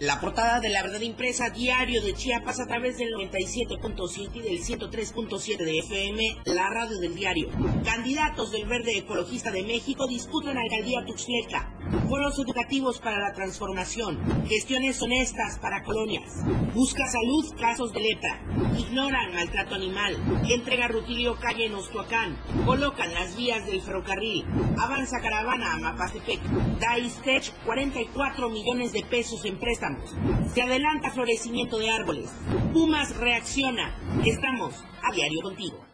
La 0.00 0.20
portada 0.20 0.58
de 0.58 0.70
la 0.70 0.82
verdad 0.82 1.00
impresa 1.02 1.50
diario 1.50 2.02
de 2.02 2.14
Chiapas 2.14 2.58
a 2.58 2.66
través 2.66 2.98
del 2.98 3.14
97.7 3.14 4.30
y 4.34 4.40
del 4.40 4.58
103.7 4.58 5.56
de 5.56 5.78
FM, 5.78 6.36
la 6.46 6.68
radio 6.68 6.98
del 6.98 7.14
diario. 7.14 7.48
Candidatos 7.84 8.50
del 8.50 8.66
Verde 8.66 8.98
Ecologista 8.98 9.52
de 9.52 9.62
México 9.62 10.08
disputan 10.08 10.58
alcaldía 10.58 11.04
Tuxtleca. 11.06 11.70
Foros 12.08 12.38
educativos 12.40 12.98
para 12.98 13.20
la 13.20 13.32
transformación. 13.34 14.18
Gestiones 14.48 15.00
honestas 15.00 15.60
para 15.60 15.84
colonias. 15.84 16.42
Busca 16.74 17.06
salud, 17.06 17.54
casos 17.60 17.92
de 17.92 18.00
lepra. 18.00 18.40
Ignoran 18.76 19.32
maltrato 19.32 19.76
animal. 19.76 20.16
Entrega 20.48 20.88
rutilio 20.88 21.36
calle 21.38 21.66
en 21.66 21.74
Ostuacán. 21.74 22.36
Colocan 22.66 23.14
las 23.14 23.36
vías 23.36 23.64
del 23.66 23.80
ferrocarril. 23.80 24.44
Avanza 24.76 25.20
caravana 25.20 25.72
a 25.72 25.78
Mapastepec. 25.78 26.40
Daistech 26.80 27.52
44 27.64 28.50
millones 28.50 28.92
de 28.92 29.02
pesos 29.02 29.44
en 29.44 29.58
préstamos. 29.84 30.14
Se 30.52 30.62
adelanta 30.62 31.10
florecimiento 31.10 31.78
de 31.78 31.90
árboles. 31.90 32.30
Pumas 32.72 33.14
reacciona. 33.16 33.94
Estamos 34.24 34.74
a 35.02 35.12
diario 35.12 35.42
contigo. 35.42 35.84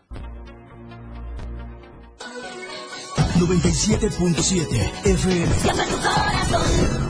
97.7 3.38 5.04
FM. 5.04 7.09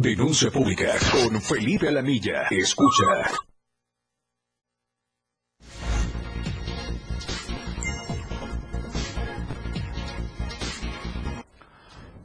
Denuncia 0.00 0.48
pública 0.52 0.94
con 1.10 1.42
Felipe 1.42 1.88
Alamilla. 1.88 2.46
Escucha. 2.52 3.04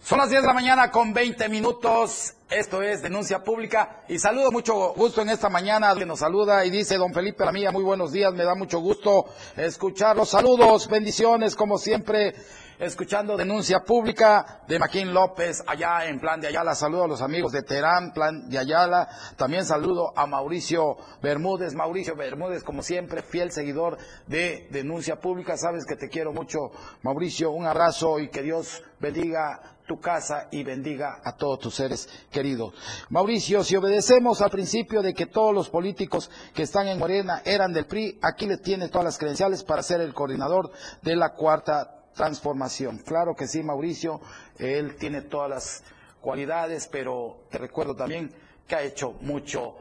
Son 0.04 0.20
las 0.20 0.30
10 0.30 0.44
de 0.44 0.48
la 0.48 0.54
mañana 0.54 0.92
con 0.92 1.16
20 1.16 1.50
minutos. 1.50 2.36
Esto 2.48 2.84
es 2.84 3.02
Denuncia 3.02 3.44
Pública. 3.44 4.04
Y 4.08 4.20
saludo 4.20 4.52
mucho 4.52 4.94
gusto 4.94 5.24
en 5.24 5.30
esta 5.30 5.50
mañana. 5.50 5.96
Que 5.96 6.06
nos 6.06 6.20
saluda 6.20 6.64
y 6.66 6.70
dice 6.70 6.98
don 6.98 7.12
Felipe 7.12 7.42
Alamilla, 7.42 7.72
muy 7.72 7.84
buenos 7.84 8.12
días. 8.12 8.32
Me 8.36 8.44
da 8.44 8.54
mucho 8.54 8.82
gusto 8.82 9.26
escucharlos. 9.58 10.30
Saludos, 10.30 10.88
bendiciones, 10.88 11.56
como 11.56 11.80
siempre 11.80 12.36
escuchando 12.80 13.38
denuncia 13.38 13.82
pública 13.82 14.62
de 14.68 14.80
Maquín 14.80 15.14
López 15.14 15.64
allá 15.68 16.06
en 16.06 16.20
Plan 16.20 16.40
de 16.40 16.48
Ayala. 16.48 16.76
Saludo 16.76 17.06
a 17.06 17.08
los 17.08 17.22
amigos 17.22 17.52
de 17.52 17.64
Terán, 17.64 18.12
Plan 18.14 18.50
de 18.50 18.58
Ayala. 18.58 19.08
También 19.38 19.66
saludo 19.66 20.14
a 20.16 20.26
Mauricio 20.26 20.98
Bermúdez. 21.22 21.74
Mauricio 21.74 22.16
Bermúdez, 22.16 22.64
como 22.64 22.82
siempre, 22.82 23.22
fiel 23.22 23.52
seguidor 23.52 23.98
de 24.28 24.68
denuncia 24.72 25.18
pública. 25.18 25.58
Sabes 25.58 25.86
que 25.86 25.96
te 25.96 26.10
quiero 26.10 26.34
mucho, 26.34 26.60
Mauricio. 27.02 27.52
Un 27.52 27.66
abrazo 27.66 28.20
y 28.20 28.30
que 28.30 28.42
Dios 28.42 28.84
bendiga 29.00 29.62
tu 29.88 30.00
casa 30.00 30.48
y 30.52 30.64
bendiga 30.64 31.20
a 31.24 31.36
todos 31.36 31.60
tus 31.60 31.76
seres 31.76 32.08
queridos. 32.32 32.74
Mauricio, 33.10 33.64
si 33.64 33.76
obedecemos 33.76 34.42
al 34.42 34.50
principio 34.50 35.02
de 35.02 35.14
que 35.14 35.26
todos 35.26 35.54
los 35.54 35.70
políticos 35.70 36.32
que 36.54 36.64
están 36.64 36.88
en 36.88 37.00
Morena 37.00 37.42
eran 37.44 37.74
del 37.74 37.86
PRI, 37.86 38.20
aquí 38.22 38.46
le 38.46 38.58
tienes 38.58 38.92
todas 38.92 39.06
las 39.06 39.18
credenciales 39.18 39.64
para 39.64 39.84
ser 39.84 40.02
el 40.02 40.14
coordinador 40.14 40.72
de 41.02 41.16
la 41.16 41.34
cuarta 41.34 42.03
transformación. 42.14 43.00
Claro 43.00 43.36
que 43.36 43.48
sí, 43.48 43.64
Mauricio, 43.64 44.22
él 44.58 44.96
tiene 44.96 45.22
todas 45.22 45.50
las 45.50 45.84
cualidades, 46.22 46.88
pero 46.92 47.46
te 47.50 47.58
recuerdo 47.58 47.96
también 47.96 48.34
que 48.68 48.76
ha 48.76 48.82
hecho 48.82 49.14
mucho 49.22 49.76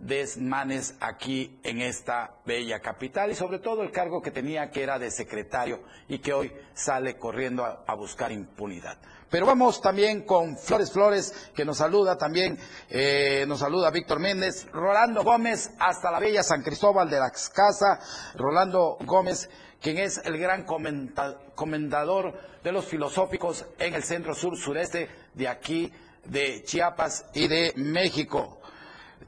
desmanes 0.00 0.94
aquí 1.00 1.60
en 1.62 1.80
esta 1.80 2.36
bella 2.46 2.80
capital 2.80 3.30
y 3.30 3.34
sobre 3.34 3.58
todo 3.58 3.82
el 3.82 3.90
cargo 3.90 4.22
que 4.22 4.30
tenía 4.30 4.70
que 4.70 4.82
era 4.82 4.98
de 4.98 5.10
secretario 5.10 5.80
y 6.08 6.18
que 6.18 6.32
hoy 6.32 6.52
sale 6.72 7.18
corriendo 7.18 7.64
a, 7.64 7.94
buscar 7.94 8.32
impunidad. 8.32 8.96
Pero 9.28 9.46
vamos 9.46 9.80
también 9.80 10.22
con 10.22 10.56
Flores 10.56 10.90
Flores, 10.90 11.50
que 11.54 11.64
nos 11.64 11.76
saluda 11.76 12.16
también, 12.16 12.58
eh, 12.88 13.44
nos 13.46 13.60
saluda 13.60 13.90
Víctor 13.90 14.18
Méndez, 14.18 14.66
Rolando 14.72 15.22
Gómez, 15.22 15.70
hasta 15.78 16.10
la 16.10 16.18
bella 16.18 16.42
San 16.42 16.62
Cristóbal 16.62 17.08
de 17.10 17.20
la 17.20 17.30
Casa, 17.30 18.00
Rolando 18.34 18.96
Gómez, 19.04 19.48
quien 19.80 19.98
es 19.98 20.18
el 20.24 20.38
gran 20.38 20.64
comendador 20.64 22.34
de 22.62 22.72
los 22.72 22.84
filosóficos 22.86 23.64
en 23.78 23.94
el 23.94 24.02
centro 24.02 24.34
sur 24.34 24.56
sureste 24.56 25.08
de 25.34 25.48
aquí, 25.48 25.92
de 26.24 26.62
Chiapas 26.64 27.26
y 27.34 27.48
de 27.48 27.72
México. 27.76 28.60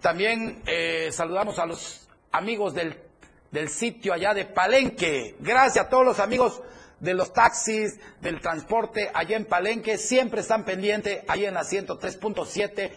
También 0.01 0.62
eh, 0.67 1.11
saludamos 1.12 1.59
a 1.59 1.67
los 1.67 2.09
amigos 2.33 2.75
del, 2.75 2.97
sitio 3.69 4.12
allá 4.12 4.35
de 4.35 4.45
Palenque. 4.45 5.37
Gracias 5.41 5.87
a 5.87 5.88
todos 5.88 6.05
los 6.05 6.19
amigos 6.19 6.62
de 7.01 7.15
los 7.15 7.33
taxis, 7.33 7.99
del 8.21 8.41
transporte 8.41 9.11
allá 9.12 9.37
en 9.37 9.45
Palenque, 9.45 9.99
siempre 9.99 10.41
están 10.41 10.65
pendientes 10.65 11.25
ahí 11.27 11.45
en 11.45 11.55
la 11.55 11.62
103.7 11.62 12.91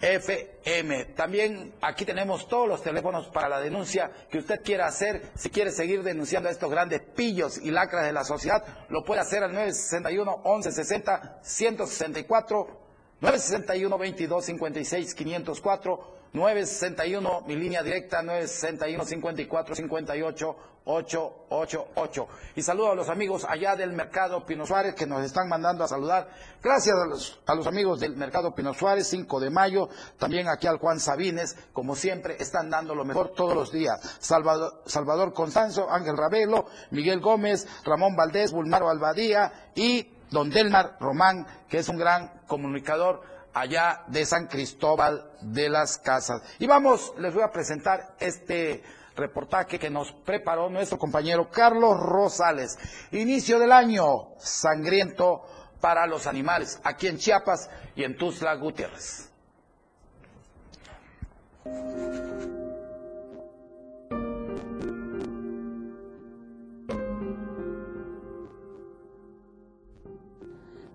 FM. 0.00 1.06
También 1.16 1.74
aquí 1.80 2.04
tenemos 2.04 2.48
todos 2.48 2.68
los 2.68 2.82
teléfonos 2.82 3.28
para 3.28 3.48
la 3.48 3.60
denuncia 3.60 4.10
que 4.30 4.38
usted 4.38 4.62
quiera 4.62 4.86
hacer. 4.86 5.30
Si 5.34 5.50
quiere 5.50 5.70
seguir 5.72 6.02
denunciando 6.02 6.48
a 6.48 6.52
estos 6.52 6.70
grandes 6.70 7.00
pillos 7.00 7.58
y 7.58 7.70
lacras 7.70 8.04
de 8.04 8.12
la 8.12 8.24
sociedad, 8.24 8.62
lo 8.88 9.04
puede 9.04 9.20
hacer 9.20 9.42
al 9.42 9.52
961 9.52 10.42
1160 10.44 11.40
164 11.42 12.80
961 13.20 13.98
22 13.98 14.44
56 14.44 15.14
504 15.14 16.18
961 16.32 17.42
mi 17.46 17.56
línea 17.56 17.82
directa 17.82 18.22
961 18.22 19.04
54 19.04 19.74
58 19.74 20.56
888 20.90 22.28
y 22.56 22.62
saludo 22.62 22.92
a 22.92 22.94
los 22.94 23.10
amigos 23.10 23.44
allá 23.46 23.76
del 23.76 23.92
mercado 23.92 24.46
Pino 24.46 24.64
Suárez 24.64 24.94
que 24.94 25.06
nos 25.06 25.22
están 25.22 25.46
mandando 25.46 25.84
a 25.84 25.88
saludar. 25.88 26.28
Gracias 26.62 26.96
a 26.96 27.04
los, 27.04 27.40
a 27.44 27.54
los 27.54 27.66
amigos 27.66 28.00
del 28.00 28.16
mercado 28.16 28.54
Pino 28.54 28.72
Suárez 28.72 29.06
5 29.08 29.38
de 29.38 29.50
mayo. 29.50 29.90
También 30.16 30.48
aquí 30.48 30.66
al 30.66 30.78
Juan 30.78 30.98
Sabines 30.98 31.56
como 31.74 31.94
siempre 31.94 32.36
están 32.40 32.70
dando 32.70 32.94
lo 32.94 33.04
mejor 33.04 33.34
todos 33.34 33.54
los 33.54 33.70
días. 33.70 34.00
Salvador, 34.18 34.82
Salvador 34.86 35.34
Constanzo 35.34 35.90
Ángel 35.90 36.16
Ravelo 36.16 36.64
Miguel 36.90 37.20
Gómez 37.20 37.68
Ramón 37.84 38.16
Valdés 38.16 38.52
Bulmaro 38.52 38.88
Albadía 38.88 39.70
y 39.74 40.10
don 40.30 40.48
Delmar 40.48 40.96
Román, 41.00 41.46
que 41.68 41.78
es 41.78 41.88
un 41.90 41.98
gran 41.98 42.44
comunicador 42.46 43.20
allá 43.52 44.04
de 44.06 44.24
San 44.24 44.46
Cristóbal 44.46 45.32
de 45.42 45.68
las 45.68 45.98
Casas. 45.98 46.42
Y 46.58 46.66
vamos, 46.66 47.12
les 47.18 47.34
voy 47.34 47.42
a 47.42 47.50
presentar 47.50 48.14
este 48.20 48.82
reportaje 49.18 49.78
que 49.78 49.90
nos 49.90 50.12
preparó 50.12 50.70
nuestro 50.70 50.98
compañero 50.98 51.50
Carlos 51.50 51.98
Rosales. 52.00 52.78
Inicio 53.12 53.58
del 53.58 53.72
año 53.72 54.30
sangriento 54.38 55.42
para 55.80 56.06
los 56.06 56.26
animales, 56.26 56.80
aquí 56.84 57.06
en 57.06 57.18
Chiapas 57.18 57.68
y 57.94 58.04
en 58.04 58.16
Tuzla 58.16 58.54
Gutiérrez. 58.54 59.30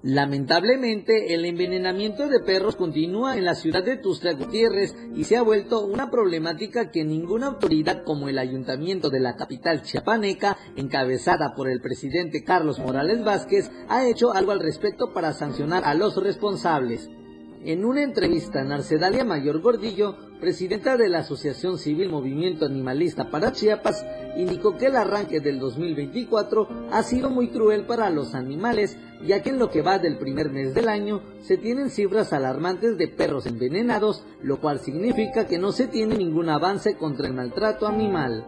Lamentablemente, 0.03 1.33
el 1.33 1.45
envenenamiento 1.45 2.27
de 2.27 2.41
perros 2.41 2.75
continúa 2.75 3.37
en 3.37 3.45
la 3.45 3.55
ciudad 3.55 3.85
de 3.85 3.95
Tuxtla 3.95 4.33
Gutiérrez 4.33 4.93
y 5.15 5.23
se 5.23 5.37
ha 5.37 5.41
vuelto 5.41 5.85
una 5.85 6.11
problemática 6.11 6.91
que 6.91 7.05
ninguna 7.05 7.47
autoridad 7.47 8.03
como 8.03 8.27
el 8.27 8.37
ayuntamiento 8.37 9.09
de 9.09 9.21
la 9.21 9.37
capital 9.37 9.81
chiapaneca, 9.81 10.57
encabezada 10.75 11.53
por 11.55 11.69
el 11.69 11.79
presidente 11.79 12.43
Carlos 12.43 12.79
Morales 12.79 13.23
Vázquez, 13.23 13.71
ha 13.87 14.05
hecho 14.05 14.33
algo 14.33 14.51
al 14.51 14.59
respecto 14.59 15.13
para 15.13 15.31
sancionar 15.31 15.85
a 15.85 15.93
los 15.93 16.21
responsables. 16.21 17.09
En 17.65 17.85
una 17.85 18.03
entrevista, 18.03 18.61
Narcedalia 18.65 19.23
Mayor 19.23 19.61
Gordillo, 19.61 20.17
presidenta 20.41 20.97
de 20.97 21.07
la 21.07 21.19
Asociación 21.19 21.77
Civil 21.77 22.09
Movimiento 22.09 22.65
Animalista 22.65 23.29
para 23.29 23.53
Chiapas, 23.53 24.05
indicó 24.35 24.75
que 24.75 24.87
el 24.87 24.97
arranque 24.97 25.39
del 25.39 25.59
2024 25.59 26.67
ha 26.91 27.03
sido 27.03 27.29
muy 27.29 27.47
cruel 27.51 27.85
para 27.85 28.09
los 28.09 28.35
animales, 28.35 28.97
ya 29.25 29.41
que 29.41 29.51
en 29.51 29.59
lo 29.59 29.69
que 29.69 29.81
va 29.81 29.97
del 29.97 30.17
primer 30.17 30.49
mes 30.49 30.73
del 30.73 30.89
año 30.89 31.21
se 31.39 31.55
tienen 31.55 31.89
cifras 31.89 32.33
alarmantes 32.33 32.97
de 32.97 33.07
perros 33.07 33.45
envenenados, 33.45 34.25
lo 34.41 34.59
cual 34.59 34.79
significa 34.79 35.47
que 35.47 35.57
no 35.57 35.71
se 35.71 35.87
tiene 35.87 36.17
ningún 36.17 36.49
avance 36.49 36.97
contra 36.97 37.27
el 37.27 37.33
maltrato 37.33 37.87
animal. 37.87 38.45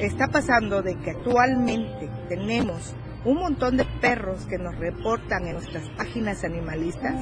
Está 0.00 0.26
pasando 0.26 0.82
de 0.82 0.98
que 0.98 1.10
actualmente 1.10 2.10
tenemos 2.28 2.92
un 3.24 3.36
montón 3.36 3.76
de 3.76 3.86
perros 4.00 4.46
que 4.46 4.58
nos 4.58 4.76
reportan 4.80 5.46
en 5.46 5.52
nuestras 5.52 5.88
páginas 5.90 6.42
animalistas 6.42 7.14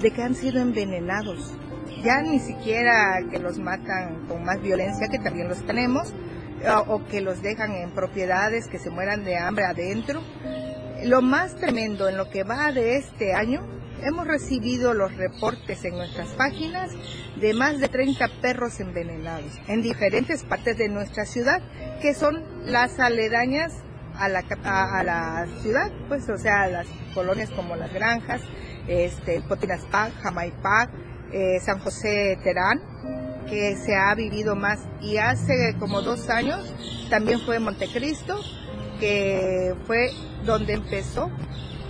de 0.00 0.10
que 0.10 0.22
han 0.22 0.34
sido 0.34 0.60
envenenados. 0.60 1.54
Ya 2.02 2.22
ni 2.22 2.38
siquiera 2.38 3.20
que 3.30 3.38
los 3.38 3.58
matan 3.58 4.26
con 4.26 4.44
más 4.44 4.60
violencia, 4.62 5.08
que 5.08 5.18
también 5.18 5.48
los 5.48 5.64
tenemos, 5.66 6.14
o 6.86 7.04
que 7.06 7.20
los 7.20 7.42
dejan 7.42 7.72
en 7.72 7.90
propiedades 7.90 8.68
que 8.68 8.78
se 8.78 8.90
mueran 8.90 9.24
de 9.24 9.36
hambre 9.36 9.64
adentro. 9.64 10.22
Lo 11.04 11.22
más 11.22 11.56
tremendo 11.56 12.08
en 12.08 12.16
lo 12.16 12.30
que 12.30 12.44
va 12.44 12.72
de 12.72 12.96
este 12.96 13.34
año, 13.34 13.66
hemos 14.02 14.26
recibido 14.26 14.94
los 14.94 15.14
reportes 15.16 15.84
en 15.84 15.96
nuestras 15.96 16.28
páginas 16.30 16.90
de 17.40 17.54
más 17.54 17.80
de 17.80 17.88
30 17.88 18.28
perros 18.40 18.80
envenenados 18.80 19.52
en 19.68 19.82
diferentes 19.82 20.42
partes 20.44 20.76
de 20.76 20.88
nuestra 20.88 21.24
ciudad, 21.24 21.60
que 22.02 22.14
son 22.14 22.42
las 22.64 22.98
aledañas 22.98 23.72
a 24.14 24.28
la, 24.28 24.44
a, 24.64 25.02
la 25.02 25.46
ciudad, 25.62 25.90
pues 26.08 26.28
o 26.28 26.36
sea, 26.36 26.68
las 26.68 26.86
colonias 27.14 27.50
como 27.50 27.76
las 27.76 27.92
granjas, 27.92 28.42
este, 28.86 29.40
Potinaspac, 29.42 30.12
Jamaipac, 30.20 30.90
eh, 31.32 31.58
San 31.60 31.78
José 31.80 32.38
Terán, 32.42 32.80
que 33.48 33.76
se 33.76 33.94
ha 33.94 34.14
vivido 34.14 34.56
más. 34.56 34.80
Y 35.00 35.16
hace 35.16 35.76
como 35.78 36.02
dos 36.02 36.28
años 36.28 36.72
también 37.08 37.40
fue 37.40 37.58
Montecristo, 37.58 38.40
que 38.98 39.74
fue 39.86 40.10
donde 40.44 40.74
empezó 40.74 41.30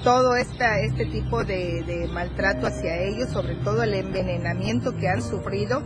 todo 0.04 0.36
esta, 0.36 0.80
este 0.80 1.04
tipo 1.06 1.44
de 1.44 2.08
maltrato 2.12 2.66
hacia 2.66 3.02
ellos, 3.02 3.28
sobre 3.30 3.54
todo 3.56 3.82
el 3.82 3.94
envenenamiento 3.94 4.96
que 4.96 5.08
han 5.08 5.22
sufrido 5.22 5.82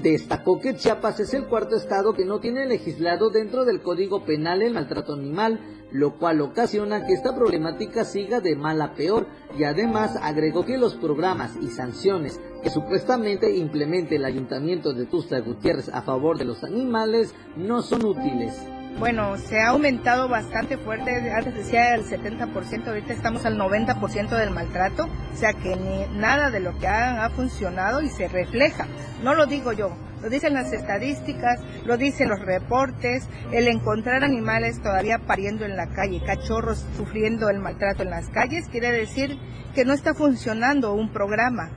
Destacó 0.00 0.58
que 0.58 0.74
Chiapas 0.74 1.20
es 1.20 1.34
el 1.34 1.46
cuarto 1.46 1.76
estado 1.76 2.14
que 2.14 2.24
no 2.24 2.40
tiene 2.40 2.66
legislado 2.66 3.30
dentro 3.30 3.64
del 3.64 3.82
Código 3.82 4.24
Penal 4.24 4.62
el 4.62 4.72
maltrato 4.72 5.12
animal, 5.12 5.60
lo 5.92 6.18
cual 6.18 6.40
ocasiona 6.40 7.06
que 7.06 7.12
esta 7.12 7.34
problemática 7.34 8.04
siga 8.04 8.40
de 8.40 8.56
mal 8.56 8.80
a 8.80 8.94
peor 8.94 9.26
y 9.58 9.64
además 9.64 10.18
agregó 10.20 10.64
que 10.64 10.78
los 10.78 10.94
programas 10.96 11.56
y 11.60 11.68
sanciones 11.68 12.40
que 12.62 12.70
supuestamente 12.70 13.54
implemente 13.54 14.16
el 14.16 14.24
Ayuntamiento 14.24 14.92
de 14.94 15.06
Tusta 15.06 15.40
Gutiérrez 15.40 15.88
a 15.90 16.02
favor 16.02 16.38
de 16.38 16.46
los 16.46 16.64
animales 16.64 17.34
no 17.56 17.82
son 17.82 18.04
útiles. 18.04 18.54
Bueno, 18.98 19.36
se 19.36 19.60
ha 19.60 19.70
aumentado 19.70 20.28
bastante 20.28 20.76
fuerte, 20.76 21.32
antes 21.32 21.54
decía 21.54 21.94
el 21.94 22.04
70%, 22.04 22.86
ahorita 22.86 23.12
estamos 23.12 23.44
al 23.44 23.58
90% 23.58 24.28
del 24.36 24.50
maltrato, 24.50 25.04
o 25.04 25.36
sea 25.36 25.54
que 25.54 25.74
ni, 25.74 26.06
nada 26.18 26.50
de 26.50 26.60
lo 26.60 26.78
que 26.78 26.86
hagan 26.86 27.18
ha 27.18 27.30
funcionado 27.30 28.00
y 28.00 28.08
se 28.08 28.28
refleja, 28.28 28.86
no 29.24 29.34
lo 29.34 29.46
digo 29.46 29.72
yo, 29.72 29.96
lo 30.22 30.28
dicen 30.30 30.54
las 30.54 30.72
estadísticas, 30.72 31.58
lo 31.84 31.96
dicen 31.96 32.28
los 32.28 32.38
reportes, 32.38 33.26
el 33.50 33.66
encontrar 33.66 34.22
animales 34.22 34.80
todavía 34.80 35.18
pariendo 35.18 35.64
en 35.64 35.76
la 35.76 35.88
calle, 35.88 36.22
cachorros 36.24 36.86
sufriendo 36.96 37.50
el 37.50 37.58
maltrato 37.58 38.04
en 38.04 38.10
las 38.10 38.28
calles, 38.28 38.68
quiere 38.68 38.92
decir 38.92 39.36
que 39.74 39.84
no 39.84 39.94
está 39.94 40.14
funcionando 40.14 40.94
un 40.94 41.12
programa. 41.12 41.70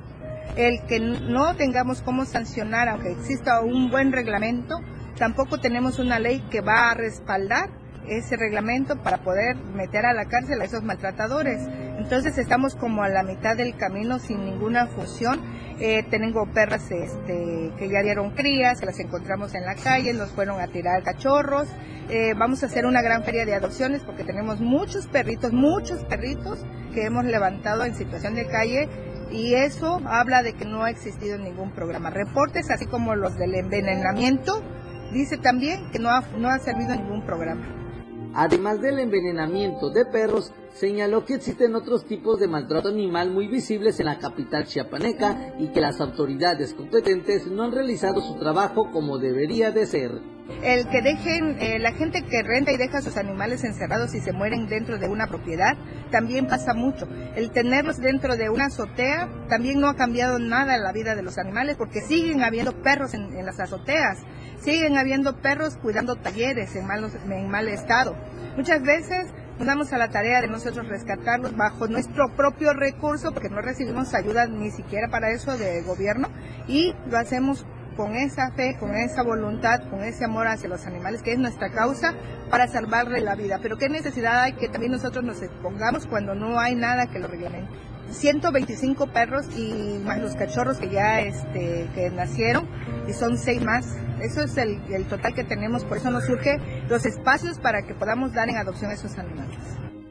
El 0.55 0.79
que 0.87 0.99
no 0.99 1.55
tengamos 1.55 2.01
cómo 2.01 2.23
sancionar, 2.23 2.87
aunque 2.87 3.11
exista 3.11 3.59
un 3.61 3.89
buen 3.89 4.13
reglamento, 4.13 4.79
Tampoco 5.17 5.59
tenemos 5.59 5.99
una 5.99 6.19
ley 6.19 6.41
que 6.51 6.61
va 6.61 6.91
a 6.91 6.93
respaldar 6.93 7.69
ese 8.07 8.37
reglamento 8.37 8.97
para 9.01 9.17
poder 9.17 9.55
meter 9.55 10.05
a 10.05 10.13
la 10.13 10.25
cárcel 10.25 10.61
a 10.61 10.65
esos 10.65 10.83
maltratadores. 10.83 11.59
Entonces 11.97 12.37
estamos 12.37 12.75
como 12.75 13.03
a 13.03 13.09
la 13.09 13.23
mitad 13.23 13.55
del 13.55 13.75
camino 13.77 14.19
sin 14.19 14.45
ninguna 14.45 14.87
función. 14.87 15.41
Eh, 15.79 16.03
tengo 16.09 16.45
perras 16.53 16.89
este, 16.91 17.71
que 17.77 17.89
ya 17.89 18.01
dieron 18.01 18.31
crías, 18.31 18.83
las 18.83 18.99
encontramos 18.99 19.55
en 19.55 19.65
la 19.65 19.75
calle, 19.75 20.13
nos 20.13 20.31
fueron 20.31 20.59
a 20.59 20.67
tirar 20.67 21.03
cachorros. 21.03 21.67
Eh, 22.09 22.33
vamos 22.37 22.61
a 22.61 22.67
hacer 22.67 22.85
una 22.85 23.01
gran 23.01 23.23
feria 23.23 23.45
de 23.45 23.55
adopciones 23.55 24.03
porque 24.03 24.23
tenemos 24.23 24.61
muchos 24.61 25.07
perritos, 25.07 25.51
muchos 25.51 26.03
perritos 26.05 26.63
que 26.93 27.05
hemos 27.05 27.25
levantado 27.25 27.83
en 27.83 27.95
situación 27.95 28.35
de 28.35 28.45
calle 28.45 28.87
y 29.31 29.55
eso 29.55 30.01
habla 30.05 30.43
de 30.43 30.53
que 30.53 30.65
no 30.65 30.83
ha 30.83 30.91
existido 30.91 31.37
ningún 31.37 31.71
programa. 31.71 32.09
Reportes, 32.11 32.69
así 32.69 32.85
como 32.85 33.15
los 33.15 33.35
del 33.37 33.55
envenenamiento, 33.55 34.61
Dice 35.11 35.37
también 35.37 35.89
que 35.91 35.99
no 35.99 36.09
ha, 36.09 36.21
no 36.37 36.49
ha 36.49 36.59
servido 36.59 36.95
ningún 36.95 37.25
programa. 37.25 37.65
Además 38.37 38.81
del 38.81 38.99
envenenamiento 38.99 39.89
de 39.91 40.05
perros, 40.05 40.51
señaló 40.73 41.23
que 41.23 41.35
existen 41.35 41.73
otros 41.73 42.05
tipos 42.05 42.37
de 42.37 42.49
maltrato 42.49 42.89
animal 42.89 43.31
muy 43.31 43.47
visibles 43.47 43.97
en 44.01 44.07
la 44.07 44.19
capital 44.19 44.65
chiapaneca 44.65 45.53
y 45.57 45.69
que 45.69 45.79
las 45.79 46.01
autoridades 46.01 46.73
competentes 46.73 47.47
no 47.47 47.63
han 47.63 47.71
realizado 47.71 48.19
su 48.19 48.37
trabajo 48.37 48.91
como 48.91 49.19
debería 49.19 49.71
de 49.71 49.85
ser. 49.85 50.11
El 50.61 50.87
que 50.89 51.01
dejen, 51.01 51.57
eh, 51.59 51.79
la 51.79 51.93
gente 51.93 52.23
que 52.23 52.43
renta 52.43 52.71
y 52.71 52.77
deja 52.77 53.01
sus 53.01 53.17
animales 53.17 53.63
encerrados 53.63 54.13
y 54.13 54.19
se 54.19 54.31
mueren 54.31 54.67
dentro 54.67 54.99
de 54.99 55.07
una 55.07 55.27
propiedad, 55.27 55.75
también 56.11 56.45
pasa 56.47 56.73
mucho. 56.73 57.07
El 57.35 57.51
tenerlos 57.51 57.97
dentro 57.97 58.35
de 58.35 58.49
una 58.49 58.65
azotea 58.65 59.27
también 59.49 59.79
no 59.79 59.87
ha 59.87 59.95
cambiado 59.95 60.37
nada 60.37 60.75
en 60.75 60.83
la 60.83 60.91
vida 60.91 61.15
de 61.15 61.23
los 61.23 61.37
animales 61.39 61.77
porque 61.77 62.01
siguen 62.01 62.43
habiendo 62.43 62.73
perros 62.83 63.13
en, 63.15 63.35
en 63.35 63.45
las 63.45 63.59
azoteas, 63.59 64.19
siguen 64.65 64.97
habiendo 64.97 65.37
perros 65.41 65.77
cuidando 65.77 66.15
talleres 66.15 66.75
en, 66.75 66.87
mal 66.87 67.69
estado. 67.69 68.15
Muchas 68.57 68.81
veces 68.81 69.27
nos 69.59 69.67
damos 69.67 69.93
a 69.93 69.99
la 69.99 70.09
tarea 70.09 70.41
de 70.41 70.47
nosotros 70.47 70.87
rescatarlos 70.89 71.55
bajo 71.55 71.87
nuestro 71.87 72.35
propio 72.35 72.73
recurso, 72.73 73.31
porque 73.31 73.49
no 73.49 73.61
recibimos 73.61 74.13
ayuda 74.15 74.47
ni 74.47 74.71
siquiera 74.71 75.07
para 75.09 75.29
eso 75.29 75.55
de 75.55 75.83
gobierno, 75.83 76.29
y 76.67 76.93
lo 77.07 77.17
hacemos 77.17 77.65
con 77.95 78.15
esa 78.15 78.51
fe, 78.51 78.75
con 78.79 78.95
esa 78.95 79.21
voluntad, 79.21 79.87
con 79.89 80.03
ese 80.03 80.25
amor 80.25 80.47
hacia 80.47 80.67
los 80.67 80.85
animales, 80.85 81.21
que 81.21 81.31
es 81.31 81.39
nuestra 81.39 81.69
causa, 81.69 82.13
para 82.49 82.67
salvarle 82.67 83.21
la 83.21 83.35
vida. 83.35 83.59
Pero 83.61 83.77
qué 83.77 83.87
necesidad 83.87 84.41
hay 84.41 84.53
que 84.53 84.67
también 84.67 84.91
nosotros 84.91 85.23
nos 85.23 85.41
expongamos 85.43 86.07
cuando 86.07 86.33
no 86.33 86.59
hay 86.59 86.75
nada 86.75 87.07
que 87.07 87.19
lo 87.19 87.27
reglamente. 87.27 87.84
125 88.09 89.07
perros 89.07 89.45
y 89.57 89.99
más 90.03 90.19
los 90.19 90.35
cachorros 90.35 90.77
que 90.77 90.89
ya 90.89 91.21
este, 91.21 91.87
que 91.93 92.09
nacieron 92.09 92.67
y 93.07 93.13
son 93.13 93.37
seis 93.37 93.61
más. 93.61 93.97
Eso 94.21 94.41
es 94.41 94.57
el, 94.57 94.81
el 94.93 95.05
total 95.05 95.33
que 95.33 95.43
tenemos, 95.43 95.83
por 95.83 95.97
eso 95.97 96.09
nos 96.09 96.25
surge 96.25 96.57
los 96.89 97.05
espacios 97.05 97.59
para 97.59 97.81
que 97.83 97.93
podamos 97.93 98.33
dar 98.33 98.49
en 98.49 98.57
adopción 98.57 98.91
a 98.91 98.93
esos 98.93 99.17
animales. 99.17 99.57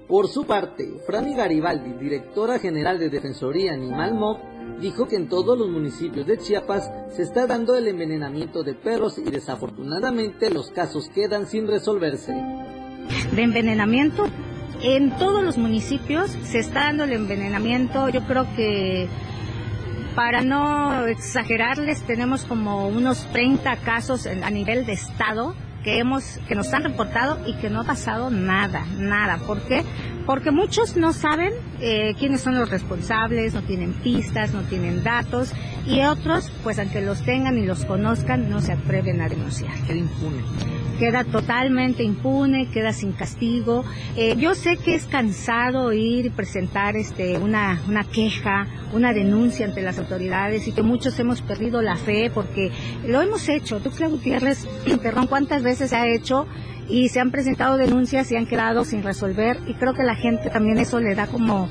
Por 0.06 0.28
su 0.28 0.46
parte, 0.46 0.86
Franny 1.06 1.34
Garibaldi, 1.34 1.94
directora 1.94 2.58
general 2.58 2.98
de 2.98 3.08
Defensoría 3.08 3.72
Animal 3.72 4.14
MOC, 4.14 4.38
dijo 4.80 5.08
que 5.08 5.16
en 5.16 5.28
todos 5.28 5.58
los 5.58 5.68
municipios 5.70 6.26
de 6.26 6.36
Chiapas 6.36 6.90
se 7.08 7.22
está 7.22 7.46
dando 7.46 7.74
el 7.74 7.88
envenenamiento 7.88 8.62
de 8.62 8.74
perros 8.74 9.18
y 9.18 9.30
desafortunadamente 9.30 10.50
los 10.50 10.70
casos 10.70 11.08
quedan 11.08 11.46
sin 11.46 11.66
resolverse. 11.66 12.32
De 13.34 13.42
envenenamiento, 13.42 14.24
en 14.84 15.10
todos 15.16 15.42
los 15.42 15.56
municipios 15.56 16.30
se 16.44 16.58
está 16.58 16.84
dando 16.84 17.04
el 17.04 17.12
envenenamiento, 17.12 18.08
yo 18.10 18.22
creo 18.26 18.46
que 18.54 19.08
para 20.14 20.42
no 20.42 21.06
exagerarles 21.06 22.02
tenemos 22.02 22.44
como 22.44 22.88
unos 22.88 23.26
30 23.32 23.76
casos 23.78 24.26
a 24.26 24.50
nivel 24.50 24.86
de 24.86 24.92
estado 24.92 25.54
que 25.82 25.98
hemos 25.98 26.38
que 26.48 26.54
nos 26.54 26.72
han 26.72 26.82
reportado 26.82 27.38
y 27.46 27.54
que 27.54 27.70
no 27.70 27.82
ha 27.82 27.84
pasado 27.84 28.30
nada, 28.30 28.86
nada. 28.98 29.38
¿Por 29.38 29.60
qué? 29.62 29.84
Porque 30.26 30.50
muchos 30.50 30.96
no 30.96 31.12
saben 31.12 31.52
eh, 31.80 32.14
quiénes 32.18 32.40
son 32.40 32.58
los 32.58 32.70
responsables, 32.70 33.54
no 33.54 33.62
tienen 33.62 33.92
pistas, 33.92 34.52
no 34.54 34.62
tienen 34.62 35.04
datos 35.04 35.52
y 35.86 36.00
otros, 36.00 36.50
pues 36.62 36.78
aunque 36.78 37.02
los 37.02 37.22
tengan 37.22 37.58
y 37.58 37.66
los 37.66 37.84
conozcan, 37.84 38.48
no 38.48 38.60
se 38.60 38.72
atreven 38.72 39.20
a 39.20 39.28
denunciar. 39.28 39.74
Queda 39.86 39.96
impune. 39.96 40.83
Queda 40.98 41.24
totalmente 41.24 42.02
impune, 42.02 42.68
queda 42.70 42.92
sin 42.92 43.12
castigo. 43.12 43.84
Eh, 44.16 44.36
yo 44.36 44.54
sé 44.54 44.76
que 44.76 44.94
es 44.94 45.06
cansado 45.06 45.92
ir 45.92 46.26
y 46.26 46.30
presentar 46.30 46.96
este, 46.96 47.38
una, 47.38 47.80
una 47.88 48.04
queja, 48.04 48.66
una 48.92 49.12
denuncia 49.12 49.66
ante 49.66 49.82
las 49.82 49.98
autoridades 49.98 50.68
y 50.68 50.72
que 50.72 50.82
muchos 50.82 51.18
hemos 51.18 51.42
perdido 51.42 51.82
la 51.82 51.96
fe 51.96 52.30
porque 52.32 52.70
lo 53.06 53.20
hemos 53.22 53.48
hecho. 53.48 53.80
Claudio 53.80 54.10
Gutiérrez, 54.10 54.66
perdón, 55.02 55.26
¿cuántas 55.26 55.62
veces 55.62 55.90
se 55.90 55.96
ha 55.96 56.08
hecho? 56.08 56.46
y 56.86 57.08
se 57.08 57.18
han 57.18 57.30
presentado 57.30 57.78
denuncias 57.78 58.30
y 58.30 58.36
han 58.36 58.44
quedado 58.44 58.84
sin 58.84 59.02
resolver 59.02 59.58
y 59.66 59.72
creo 59.72 59.94
que 59.94 60.02
la 60.02 60.14
gente 60.14 60.50
también 60.50 60.76
eso 60.76 61.00
le 61.00 61.14
da 61.14 61.26
como 61.26 61.66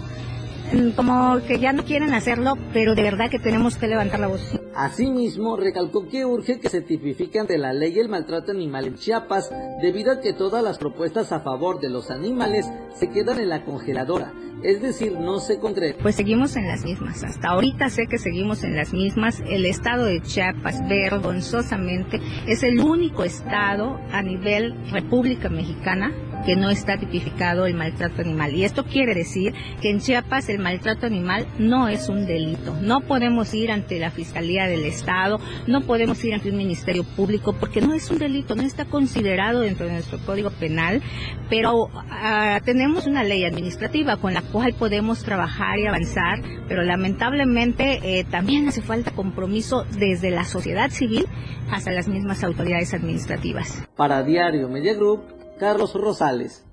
como 0.95 1.39
que 1.47 1.59
ya 1.59 1.71
no 1.71 1.83
quieren 1.83 2.13
hacerlo, 2.13 2.57
pero 2.73 2.95
de 2.95 3.03
verdad 3.03 3.29
que 3.29 3.39
tenemos 3.39 3.77
que 3.77 3.87
levantar 3.87 4.19
la 4.19 4.27
voz. 4.27 4.41
Asimismo, 4.75 5.55
recalcó 5.55 6.07
que 6.07 6.25
urge 6.25 6.59
que 6.59 6.69
se 6.69 6.81
tipifique 6.81 7.39
ante 7.39 7.59
la 7.59 7.73
ley 7.73 7.99
el 7.99 8.09
maltrato 8.09 8.51
animal 8.51 8.85
en 8.85 8.95
Chiapas, 8.95 9.51
debido 9.81 10.11
a 10.11 10.19
que 10.19 10.33
todas 10.33 10.63
las 10.63 10.79
propuestas 10.79 11.31
a 11.31 11.41
favor 11.41 11.79
de 11.79 11.89
los 11.89 12.09
animales 12.09 12.65
se 12.95 13.09
quedan 13.09 13.39
en 13.39 13.49
la 13.49 13.65
congeladora, 13.65 14.33
es 14.63 14.81
decir, 14.81 15.13
no 15.13 15.39
se 15.39 15.59
concreta. 15.59 15.99
Pues 16.01 16.15
seguimos 16.15 16.55
en 16.55 16.67
las 16.67 16.83
mismas, 16.83 17.23
hasta 17.23 17.49
ahorita 17.49 17.89
sé 17.89 18.07
que 18.07 18.17
seguimos 18.17 18.63
en 18.63 18.75
las 18.75 18.93
mismas. 18.93 19.41
El 19.47 19.65
estado 19.65 20.05
de 20.05 20.21
Chiapas, 20.21 20.87
vergonzosamente, 20.87 22.19
es 22.47 22.63
el 22.63 22.79
único 22.79 23.23
estado 23.23 23.99
a 24.11 24.21
nivel 24.21 24.73
República 24.91 25.49
Mexicana 25.49 26.11
que 26.45 26.55
no 26.55 26.69
está 26.69 26.97
tipificado 26.97 27.65
el 27.65 27.73
maltrato 27.73 28.21
animal. 28.21 28.53
Y 28.53 28.63
esto 28.63 28.85
quiere 28.85 29.13
decir 29.13 29.53
que 29.81 29.89
en 29.89 29.99
Chiapas 29.99 30.49
el 30.49 30.59
maltrato 30.59 31.05
animal 31.05 31.47
no 31.57 31.87
es 31.87 32.09
un 32.09 32.25
delito. 32.25 32.75
No 32.81 33.01
podemos 33.01 33.53
ir 33.53 33.71
ante 33.71 33.99
la 33.99 34.11
Fiscalía 34.11 34.67
del 34.67 34.83
Estado, 34.83 35.39
no 35.67 35.81
podemos 35.81 36.23
ir 36.23 36.33
ante 36.33 36.49
un 36.49 36.57
Ministerio 36.57 37.03
Público 37.03 37.53
porque 37.53 37.81
no 37.81 37.93
es 37.93 38.09
un 38.09 38.19
delito, 38.19 38.55
no 38.55 38.63
está 38.63 38.85
considerado 38.85 39.61
dentro 39.61 39.85
de 39.85 39.93
nuestro 39.93 40.19
Código 40.19 40.49
Penal, 40.51 41.01
pero 41.49 41.89
ah, 42.09 42.59
tenemos 42.63 43.07
una 43.07 43.23
ley 43.23 43.45
administrativa 43.45 44.17
con 44.17 44.33
la 44.33 44.41
cual 44.53 44.75
podemos 44.75 45.23
trabajar 45.23 45.79
y 45.79 45.87
avanzar, 45.87 46.39
pero 46.67 46.83
lamentablemente 46.83 48.19
eh, 48.19 48.23
también 48.23 48.67
hace 48.67 48.83
falta 48.83 49.11
compromiso 49.11 49.83
desde 49.83 50.29
la 50.29 50.45
sociedad 50.45 50.91
civil 50.91 51.27
hasta 51.71 51.91
las 51.91 52.07
mismas 52.07 52.43
autoridades 52.43 52.93
administrativas. 52.93 53.83
Para 53.97 54.21
Diario 54.21 54.69
Media 54.69 54.93
Group, 54.93 55.23
Carlos 55.59 55.95
Rosales. 55.95 56.63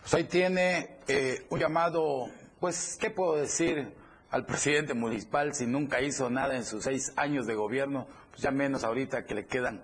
Pues 0.00 0.14
ahí 0.14 0.24
tiene 0.24 0.98
eh, 1.08 1.44
un 1.50 1.58
llamado, 1.58 2.28
pues, 2.60 2.96
¿qué 3.00 3.10
puedo 3.10 3.36
decir 3.36 3.92
al 4.30 4.46
presidente 4.46 4.94
municipal 4.94 5.54
si 5.54 5.66
nunca 5.66 6.00
hizo 6.00 6.30
nada 6.30 6.54
en 6.54 6.64
sus 6.64 6.84
seis 6.84 7.12
años 7.16 7.48
de 7.48 7.54
gobierno? 7.54 8.06
Pues 8.30 8.42
ya 8.42 8.52
menos 8.52 8.84
ahorita 8.84 9.24
que 9.24 9.34
le 9.34 9.46
quedan 9.46 9.82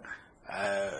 eh, 0.48 0.90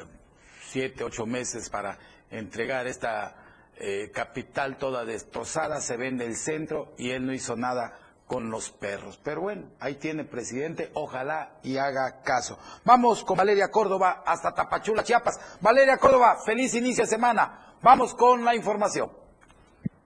siete, 0.63 1.05
ocho 1.05 1.27
meses 1.27 1.71
para 1.71 1.97
entregar 2.31 2.89
esta 2.89 3.48
eh, 3.81 4.11
capital 4.13 4.77
toda 4.77 5.05
destrozada, 5.05 5.81
se 5.81 5.97
vende 5.97 6.27
el 6.27 6.37
centro 6.37 6.93
y 6.97 7.11
él 7.11 7.27
no 7.27 7.33
hizo 7.33 7.57
nada 7.57 7.99
con 8.27 8.51
los 8.51 8.71
perros. 8.71 9.19
Pero 9.25 9.41
bueno, 9.41 9.71
ahí 9.81 9.97
tiene 9.97 10.25
presidente, 10.25 10.91
ojalá 10.95 11.59
y 11.63 11.79
haga 11.79 12.21
caso. 12.23 12.59
Vamos 12.85 13.25
con 13.25 13.37
Valeria 13.37 13.71
Córdoba 13.71 14.23
hasta 14.25 14.55
Tapachula, 14.55 15.03
Chiapas. 15.03 15.41
Valeria 15.61 15.97
Córdoba, 15.97 16.37
feliz 16.45 16.75
inicio 16.75 17.05
de 17.05 17.11
semana. 17.11 17.75
Vamos 17.83 18.15
con 18.15 18.45
la 18.45 18.55
información. 18.55 19.11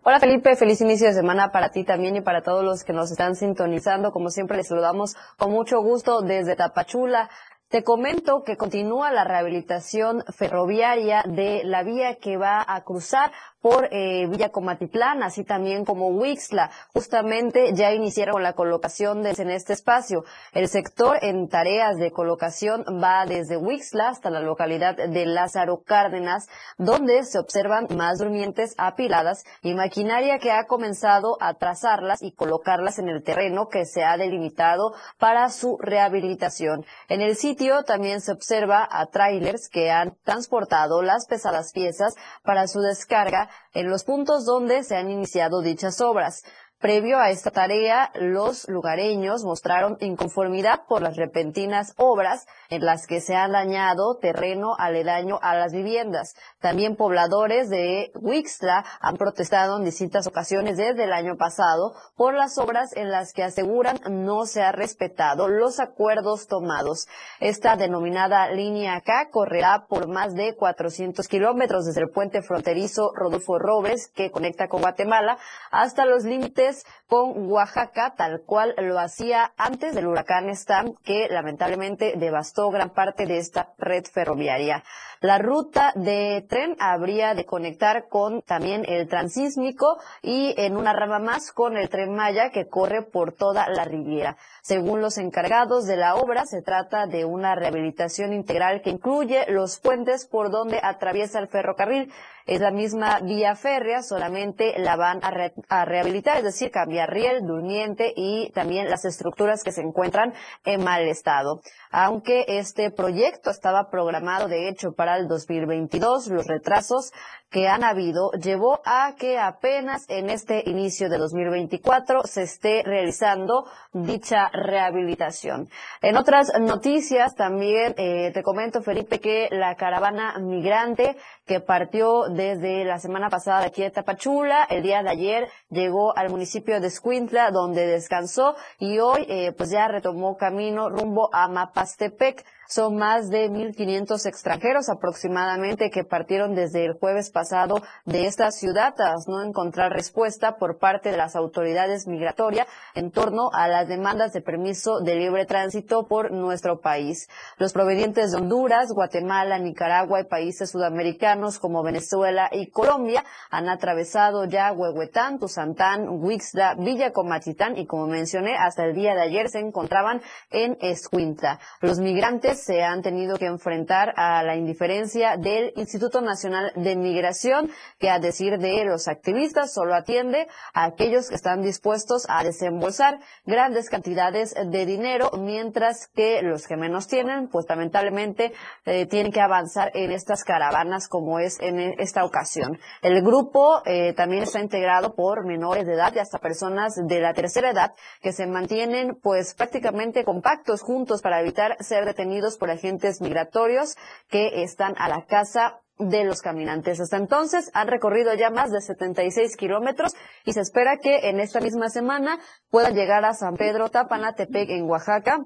Hola 0.05 0.19
Felipe, 0.19 0.57
feliz 0.57 0.81
inicio 0.81 1.07
de 1.07 1.15
semana 1.15 1.53
para 1.53 1.71
ti 1.71 1.85
también 1.85 2.17
y 2.17 2.23
para 2.23 2.43
todos 2.43 2.65
los 2.65 2.83
que 2.83 2.93
nos 2.93 3.11
están 3.13 3.37
sintonizando. 3.37 4.11
Como 4.13 4.31
siempre 4.31 4.57
les 4.57 4.69
saludamos 4.69 5.15
con 5.37 5.53
mucho 5.53 5.81
gusto 5.81 6.23
desde 6.23 6.57
Tapachula. 6.57 7.31
Te 7.69 7.85
comento 7.85 8.43
que 8.45 8.57
continúa 8.57 9.13
la 9.13 9.25
rehabilitación 9.25 10.25
ferroviaria 10.37 11.25
de 11.27 11.63
la 11.65 11.83
vía 11.83 12.17
que 12.17 12.37
va 12.37 12.63
a 12.67 12.83
cruzar 12.85 13.33
por 13.63 13.89
eh, 13.93 14.27
Villa 14.29 14.51
Comatitlán, 14.51 15.23
así 15.23 15.45
también 15.45 15.85
como 15.85 16.09
Huixla. 16.09 16.71
Justamente 16.93 17.73
ya 17.73 17.93
iniciaron 17.93 18.43
la 18.43 18.53
colocación 18.53 19.23
de, 19.23 19.31
en 19.39 19.51
este 19.51 19.73
espacio. 19.73 20.25
El 20.53 20.69
sector 20.69 21.19
en 21.23 21.49
tareas 21.49 21.97
de 21.97 22.11
colocación 22.11 22.85
va 23.03 23.25
desde 23.25 23.57
Huixla 23.57 24.09
hasta 24.09 24.31
la 24.31 24.41
localidad 24.41 24.97
de 24.97 25.27
Lázaro 25.27 25.83
Cárdenas, 25.85 26.49
donde 26.77 27.23
se 27.23 27.39
observan 27.39 27.87
más 27.97 28.19
durmientes 28.19 28.75
apiladas 28.79 29.45
y 29.63 29.75
maquinaria 29.75 30.39
que 30.39 30.51
ha 30.51 30.67
comenzado 30.67 31.37
a 31.41 31.55
trazarlas 31.55 32.21
y 32.21 32.33
colocarlas 32.33 32.99
en 32.99 33.09
el 33.09 33.23
terreno 33.23 33.69
que 33.69 33.85
se 33.85 34.03
ha 34.03 34.17
delimitado 34.17 34.93
para 35.19 35.49
su 35.51 35.79
rehabilitación. 35.79 36.85
En 37.09 37.21
el 37.21 37.37
sitio 37.37 37.85
también 37.85 38.21
se 38.21 38.33
observa 38.33 38.89
a 38.91 39.07
trailers 39.07 39.69
que 39.69 39.93
han 39.93 40.17
transportado 40.25 41.03
las 41.03 41.27
pesadas 41.27 41.73
piezas 41.73 42.15
para 42.43 42.67
su 42.67 42.81
descarga 42.81 43.49
en 43.75 43.89
los 43.89 44.05
puntos 44.05 44.45
donde 44.45 44.83
se 44.83 44.97
han 44.97 45.11
iniciado 45.11 45.63
dichas 45.63 46.01
obras. 46.01 46.43
Previo 46.83 47.21
a 47.21 47.31
esta 47.31 47.53
tarea, 47.53 48.11
los 48.15 48.69
lugareños 48.69 49.45
mostraron 49.45 49.99
inconformidad 50.01 50.81
por 50.89 51.01
las 51.01 51.17
repentinas 51.17 51.95
obras 51.97 52.47
en 52.71 52.85
las 52.85 53.07
que 53.07 53.21
se 53.21 53.37
ha 53.37 53.47
dañado 53.47 54.19
terreno 54.19 54.75
aledaño 54.77 55.39
a 55.43 55.55
las 55.55 55.73
viviendas. 55.73 56.35
También 56.63 56.95
pobladores 56.95 57.69
de 57.69 58.13
Wixla 58.15 58.85
han 59.01 59.17
protestado 59.17 59.77
en 59.77 59.85
distintas 59.85 60.29
ocasiones 60.29 60.77
desde 60.77 61.05
el 61.05 61.13
año 61.13 61.37
pasado 61.37 61.93
por 62.17 62.35
las 62.35 62.57
obras 62.57 62.97
en 62.97 63.11
las 63.11 63.33
que 63.33 63.43
aseguran 63.43 63.99
no 64.09 64.47
se 64.47 64.63
ha 64.63 64.71
respetado 64.71 65.49
los 65.49 65.81
acuerdos 65.81 66.47
tomados. 66.47 67.09
Esta 67.41 67.75
denominada 67.75 68.49
línea 68.53 69.01
K 69.01 69.29
correrá 69.31 69.87
por 69.89 70.07
más 70.07 70.35
de 70.35 70.55
400 70.55 71.27
kilómetros 71.27 71.85
desde 71.85 72.03
el 72.03 72.11
puente 72.11 72.43
fronterizo 72.43 73.13
Rodolfo 73.13 73.59
Robes 73.59 74.07
que 74.07 74.31
conecta 74.31 74.69
con 74.69 74.83
Guatemala 74.83 75.39
hasta 75.73 76.07
los 76.07 76.23
límites 76.23 76.85
con 77.09 77.51
Oaxaca, 77.51 78.15
tal 78.17 78.43
cual 78.47 78.75
lo 78.79 78.99
hacía 78.99 79.53
antes 79.57 79.95
del 79.95 80.07
huracán 80.07 80.55
Stam, 80.55 80.95
que 81.05 81.29
lamentablemente 81.29 82.15
devastó 82.17 82.71
gran 82.71 82.91
parte 82.91 83.27
de 83.27 83.39
esta 83.39 83.75
red 83.79 84.05
ferroviaria. 84.05 84.85
La 85.21 85.39
ruta 85.39 85.93
de 85.95 86.45
tren 86.53 86.77
habría 86.81 87.33
de 87.33 87.47
conectar 87.47 88.09
con 88.11 88.43
también 88.43 88.85
el 88.87 89.09
transísmico 89.09 89.97
y 90.21 90.55
en 90.59 90.77
una 90.77 90.93
rama 90.93 91.19
más 91.19 91.51
con 91.51 91.79
el 91.79 91.89
tren 91.89 92.15
Maya 92.15 92.51
que 92.51 92.69
corre 92.69 93.01
por 93.01 93.33
toda 93.33 93.71
la 93.71 93.87
Riviera. 93.87 94.37
Según 94.61 95.01
los 95.01 95.17
encargados 95.17 95.87
de 95.87 95.97
la 95.97 96.15
obra, 96.15 96.45
se 96.45 96.61
trata 96.61 97.07
de 97.07 97.25
una 97.25 97.55
rehabilitación 97.55 98.35
integral 98.35 98.83
que 98.83 98.91
incluye 98.91 99.47
los 99.49 99.81
puentes 99.81 100.27
por 100.27 100.51
donde 100.51 100.79
atraviesa 100.83 101.39
el 101.39 101.49
ferrocarril. 101.49 102.13
Es 102.47 102.61
la 102.61 102.71
misma 102.71 103.21
vía 103.21 103.55
férrea, 103.55 104.03
solamente 104.03 104.79
la 104.79 104.97
van 104.97 105.21
a, 105.23 105.85
rehabilitar, 105.85 106.39
es 106.39 106.45
decir, 106.45 106.71
cambiar 106.71 107.11
riel, 107.11 107.47
durmiente 107.47 108.13
y 108.17 108.51
también 108.51 108.91
las 108.91 109.05
estructuras 109.05 109.63
que 109.63 109.73
se 109.73 109.83
encuentran 109.83 110.35
en 110.65 110.83
mal 110.83 111.03
estado. 111.03 111.61
Aunque 111.91 112.45
este 112.49 112.91
proyecto 112.91 113.51
estaba 113.51 113.91
programado, 113.91 114.49
de 114.49 114.69
hecho, 114.69 114.93
para 114.93 115.17
el 115.17 115.29
2022, 115.29 116.29
los 116.29 116.47
retrasos 116.47 117.13
que 117.53 117.69
han 117.69 117.85
habido 117.85 118.33
llevó 118.33 118.81
a 118.85 119.15
que 119.17 119.39
apenas 119.39 120.07
en 120.09 120.31
este 120.31 120.63
inicio 120.67 121.11
de 121.11 121.19
2024 121.19 122.23
se 122.25 122.43
esté 122.43 122.83
realizando 122.83 123.67
dicha 123.93 124.49
rehabilitación. 124.53 125.69
En 126.01 126.17
otras 126.17 126.51
noticias 126.59 127.35
también 127.35 127.95
eh, 127.99 128.31
te 128.33 128.43
comento, 128.43 128.83
Felipe, 128.83 129.21
que 129.21 129.49
la 129.51 129.77
caravana 129.77 130.39
migrante 130.41 131.17
que 131.47 131.61
partió 131.61 132.29
desde 132.31 132.85
la 132.85 132.99
semana 132.99 133.29
pasada 133.29 133.61
de 133.61 133.67
aquí 133.67 133.83
de 133.83 133.91
Tapachula, 133.91 134.65
el 134.65 134.83
día 134.83 135.03
de 135.03 135.11
ayer 135.11 135.49
llegó 135.69 136.17
al 136.17 136.31
municipio 136.31 136.81
de 136.81 136.87
Escuintla, 136.87 137.51
donde 137.51 137.87
descansó 137.87 138.57
y 138.79 138.99
hoy 138.99 139.27
eh, 139.29 139.53
pues 139.53 139.71
ya 139.71 139.89
retomó 139.89 140.39
camino 140.39 140.89
rumbo 140.89 141.29
a 141.35 141.49
Mapastepec. 141.49 142.45
Son 142.73 142.97
más 142.97 143.29
de 143.29 143.51
1.500 143.51 144.25
extranjeros 144.25 144.89
aproximadamente 144.89 145.91
que 145.91 146.05
partieron 146.05 146.55
desde 146.55 146.87
el 146.87 146.95
jueves 146.95 147.31
pasado 147.31 147.83
de 148.07 148.25
esta 148.25 148.51
ciudad 148.51 148.95
tras 148.97 149.29
no 149.29 149.43
encontrar 149.43 149.93
respuesta 149.93 150.57
por 150.57 150.79
parte 150.79 151.11
de 151.11 151.19
las 151.19 151.37
autoridades 151.37 152.07
migratorias 152.07 152.67
en 152.95 153.11
torno 153.11 153.51
a 153.53 153.69
las 153.69 153.89
demandas 153.89 154.33
de 154.33 154.41
permiso 154.41 155.01
de 155.01 155.17
libre 155.17 155.45
tránsito 155.45 156.07
por 156.07 156.33
nuestro 156.33 156.81
país. 156.81 157.29
Los 157.59 157.75
provenientes 157.75 158.33
de 158.33 158.39
Honduras, 158.39 158.91
Guatemala, 158.95 159.59
Nicaragua 159.59 160.21
y 160.21 160.25
países 160.25 160.71
sudamericanos 160.71 161.59
como 161.59 161.83
Venezuela 161.83 162.49
y 162.53 162.71
Colombia 162.71 163.23
han 163.51 163.69
atravesado 163.69 164.47
ya 164.47 164.73
Huehuetán, 164.73 165.39
Tuzantán, 165.39 166.09
Huixla, 166.09 166.77
Villa 166.79 167.13
Comatitán 167.13 167.77
y 167.77 167.85
como 167.85 168.07
mencioné, 168.07 168.57
hasta 168.57 168.87
el 168.87 168.95
día 168.95 169.15
de 169.15 169.21
ayer 169.21 169.51
se 169.51 169.59
encontraban 169.59 170.23
en 170.51 170.79
Escuintla. 170.81 171.61
Los 171.83 171.99
migrantes 171.99 172.62
se 172.65 172.83
han 172.83 173.03
tenido 173.03 173.37
que 173.37 173.47
enfrentar 173.47 174.15
a 174.17 174.43
la 174.43 174.57
indiferencia 174.57 175.37
del 175.37 175.73
Instituto 175.77 176.21
Nacional 176.21 176.73
de 176.77 176.97
Migración, 176.97 177.71
que 177.99 178.11
a 178.11 178.19
decir 178.19 178.59
de 178.59 178.85
los 178.85 179.09
activistas 179.09 179.73
solo 179.73 179.95
atiende 179.95 180.49
a 180.75 180.85
aquellos 180.85 181.29
que 181.29 181.35
están 181.35 181.63
dispuestos 181.63 182.27
a 182.29 182.45
desembolsar 182.45 183.19
grandes 183.45 183.89
cantidades 183.89 184.55
de 184.55 184.87
dinero, 184.87 185.31
mientras 185.39 186.09
que 186.15 186.43
los 186.43 186.67
que 186.67 186.77
menos 186.77 187.09
tienen, 187.09 187.49
pues 187.49 187.67
lamentablemente 187.69 188.53
eh, 188.85 189.07
tienen 189.07 189.33
que 189.33 189.41
avanzar 189.41 189.91
en 189.95 190.13
estas 190.13 190.45
caravanas 190.45 191.09
como 191.09 191.39
es 191.39 191.59
en 191.61 191.79
esta 191.99 192.25
ocasión. 192.25 192.79
El 193.03 193.23
grupo 193.23 193.83
eh, 193.85 194.13
también 194.15 194.45
está 194.45 194.61
integrado 194.61 195.15
por 195.15 195.45
menores 195.45 195.87
de 195.87 195.95
edad 195.95 196.13
y 196.15 196.19
hasta 196.19 196.39
personas 196.39 196.95
de 196.97 197.21
la 197.21 197.35
tercera 197.35 197.71
edad 197.71 197.95
que 198.21 198.33
se 198.33 198.47
mantienen 198.47 199.19
pues 199.23 199.55
prácticamente 199.55 200.25
compactos 200.25 200.83
juntos 200.83 201.23
para 201.23 201.41
evitar 201.41 201.77
ser 201.81 202.05
detenidos 202.05 202.52
por 202.57 202.71
agentes 202.71 203.21
migratorios 203.21 203.97
que 204.29 204.63
están 204.63 204.95
a 204.99 205.09
la 205.09 205.25
casa 205.27 205.81
de 205.99 206.25
los 206.25 206.41
caminantes. 206.41 207.01
Hasta 207.01 207.17
entonces 207.17 207.71
han 207.75 207.89
recorrido 207.89 208.35
ya 208.35 208.51
más 208.51 208.71
de 208.71 208.81
76 208.81 209.57
kilómetros 209.57 210.15
y 210.45 210.53
se 210.53 210.61
espera 210.61 210.99
que 210.99 211.29
en 211.29 211.41
esta 211.41 211.61
misma 211.61 211.89
semana 211.89 212.39
puedan 212.71 212.95
llegar 212.95 213.25
a 213.25 213.35
San 213.35 213.57
Pedro 213.57 213.89
Tapanatepec 213.91 214.71
en 214.71 214.89
Oaxaca 214.89 215.45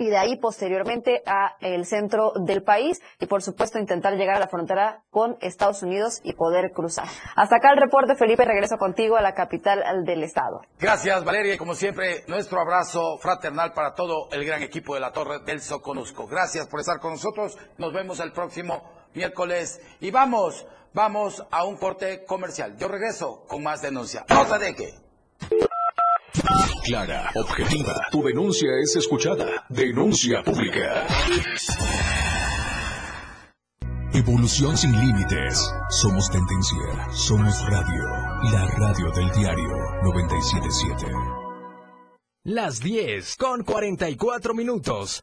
y 0.00 0.08
de 0.08 0.16
ahí 0.16 0.36
posteriormente 0.36 1.22
a 1.26 1.56
el 1.60 1.84
centro 1.84 2.32
del 2.34 2.62
país 2.62 3.02
y 3.20 3.26
por 3.26 3.42
supuesto 3.42 3.78
intentar 3.78 4.14
llegar 4.14 4.36
a 4.36 4.40
la 4.40 4.48
frontera 4.48 5.04
con 5.10 5.36
Estados 5.42 5.82
Unidos 5.82 6.20
y 6.24 6.32
poder 6.32 6.72
cruzar. 6.72 7.06
Hasta 7.36 7.56
acá 7.56 7.70
el 7.70 7.76
reporte, 7.76 8.16
Felipe, 8.16 8.46
regreso 8.46 8.78
contigo 8.78 9.16
a 9.16 9.20
la 9.20 9.34
capital 9.34 9.84
del 10.06 10.22
estado. 10.22 10.62
Gracias, 10.78 11.22
Valeria, 11.22 11.58
como 11.58 11.74
siempre, 11.74 12.24
nuestro 12.28 12.60
abrazo 12.60 13.18
fraternal 13.18 13.74
para 13.74 13.94
todo 13.94 14.28
el 14.32 14.42
gran 14.46 14.62
equipo 14.62 14.94
de 14.94 15.00
la 15.00 15.12
Torre 15.12 15.40
del 15.44 15.60
Soconusco. 15.60 16.26
Gracias 16.26 16.66
por 16.66 16.80
estar 16.80 16.98
con 16.98 17.12
nosotros. 17.12 17.58
Nos 17.76 17.92
vemos 17.92 18.20
el 18.20 18.32
próximo 18.32 18.82
miércoles 19.12 19.82
y 20.00 20.10
vamos, 20.10 20.66
vamos 20.94 21.44
a 21.50 21.64
un 21.66 21.76
corte 21.76 22.24
comercial. 22.24 22.74
Yo 22.78 22.88
regreso 22.88 23.44
con 23.46 23.62
más 23.62 23.82
denuncia. 23.82 24.24
No 24.30 24.46
se 24.46 24.58
deje. 24.58 25.09
Clara, 26.84 27.30
objetiva. 27.34 28.00
Tu 28.10 28.22
denuncia 28.22 28.70
es 28.82 28.96
escuchada. 28.96 29.66
Denuncia 29.68 30.42
pública. 30.42 31.06
Evolución 34.12 34.76
sin 34.76 34.92
límites. 34.92 35.70
Somos 35.88 36.30
tendencia. 36.30 37.12
Somos 37.12 37.60
radio. 37.68 38.04
La 38.52 38.66
radio 38.66 39.10
del 39.12 39.30
diario 39.32 39.68
977. 40.02 41.06
Las 42.44 42.80
10 42.80 43.36
con 43.36 43.64
44 43.64 44.54
minutos. 44.54 45.22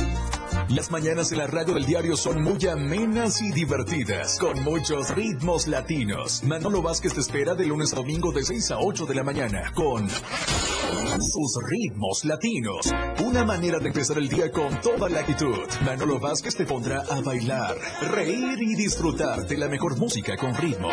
Las 0.73 0.89
mañanas 0.89 1.29
de 1.29 1.35
la 1.35 1.47
radio 1.47 1.73
del 1.73 1.85
diario 1.85 2.15
son 2.15 2.41
muy 2.41 2.65
amenas 2.65 3.41
y 3.41 3.51
divertidas, 3.51 4.39
con 4.39 4.63
muchos 4.63 5.13
ritmos 5.13 5.67
latinos. 5.67 6.43
Manolo 6.43 6.81
Vázquez 6.81 7.13
te 7.13 7.19
espera 7.19 7.55
de 7.55 7.65
lunes 7.65 7.91
a 7.91 7.97
domingo 7.97 8.31
de 8.31 8.41
6 8.41 8.71
a 8.71 8.77
8 8.79 9.05
de 9.05 9.15
la 9.15 9.23
mañana 9.23 9.69
con 9.75 10.07
sus 10.09 11.57
ritmos 11.67 12.23
latinos. 12.23 12.89
Una 13.21 13.43
manera 13.43 13.79
de 13.79 13.87
empezar 13.87 14.17
el 14.17 14.29
día 14.29 14.49
con 14.49 14.79
toda 14.79 15.09
la 15.09 15.19
actitud. 15.19 15.57
Manolo 15.83 16.21
Vázquez 16.21 16.55
te 16.55 16.65
pondrá 16.65 17.01
a 17.01 17.19
bailar, 17.19 17.75
reír 18.09 18.61
y 18.61 18.75
disfrutar 18.75 19.45
de 19.45 19.57
la 19.57 19.67
mejor 19.67 19.97
música 19.97 20.37
con 20.37 20.55
ritmo. 20.55 20.89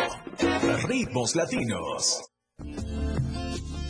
Ritmos 0.87 1.35
latinos. 1.35 2.29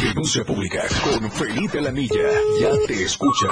Denuncia 0.00 0.44
pública 0.44 0.82
con 1.02 1.30
Felipe 1.30 1.80
Lanilla. 1.80 2.28
Ya 2.60 2.70
te 2.86 3.04
escucha. 3.04 3.46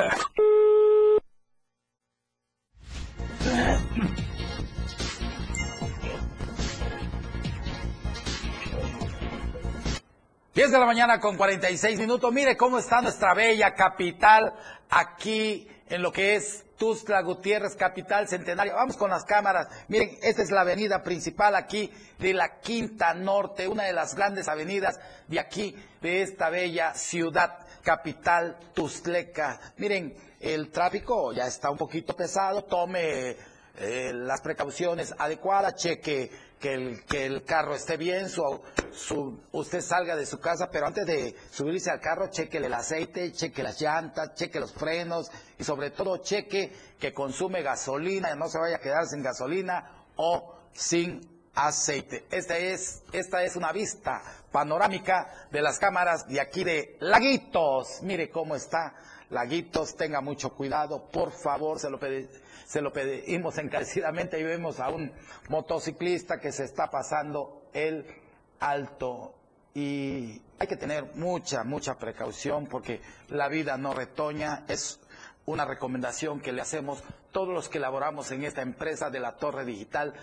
Diez 10.55 10.70
de 10.70 10.78
la 10.78 10.86
mañana 10.86 11.18
con 11.18 11.36
46 11.36 11.99
minutos. 11.99 12.32
Mire 12.32 12.57
cómo 12.57 12.78
está 12.78 13.01
nuestra 13.01 13.34
bella 13.34 13.74
capital 13.74 14.53
aquí 14.90 15.66
en 15.88 16.03
lo 16.03 16.12
que 16.12 16.36
es 16.36 16.64
Tuzla 16.82 17.22
Gutiérrez, 17.22 17.76
capital 17.76 18.26
centenario. 18.26 18.74
Vamos 18.74 18.96
con 18.96 19.08
las 19.08 19.24
cámaras. 19.24 19.68
Miren, 19.86 20.18
esta 20.20 20.42
es 20.42 20.50
la 20.50 20.62
avenida 20.62 21.04
principal 21.04 21.54
aquí 21.54 21.92
de 22.18 22.34
la 22.34 22.58
Quinta 22.58 23.14
Norte, 23.14 23.68
una 23.68 23.84
de 23.84 23.92
las 23.92 24.16
grandes 24.16 24.48
avenidas 24.48 24.98
de 25.28 25.38
aquí, 25.38 25.76
de 26.00 26.22
esta 26.22 26.50
bella 26.50 26.92
ciudad 26.94 27.56
capital 27.82 28.58
tuzleca. 28.74 29.60
Miren, 29.76 30.16
el 30.40 30.72
tráfico 30.72 31.32
ya 31.32 31.46
está 31.46 31.70
un 31.70 31.78
poquito 31.78 32.16
pesado. 32.16 32.64
Tome 32.64 33.36
eh, 33.76 34.10
las 34.12 34.40
precauciones 34.40 35.14
adecuadas, 35.16 35.76
cheque 35.76 36.32
que 36.62 36.74
el, 36.74 37.04
que 37.04 37.26
el 37.26 37.44
carro 37.44 37.74
esté 37.74 37.96
bien, 37.96 38.28
su, 38.28 38.62
su, 38.92 39.40
usted 39.50 39.80
salga 39.80 40.14
de 40.14 40.24
su 40.24 40.38
casa, 40.38 40.70
pero 40.70 40.86
antes 40.86 41.04
de 41.04 41.34
subirse 41.50 41.90
al 41.90 42.00
carro, 42.00 42.30
cheque 42.30 42.58
el 42.58 42.72
aceite, 42.72 43.32
cheque 43.32 43.64
las 43.64 43.80
llantas, 43.80 44.34
cheque 44.36 44.60
los 44.60 44.72
frenos 44.72 45.28
y 45.58 45.64
sobre 45.64 45.90
todo 45.90 46.18
cheque 46.18 46.72
que 47.00 47.12
consume 47.12 47.62
gasolina, 47.62 48.36
no 48.36 48.48
se 48.48 48.58
vaya 48.58 48.76
a 48.76 48.78
quedar 48.80 49.06
sin 49.06 49.24
gasolina 49.24 50.06
o 50.14 50.54
sin 50.72 51.20
aceite. 51.54 52.26
Esta 52.30 52.56
es, 52.56 53.02
esta 53.12 53.42
es 53.42 53.56
una 53.56 53.72
vista 53.72 54.22
panorámica 54.52 55.48
de 55.50 55.62
las 55.62 55.80
cámaras 55.80 56.28
de 56.28 56.40
aquí 56.40 56.62
de 56.62 56.96
Laguitos. 57.00 58.02
Mire 58.02 58.30
cómo 58.30 58.54
está 58.54 58.94
Laguitos, 59.30 59.96
tenga 59.96 60.20
mucho 60.20 60.50
cuidado, 60.50 61.08
por 61.10 61.32
favor, 61.32 61.80
se 61.80 61.90
lo, 61.90 61.98
se 62.72 62.80
lo 62.80 62.90
pedimos 62.90 63.58
encarecidamente 63.58 64.40
y 64.40 64.44
vemos 64.44 64.80
a 64.80 64.88
un 64.88 65.12
motociclista 65.50 66.40
que 66.40 66.52
se 66.52 66.64
está 66.64 66.90
pasando 66.90 67.68
el 67.74 68.06
alto 68.60 69.34
y 69.74 70.40
hay 70.58 70.66
que 70.66 70.78
tener 70.78 71.14
mucha, 71.16 71.64
mucha 71.64 71.98
precaución 71.98 72.66
porque 72.66 73.02
la 73.28 73.48
vida 73.48 73.76
no 73.76 73.92
retoña, 73.92 74.64
es 74.68 75.00
una 75.44 75.66
recomendación 75.66 76.40
que 76.40 76.52
le 76.52 76.62
hacemos 76.62 77.04
todos 77.30 77.52
los 77.52 77.68
que 77.68 77.78
laboramos 77.78 78.30
en 78.30 78.42
esta 78.42 78.62
empresa 78.62 79.10
de 79.10 79.20
la 79.20 79.36
Torre 79.36 79.66
Digital 79.66 80.14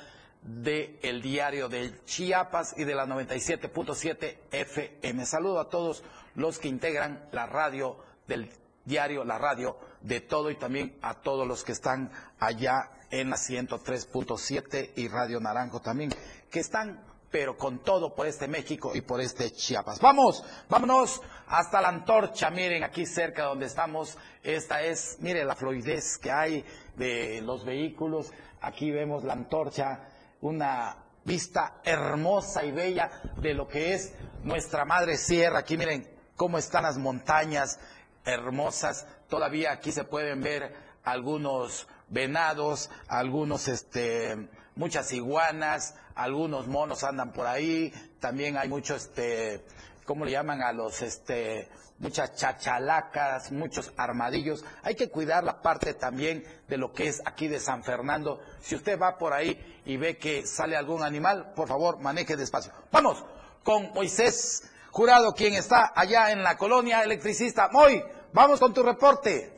del 0.42 0.98
el 1.04 1.22
diario 1.22 1.70
de 1.70 2.04
Chiapas 2.06 2.74
y 2.76 2.84
de 2.84 2.96
la 2.96 3.06
97.7 3.06 4.38
FM. 4.50 5.24
Saludo 5.28 5.60
a 5.60 5.70
todos 5.70 6.04
los 6.34 6.58
que 6.58 6.68
integran 6.68 7.30
la 7.32 7.46
radio 7.46 8.00
del 8.28 8.50
diario, 8.90 9.24
la 9.24 9.38
radio 9.38 9.78
de 10.02 10.20
todo 10.20 10.50
y 10.50 10.56
también 10.56 10.98
a 11.02 11.22
todos 11.22 11.48
los 11.48 11.64
que 11.64 11.72
están 11.72 12.12
allá 12.40 12.90
en 13.12 13.30
la 13.30 13.38
103.7 13.38 14.94
y 14.96 15.08
Radio 15.08 15.40
Naranjo 15.40 15.80
también, 15.80 16.12
que 16.50 16.60
están 16.60 17.06
pero 17.32 17.56
con 17.56 17.84
todo 17.84 18.16
por 18.16 18.26
este 18.26 18.48
México 18.48 18.92
y 18.96 19.02
por 19.02 19.22
este 19.22 19.52
Chiapas. 19.52 20.00
Vamos, 20.00 20.44
vámonos 20.68 21.22
hasta 21.48 21.80
la 21.80 21.90
antorcha, 21.90 22.50
miren 22.50 22.84
aquí 22.84 23.06
cerca 23.06 23.44
donde 23.44 23.68
estamos, 23.68 24.18
esta 24.42 24.82
es, 24.82 25.18
mire 25.20 25.46
la 25.46 25.56
fluidez 25.56 26.18
que 26.18 26.32
hay 26.32 26.66
de 26.96 27.42
los 27.42 27.64
vehículos, 27.64 28.32
aquí 28.62 28.90
vemos 28.90 29.24
la 29.24 29.34
antorcha, 29.34 30.08
una 30.42 30.98
vista 31.24 31.82
hermosa 31.84 32.66
y 32.66 32.72
bella 32.72 33.12
de 33.38 33.54
lo 33.54 33.68
que 33.68 33.94
es 33.94 34.16
nuestra 34.44 34.84
madre 34.86 35.16
sierra, 35.16 35.60
aquí 35.60 35.78
miren 35.78 36.10
cómo 36.36 36.58
están 36.58 36.84
las 36.84 36.98
montañas 36.98 37.80
hermosas, 38.26 39.08
todavía 39.28 39.72
aquí 39.72 39.92
se 39.92 40.04
pueden 40.04 40.42
ver 40.42 40.74
algunos 41.04 41.88
venados, 42.10 42.90
algunos 43.08 43.68
este 43.68 44.50
muchas 44.76 45.12
iguanas, 45.12 45.96
algunos 46.16 46.68
monos 46.68 47.04
andan 47.04 47.34
por 47.34 47.46
ahí, 47.46 47.94
también 48.22 48.58
hay 48.58 48.70
muchos, 48.70 49.04
este, 49.04 49.66
¿cómo 50.06 50.24
le 50.24 50.32
llaman 50.32 50.62
a 50.62 50.72
los, 50.72 51.02
este, 51.02 51.70
muchas 52.00 52.34
chachalacas, 52.36 53.52
muchos 53.52 53.92
armadillos. 53.98 54.64
Hay 54.84 54.96
que 54.96 55.10
cuidar 55.10 55.44
la 55.44 55.62
parte 55.62 55.94
también 55.94 56.44
de 56.68 56.78
lo 56.78 56.94
que 56.94 57.08
es 57.08 57.22
aquí 57.26 57.48
de 57.48 57.60
San 57.60 57.84
Fernando. 57.84 58.40
Si 58.62 58.76
usted 58.76 58.98
va 58.98 59.18
por 59.18 59.34
ahí 59.34 59.82
y 59.86 59.98
ve 59.98 60.18
que 60.18 60.48
sale 60.48 60.76
algún 60.78 61.04
animal, 61.04 61.54
por 61.56 61.68
favor, 61.68 62.00
maneje 62.00 62.38
despacio. 62.38 62.72
Vamos 62.92 63.24
con 63.64 63.92
Moisés 63.94 64.64
Jurado, 65.00 65.32
quien 65.32 65.54
está 65.54 65.94
allá 65.96 66.30
en 66.34 66.44
la 66.44 66.58
colonia 66.58 67.02
electricista. 67.02 67.70
Moy, 67.72 68.04
vamos 68.34 68.60
con 68.60 68.74
tu 68.74 68.84
reporte. 68.84 69.50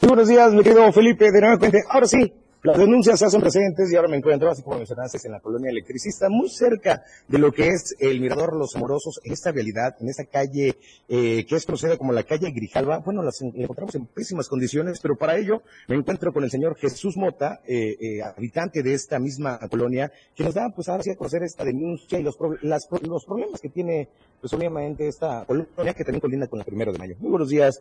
Muy 0.00 0.08
buenos 0.08 0.28
días, 0.28 0.50
mi 0.54 0.62
querido 0.62 0.90
Felipe, 0.94 1.30
de 1.30 1.42
nuevo 1.42 1.66
Ahora 1.90 2.06
sí, 2.06 2.32
las 2.60 2.76
denuncias 2.76 3.20
se 3.20 3.24
hacen 3.24 3.40
presentes 3.40 3.92
y 3.92 3.94
ahora 3.94 4.08
me 4.08 4.16
encuentro, 4.16 4.50
así 4.50 4.62
como 4.62 4.78
mencionaste, 4.78 5.18
en 5.24 5.32
la 5.32 5.38
colonia 5.38 5.70
electricista, 5.70 6.28
muy 6.28 6.48
cerca 6.48 7.04
de 7.28 7.38
lo 7.38 7.52
que 7.52 7.68
es 7.68 7.94
el 8.00 8.20
Mirador 8.20 8.56
Los 8.56 8.74
Amorosos, 8.74 9.20
en 9.22 9.32
esta 9.32 9.52
realidad, 9.52 9.94
en 10.00 10.08
esta 10.08 10.24
calle 10.24 10.74
eh, 11.08 11.46
que 11.46 11.54
es 11.54 11.64
conocida 11.64 11.96
como 11.96 12.12
la 12.12 12.24
calle 12.24 12.50
Grijalva. 12.50 12.98
Bueno, 12.98 13.22
las 13.22 13.40
encontramos 13.42 13.94
en 13.94 14.06
pésimas 14.06 14.48
condiciones, 14.48 14.98
pero 15.00 15.14
para 15.16 15.36
ello 15.36 15.62
me 15.86 15.94
encuentro 15.94 16.32
con 16.32 16.42
el 16.42 16.50
señor 16.50 16.76
Jesús 16.76 17.16
Mota, 17.16 17.60
eh, 17.64 17.96
eh, 18.00 18.22
habitante 18.22 18.82
de 18.82 18.92
esta 18.92 19.20
misma 19.20 19.60
colonia, 19.70 20.10
que 20.34 20.42
nos 20.42 20.54
da, 20.54 20.68
pues, 20.74 20.88
ahora 20.88 21.04
sí 21.04 21.10
a 21.10 21.16
conocer 21.16 21.44
esta 21.44 21.64
denuncia 21.64 22.18
y 22.18 22.24
los, 22.24 22.36
los 22.62 23.24
problemas 23.24 23.60
que 23.60 23.68
tiene, 23.68 24.08
pues, 24.40 24.52
obviamente, 24.52 25.06
esta 25.06 25.44
colonia 25.46 25.94
que 25.94 26.02
también 26.02 26.20
colinda 26.20 26.48
con 26.48 26.58
el 26.58 26.64
primero 26.64 26.92
de 26.92 26.98
mayo. 26.98 27.14
Muy 27.20 27.30
buenos 27.30 27.50
días, 27.50 27.80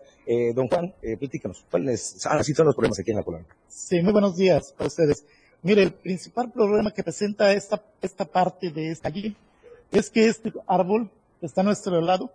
don 0.54 0.68
Juan, 0.68 0.94
platícanos, 1.20 1.66
¿cuáles 1.72 2.24
ahora 2.28 2.44
son 2.44 2.68
los 2.68 2.76
problemas 2.76 3.00
aquí 3.00 3.10
en 3.10 3.18
la 3.18 3.24
colonia? 3.24 3.48
Sí, 3.68 4.02
muy 4.02 4.12
buenos 4.12 4.36
días 4.36 4.67
para 4.74 4.88
ustedes. 4.88 5.26
Mire, 5.62 5.84
el 5.84 5.94
principal 5.94 6.52
problema 6.52 6.92
que 6.92 7.04
presenta 7.04 7.52
esta, 7.52 7.82
esta 8.02 8.26
parte 8.26 8.70
de 8.70 8.92
esta 8.92 9.08
allí 9.08 9.36
es 9.92 10.10
que 10.10 10.28
este 10.28 10.54
árbol 10.68 11.10
está 11.42 11.62
a 11.62 11.64
nuestro 11.64 12.00
lado. 12.02 12.32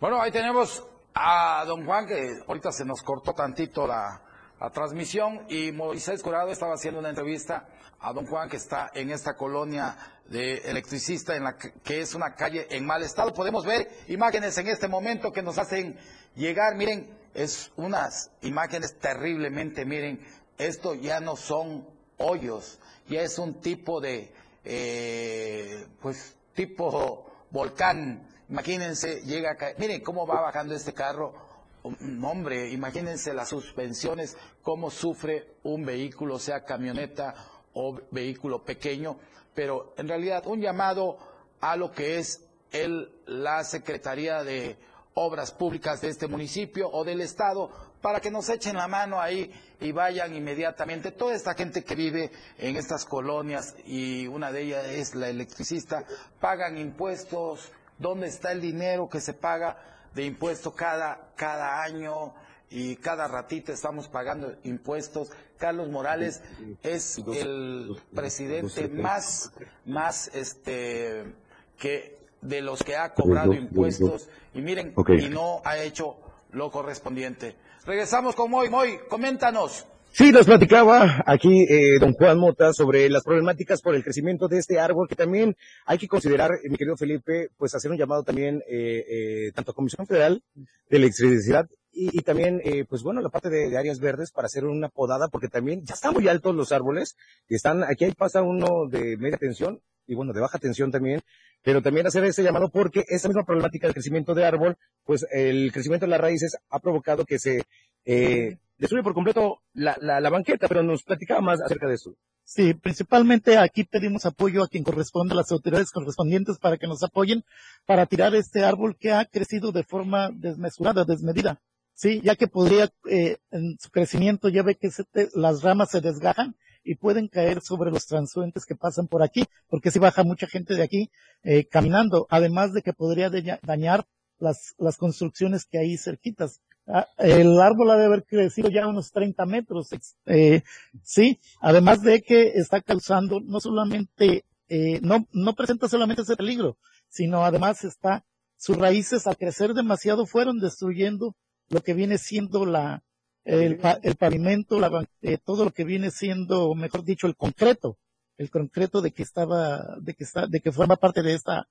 Bueno, 0.00 0.20
ahí 0.20 0.30
tenemos 0.30 0.84
a 1.14 1.64
don 1.66 1.86
Juan, 1.86 2.06
que 2.06 2.40
ahorita 2.46 2.70
se 2.72 2.84
nos 2.84 3.02
cortó 3.02 3.32
tantito 3.32 3.86
la, 3.86 4.20
la 4.60 4.70
transmisión, 4.70 5.46
y 5.48 5.72
Moisés 5.72 6.22
Curado 6.22 6.50
estaba 6.50 6.74
haciendo 6.74 7.00
una 7.00 7.08
entrevista 7.08 7.68
a 8.00 8.12
don 8.12 8.26
Juan, 8.26 8.48
que 8.48 8.56
está 8.56 8.90
en 8.94 9.10
esta 9.10 9.36
colonia 9.36 9.96
de 10.26 10.58
electricista, 10.58 11.34
en 11.36 11.44
la 11.44 11.56
que 11.56 12.00
es 12.00 12.14
una 12.14 12.34
calle 12.34 12.66
en 12.70 12.84
mal 12.84 13.02
estado. 13.02 13.32
Podemos 13.32 13.64
ver 13.64 13.88
imágenes 14.08 14.58
en 14.58 14.68
este 14.68 14.88
momento 14.88 15.32
que 15.32 15.42
nos 15.42 15.56
hacen 15.58 15.98
llegar, 16.34 16.74
miren, 16.76 17.08
es 17.36 17.70
unas 17.76 18.30
imágenes 18.40 18.98
terriblemente, 18.98 19.84
miren, 19.84 20.26
esto 20.56 20.94
ya 20.94 21.20
no 21.20 21.36
son 21.36 21.86
hoyos, 22.16 22.80
ya 23.08 23.20
es 23.20 23.38
un 23.38 23.60
tipo 23.60 24.00
de, 24.00 24.32
eh, 24.64 25.86
pues, 26.00 26.34
tipo 26.54 27.30
volcán. 27.50 28.26
Imagínense, 28.48 29.20
llega 29.20 29.52
a 29.52 29.56
caer, 29.56 29.76
miren 29.78 30.02
cómo 30.02 30.26
va 30.26 30.40
bajando 30.40 30.74
este 30.74 30.94
carro. 30.94 31.34
Hombre, 31.82 32.70
imagínense 32.70 33.34
las 33.34 33.50
suspensiones, 33.50 34.36
cómo 34.62 34.90
sufre 34.90 35.56
un 35.62 35.84
vehículo, 35.84 36.38
sea 36.38 36.64
camioneta 36.64 37.34
o 37.74 38.00
vehículo 38.10 38.64
pequeño, 38.64 39.18
pero 39.54 39.94
en 39.98 40.08
realidad 40.08 40.46
un 40.46 40.60
llamado 40.62 41.18
a 41.60 41.76
lo 41.76 41.92
que 41.92 42.18
es 42.18 42.42
el, 42.72 43.12
la 43.26 43.62
Secretaría 43.62 44.42
de 44.42 44.78
obras 45.18 45.50
públicas 45.50 46.02
de 46.02 46.10
este 46.10 46.28
municipio 46.28 46.90
o 46.90 47.02
del 47.02 47.22
estado 47.22 47.70
para 48.02 48.20
que 48.20 48.30
nos 48.30 48.50
echen 48.50 48.76
la 48.76 48.86
mano 48.86 49.18
ahí 49.18 49.50
y 49.80 49.90
vayan 49.90 50.34
inmediatamente. 50.34 51.10
Toda 51.10 51.34
esta 51.34 51.54
gente 51.54 51.82
que 51.84 51.94
vive 51.94 52.30
en 52.58 52.76
estas 52.76 53.06
colonias 53.06 53.74
y 53.86 54.26
una 54.26 54.52
de 54.52 54.62
ellas 54.62 54.86
es 54.86 55.14
la 55.14 55.28
electricista, 55.30 56.04
pagan 56.38 56.76
impuestos. 56.76 57.72
¿Dónde 57.98 58.26
está 58.26 58.52
el 58.52 58.60
dinero 58.60 59.08
que 59.08 59.22
se 59.22 59.32
paga 59.32 59.78
de 60.14 60.24
impuesto 60.24 60.74
cada, 60.74 61.32
cada 61.34 61.82
año? 61.82 62.34
y 62.68 62.96
cada 62.96 63.28
ratito 63.28 63.72
estamos 63.72 64.08
pagando 64.08 64.56
impuestos. 64.64 65.30
Carlos 65.56 65.88
Morales 65.88 66.42
es 66.82 67.18
el 67.18 67.96
presidente 68.12 68.88
más, 68.88 69.52
más 69.84 70.28
este, 70.34 71.32
que 71.78 72.15
de 72.40 72.62
los 72.62 72.82
que 72.82 72.96
ha 72.96 73.12
cobrado 73.14 73.54
impuestos 73.54 74.28
y 74.54 74.60
miren, 74.60 74.94
y 75.18 75.28
no 75.28 75.60
ha 75.64 75.78
hecho 75.78 76.16
lo 76.50 76.70
correspondiente. 76.70 77.56
Regresamos 77.84 78.34
con 78.34 78.50
Moy. 78.50 78.68
Moy, 78.68 78.98
coméntanos. 79.08 79.86
Sí, 80.12 80.32
nos 80.32 80.46
platicaba 80.46 81.22
aquí 81.26 81.66
eh, 81.68 81.98
don 82.00 82.14
Juan 82.14 82.38
Mota 82.38 82.72
sobre 82.72 83.08
las 83.10 83.22
problemáticas 83.22 83.82
por 83.82 83.94
el 83.94 84.02
crecimiento 84.02 84.48
de 84.48 84.58
este 84.58 84.80
árbol, 84.80 85.08
que 85.08 85.14
también 85.14 85.56
hay 85.84 85.98
que 85.98 86.08
considerar, 86.08 86.52
eh, 86.52 86.70
mi 86.70 86.76
querido 86.76 86.96
Felipe, 86.96 87.50
pues 87.58 87.74
hacer 87.74 87.90
un 87.90 87.98
llamado 87.98 88.22
también 88.22 88.62
eh, 88.66 89.04
eh 89.08 89.52
tanto 89.54 89.72
a 89.72 89.74
Comisión 89.74 90.06
Federal 90.06 90.42
de 90.88 90.96
Electricidad 90.96 91.68
y, 91.98 92.20
también, 92.22 92.60
eh, 92.62 92.84
pues 92.84 93.02
bueno, 93.02 93.22
la 93.22 93.30
parte 93.30 93.48
de, 93.48 93.74
áreas 93.76 94.00
verdes 94.00 94.30
para 94.30 94.46
hacer 94.46 94.66
una 94.66 94.90
podada, 94.90 95.28
porque 95.28 95.48
también 95.48 95.82
ya 95.84 95.94
están 95.94 96.12
muy 96.12 96.28
altos 96.28 96.54
los 96.54 96.70
árboles, 96.70 97.16
y 97.48 97.54
están, 97.54 97.84
aquí 97.84 98.10
pasa 98.12 98.42
uno 98.42 98.86
de 98.86 99.16
media 99.16 99.38
tensión, 99.38 99.80
y 100.06 100.14
bueno, 100.14 100.34
de 100.34 100.40
baja 100.40 100.58
tensión 100.58 100.92
también, 100.92 101.22
pero 101.66 101.82
también 101.82 102.06
hacer 102.06 102.24
ese 102.24 102.44
llamado 102.44 102.68
porque 102.68 103.04
esa 103.08 103.26
misma 103.26 103.44
problemática 103.44 103.88
del 103.88 103.94
crecimiento 103.94 104.34
de 104.34 104.44
árbol, 104.44 104.76
pues 105.04 105.26
el 105.32 105.72
crecimiento 105.72 106.06
de 106.06 106.10
las 106.10 106.20
raíces 106.20 106.56
ha 106.70 106.78
provocado 106.78 107.24
que 107.24 107.40
se 107.40 107.64
eh, 108.04 108.58
destruye 108.78 109.02
por 109.02 109.14
completo 109.14 109.62
la, 109.72 109.96
la, 110.00 110.30
banqueta, 110.30 110.68
pero 110.68 110.84
nos 110.84 111.02
platicaba 111.02 111.40
más 111.40 111.60
acerca 111.60 111.88
de 111.88 111.94
eso. 111.94 112.14
Sí, 112.44 112.72
principalmente 112.74 113.58
aquí 113.58 113.82
pedimos 113.82 114.26
apoyo 114.26 114.62
a 114.62 114.68
quien 114.68 114.84
corresponde, 114.84 115.32
a 115.32 115.38
las 115.38 115.50
autoridades 115.50 115.90
correspondientes 115.90 116.56
para 116.60 116.76
que 116.76 116.86
nos 116.86 117.02
apoyen 117.02 117.42
para 117.84 118.06
tirar 118.06 118.32
este 118.36 118.62
árbol 118.62 118.96
que 118.96 119.10
ha 119.10 119.24
crecido 119.24 119.72
de 119.72 119.82
forma 119.82 120.30
desmesurada, 120.32 121.04
desmedida. 121.04 121.60
Sí, 121.94 122.20
ya 122.22 122.36
que 122.36 122.46
podría, 122.46 122.92
eh, 123.10 123.38
en 123.50 123.76
su 123.80 123.90
crecimiento 123.90 124.48
ya 124.50 124.62
ve 124.62 124.76
que 124.76 124.90
las 125.34 125.62
ramas 125.62 125.90
se 125.90 126.00
desgajan 126.00 126.54
y 126.86 126.94
pueden 126.94 127.28
caer 127.28 127.60
sobre 127.60 127.90
los 127.90 128.06
transuentes 128.06 128.64
que 128.64 128.76
pasan 128.76 129.08
por 129.08 129.22
aquí, 129.22 129.44
porque 129.68 129.90
si 129.90 129.98
baja 129.98 130.22
mucha 130.22 130.46
gente 130.46 130.74
de 130.74 130.84
aquí 130.84 131.10
eh, 131.42 131.66
caminando, 131.66 132.26
además 132.30 132.72
de 132.72 132.82
que 132.82 132.92
podría 132.92 133.28
dañar 133.62 134.06
las, 134.38 134.74
las 134.78 134.96
construcciones 134.96 135.64
que 135.64 135.78
hay 135.78 135.96
cerquitas. 135.96 136.60
Ah, 136.86 137.08
el 137.18 137.60
árbol 137.60 137.90
ha 137.90 137.96
de 137.96 138.06
haber 138.06 138.24
crecido 138.24 138.70
ya 138.70 138.86
unos 138.86 139.10
30 139.10 139.44
metros, 139.46 139.88
eh, 140.26 140.62
sí, 141.02 141.40
además 141.60 142.02
de 142.02 142.22
que 142.22 142.52
está 142.54 142.80
causando 142.80 143.40
no 143.40 143.60
solamente, 143.60 144.44
eh, 144.68 145.00
no, 145.02 145.26
no 145.32 145.54
presenta 145.54 145.88
solamente 145.88 146.22
ese 146.22 146.36
peligro, 146.36 146.78
sino 147.08 147.44
además 147.44 147.82
está, 147.82 148.24
sus 148.56 148.78
raíces 148.78 149.26
al 149.26 149.36
crecer 149.36 149.74
demasiado 149.74 150.26
fueron 150.26 150.60
destruyendo 150.60 151.34
lo 151.68 151.80
que 151.80 151.94
viene 151.94 152.18
siendo 152.18 152.64
la, 152.64 153.02
el, 153.46 153.80
el 154.02 154.16
pavimento, 154.16 154.80
la, 154.80 155.06
eh, 155.22 155.38
todo 155.38 155.64
lo 155.64 155.70
que 155.70 155.84
viene 155.84 156.10
siendo, 156.10 156.74
mejor 156.74 157.04
dicho, 157.04 157.26
el 157.26 157.36
concreto, 157.36 157.96
el 158.36 158.50
concreto 158.50 159.00
de 159.00 159.12
que 159.12 159.22
estaba, 159.22 159.96
de 160.00 160.14
que 160.14 160.24
está, 160.24 160.46
de 160.46 160.60
que 160.60 160.72
forma 160.72 160.96
parte 160.96 161.22
de 161.22 161.34
esta, 161.34 161.68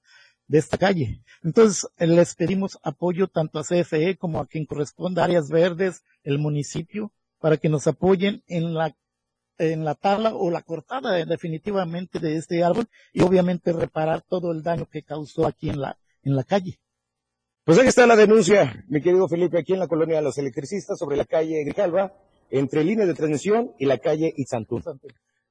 de 0.48 0.58
esta 0.58 0.78
calle. 0.78 1.22
Entonces, 1.44 1.88
les 1.98 2.36
pedimos 2.36 2.80
apoyo 2.82 3.28
tanto 3.28 3.60
a 3.60 3.64
CFE 3.64 4.18
como 4.18 4.40
a 4.40 4.48
quien 4.48 4.66
corresponda, 4.66 5.26
áreas 5.26 5.50
verdes, 5.50 6.04
el 6.24 6.40
municipio, 6.40 7.12
para 7.40 7.58
que 7.58 7.70
nos 7.70 7.86
apoyen 7.88 8.42
en 8.48 8.74
la 8.74 8.96
en 9.58 9.86
la 9.86 9.96
tabla 9.96 10.36
o 10.36 10.52
la 10.52 10.64
cortada 10.64 11.24
definitivamente 11.24 12.20
de 12.20 12.36
este 12.36 12.62
árbol 12.62 12.90
y 13.14 13.22
obviamente 13.22 13.72
reparar 13.72 14.22
todo 14.22 14.52
el 14.52 14.64
daño 14.64 14.86
que 14.86 15.04
causó 15.04 15.48
aquí 15.48 15.70
en 15.70 15.80
la, 15.80 15.98
en 16.24 16.36
la 16.36 16.44
calle. 16.44 16.80
Pues 17.66 17.80
ahí 17.80 17.88
está 17.88 18.06
la 18.06 18.16
denuncia, 18.16 18.86
mi 18.90 19.02
querido 19.02 19.28
Felipe, 19.28 19.58
aquí 19.58 19.74
en 19.74 19.80
la 19.80 19.88
colonia 19.88 20.18
de 20.18 20.22
los 20.22 20.38
electricistas 20.38 21.00
sobre 21.00 21.18
la 21.18 21.26
calle 21.26 21.64
Grijalva, 21.64 22.14
entre 22.52 22.84
línea 22.84 23.08
de 23.08 23.16
transmisión 23.16 23.72
y 23.80 23.86
la 23.86 23.98
calle 23.98 24.32
Itzantún. 24.38 24.84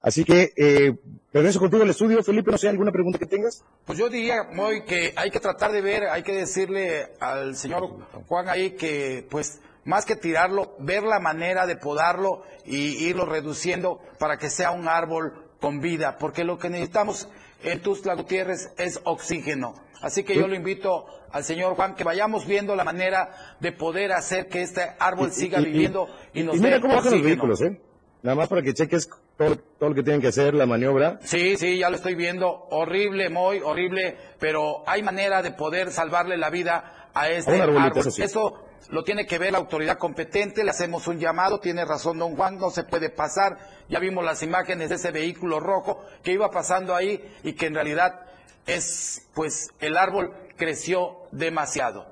Así 0.00 0.22
que, 0.24 0.52
eh, 0.56 0.94
regreso 1.32 1.58
contigo 1.58 1.82
al 1.82 1.90
estudio. 1.90 2.22
Felipe, 2.22 2.52
no 2.52 2.58
sé, 2.58 2.68
¿alguna 2.68 2.92
pregunta 2.92 3.18
que 3.18 3.26
tengas? 3.26 3.64
Pues 3.84 3.98
yo 3.98 4.08
diría, 4.08 4.44
muy 4.44 4.84
que 4.84 5.12
hay 5.16 5.32
que 5.32 5.40
tratar 5.40 5.72
de 5.72 5.80
ver, 5.80 6.04
hay 6.04 6.22
que 6.22 6.34
decirle 6.34 7.08
al 7.18 7.56
señor 7.56 7.88
Juan 8.28 8.48
ahí 8.48 8.76
que, 8.76 9.26
pues, 9.28 9.60
más 9.84 10.06
que 10.06 10.14
tirarlo, 10.14 10.76
ver 10.78 11.02
la 11.02 11.18
manera 11.18 11.66
de 11.66 11.74
podarlo 11.74 12.44
y 12.64 13.08
irlo 13.08 13.26
reduciendo 13.26 13.98
para 14.20 14.38
que 14.38 14.50
sea 14.50 14.70
un 14.70 14.86
árbol 14.86 15.32
con 15.60 15.80
vida, 15.80 16.16
porque 16.18 16.44
lo 16.44 16.58
que 16.58 16.70
necesitamos 16.70 17.28
en 17.64 17.82
Tuzla 17.82 18.14
Gutiérrez 18.14 18.72
es 18.78 19.00
oxígeno. 19.02 19.74
Así 20.00 20.22
que 20.22 20.36
yo 20.36 20.46
lo 20.46 20.54
invito 20.54 21.06
al 21.34 21.42
señor 21.42 21.74
Juan 21.74 21.96
que 21.96 22.04
vayamos 22.04 22.46
viendo 22.46 22.76
la 22.76 22.84
manera 22.84 23.56
de 23.58 23.72
poder 23.72 24.12
hacer 24.12 24.46
que 24.46 24.62
este 24.62 24.92
árbol 25.00 25.32
siga 25.32 25.58
viviendo 25.58 26.06
y, 26.32 26.44
nos 26.44 26.60
mira 26.60 26.80
cómo 26.80 26.94
los 26.94 27.22
vehículos, 27.22 27.60
¿eh? 27.60 27.80
Nada 28.22 28.36
más 28.36 28.48
para 28.48 28.62
que 28.62 28.72
cheques 28.72 29.10
todo, 29.36 29.58
lo 29.80 29.94
que 29.96 30.04
tienen 30.04 30.20
que 30.20 30.28
hacer, 30.28 30.54
la 30.54 30.64
maniobra. 30.64 31.18
Sí, 31.24 31.56
sí, 31.56 31.76
ya 31.76 31.90
lo 31.90 31.96
estoy 31.96 32.14
viendo. 32.14 32.68
Horrible, 32.70 33.30
muy 33.30 33.58
horrible, 33.58 34.16
pero 34.38 34.88
hay 34.88 35.02
manera 35.02 35.42
de 35.42 35.50
poder 35.50 35.90
salvarle 35.90 36.36
la 36.36 36.50
vida 36.50 37.10
a 37.12 37.28
este 37.28 37.60
árbol. 37.60 37.92
Eso, 38.16 38.64
lo 38.90 39.02
tiene 39.02 39.26
que 39.26 39.38
ver 39.38 39.50
la 39.50 39.58
autoridad 39.58 39.98
competente, 39.98 40.62
le 40.62 40.70
hacemos 40.70 41.08
un 41.08 41.18
llamado, 41.18 41.58
tiene 41.58 41.84
razón 41.84 42.16
don 42.16 42.36
Juan, 42.36 42.58
no 42.58 42.70
se 42.70 42.84
puede 42.84 43.10
pasar. 43.10 43.58
Ya 43.88 43.98
vimos 43.98 44.24
las 44.24 44.40
imágenes 44.44 44.88
de 44.88 44.94
ese 44.94 45.10
vehículo 45.10 45.58
rojo 45.58 46.04
que 46.22 46.30
iba 46.30 46.48
pasando 46.52 46.94
ahí 46.94 47.20
y 47.42 47.54
que 47.54 47.66
en 47.66 47.74
realidad 47.74 48.20
es, 48.66 49.26
pues, 49.34 49.70
el 49.80 49.96
árbol 49.96 50.32
creció 50.56 51.23
demasiado. 51.34 52.06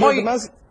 Hoy 0.00 0.24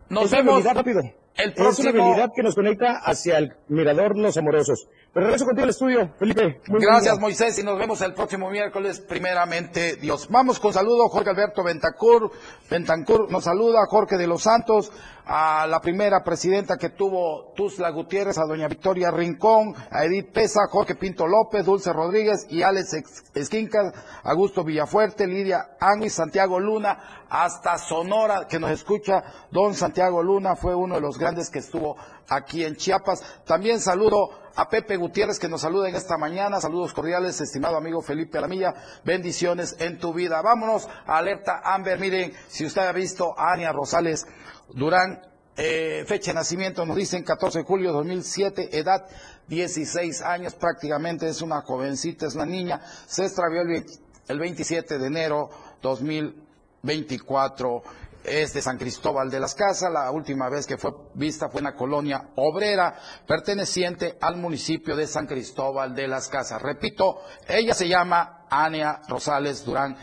nos 0.10 0.32
vemos 0.32 0.64
rápido. 0.64 1.02
El 1.36 1.54
próximo... 1.54 1.90
Es 1.90 1.96
una 1.96 2.04
habilidad 2.04 2.32
que 2.36 2.44
nos 2.44 2.56
conecta 2.56 2.98
hacia 2.98 3.38
el 3.38 3.56
mirador 3.68 4.18
Los 4.18 4.38
Amorosos. 4.38 4.88
Pero 5.12 5.26
regreso 5.26 5.46
contigo 5.46 5.64
al 5.64 5.70
estudio, 5.72 6.14
Felipe. 6.20 6.62
Gracias, 6.68 7.20
Moisés, 7.20 7.58
y 7.58 7.64
nos 7.64 7.80
vemos 7.80 8.00
el 8.02 8.14
próximo 8.14 8.52
miércoles, 8.52 9.00
primeramente 9.00 9.96
Dios. 9.96 10.28
Vamos 10.30 10.60
con 10.60 10.72
saludo, 10.72 11.10
Jorge 11.10 11.32
Alberto 11.32 11.64
Bentancur. 11.64 12.32
Bentancur 12.70 13.32
nos 13.32 13.46
saluda, 13.46 13.80
Jorge 13.90 14.18
de 14.18 14.28
los 14.28 14.44
Santos, 14.44 14.92
a 15.26 15.66
la 15.66 15.80
primera 15.80 16.24
presidenta 16.24 16.78
que 16.78 16.90
tuvo 16.90 17.54
Tuzla 17.56 17.90
Gutiérrez, 17.90 18.38
a 18.38 18.46
doña 18.46 18.68
Victoria 18.68 19.10
Rincón, 19.10 19.74
a 19.90 20.06
Edith 20.06 20.32
Pesa, 20.32 20.68
Jorge 20.70 20.94
Pinto 20.94 21.26
López, 21.26 21.66
Dulce 21.66 21.92
Rodríguez 21.92 22.46
y 22.48 22.62
Alex 22.62 23.32
Esquincas, 23.34 23.94
Augusto 24.24 24.64
Villafuerte, 24.64 25.26
Lidia 25.26 25.72
Angui, 25.80 26.12
Santiago 26.12 26.60
Luna, 26.60 27.26
hasta 27.30 27.80
Sonora, 27.80 28.48
que 28.48 28.60
nos 28.60 28.70
escucha. 28.70 29.24
Don 29.50 29.74
Santiago 29.74 30.22
Luna 30.22 30.56
fue 30.56 30.76
uno 30.76 30.96
de 30.96 31.02
los 31.02 31.18
grandes 31.18 31.50
que 31.50 31.60
estuvo 31.60 31.96
aquí 32.28 32.64
en 32.64 32.76
Chiapas. 32.76 33.24
También 33.46 33.80
saludo 33.80 34.49
a 34.60 34.68
Pepe 34.68 34.98
Gutiérrez 34.98 35.40
que 35.40 35.48
nos 35.48 35.62
saluda 35.62 35.88
en 35.88 35.96
esta 35.96 36.18
mañana. 36.18 36.60
Saludos 36.60 36.94
cordiales, 36.94 37.40
estimado 37.40 37.78
amigo 37.78 38.02
Felipe 38.02 38.38
Alamilla. 38.38 38.74
Bendiciones 39.06 39.78
en 39.80 40.00
tu 40.00 40.14
vida. 40.14 40.42
Vámonos 40.42 40.86
Alerta 41.06 41.62
Amber. 41.64 41.98
Miren, 41.98 42.34
si 42.50 42.66
usted 42.66 42.82
ha 42.82 42.92
visto 42.92 43.40
a 43.40 43.54
Ania 43.54 43.72
Rosales 43.72 44.28
Durán, 44.74 45.22
eh, 45.56 46.04
fecha 46.06 46.32
de 46.32 46.36
nacimiento 46.36 46.86
nos 46.86 46.98
dicen 46.98 47.24
14 47.24 47.60
de 47.60 47.64
julio 47.64 47.92
de 47.92 47.98
2007, 48.00 48.78
edad 48.78 49.08
16 49.48 50.22
años 50.24 50.56
prácticamente, 50.56 51.30
es 51.30 51.42
una 51.42 51.62
jovencita, 51.62 52.28
es 52.28 52.36
una 52.36 52.46
niña. 52.46 52.82
Se 53.08 53.24
extravió 53.24 53.62
el, 53.62 53.86
el 54.28 54.40
27 54.40 55.00
de 55.00 55.08
enero 55.08 55.50
2024 55.82 57.82
es 58.30 58.54
de 58.54 58.62
San 58.62 58.78
Cristóbal 58.78 59.30
de 59.30 59.40
las 59.40 59.56
Casas. 59.56 59.92
La 59.92 60.12
última 60.12 60.50
vez 60.50 60.68
que 60.68 60.78
fue 60.78 60.92
vista 61.16 61.50
fue 61.50 61.60
en 61.60 61.66
la 61.66 61.76
colonia 61.76 62.30
obrera 62.36 62.96
perteneciente 63.28 64.18
al 64.22 64.38
municipio 64.38 64.96
de 64.96 65.08
San 65.08 65.26
Cristóbal 65.26 65.96
de 65.96 66.08
las 66.08 66.30
Casas. 66.30 66.62
Repito, 66.62 67.22
ella 67.48 67.74
se 67.74 67.88
llama 67.88 68.46
Ania 68.50 69.02
Rosales 69.08 69.66
Durán. 69.66 69.98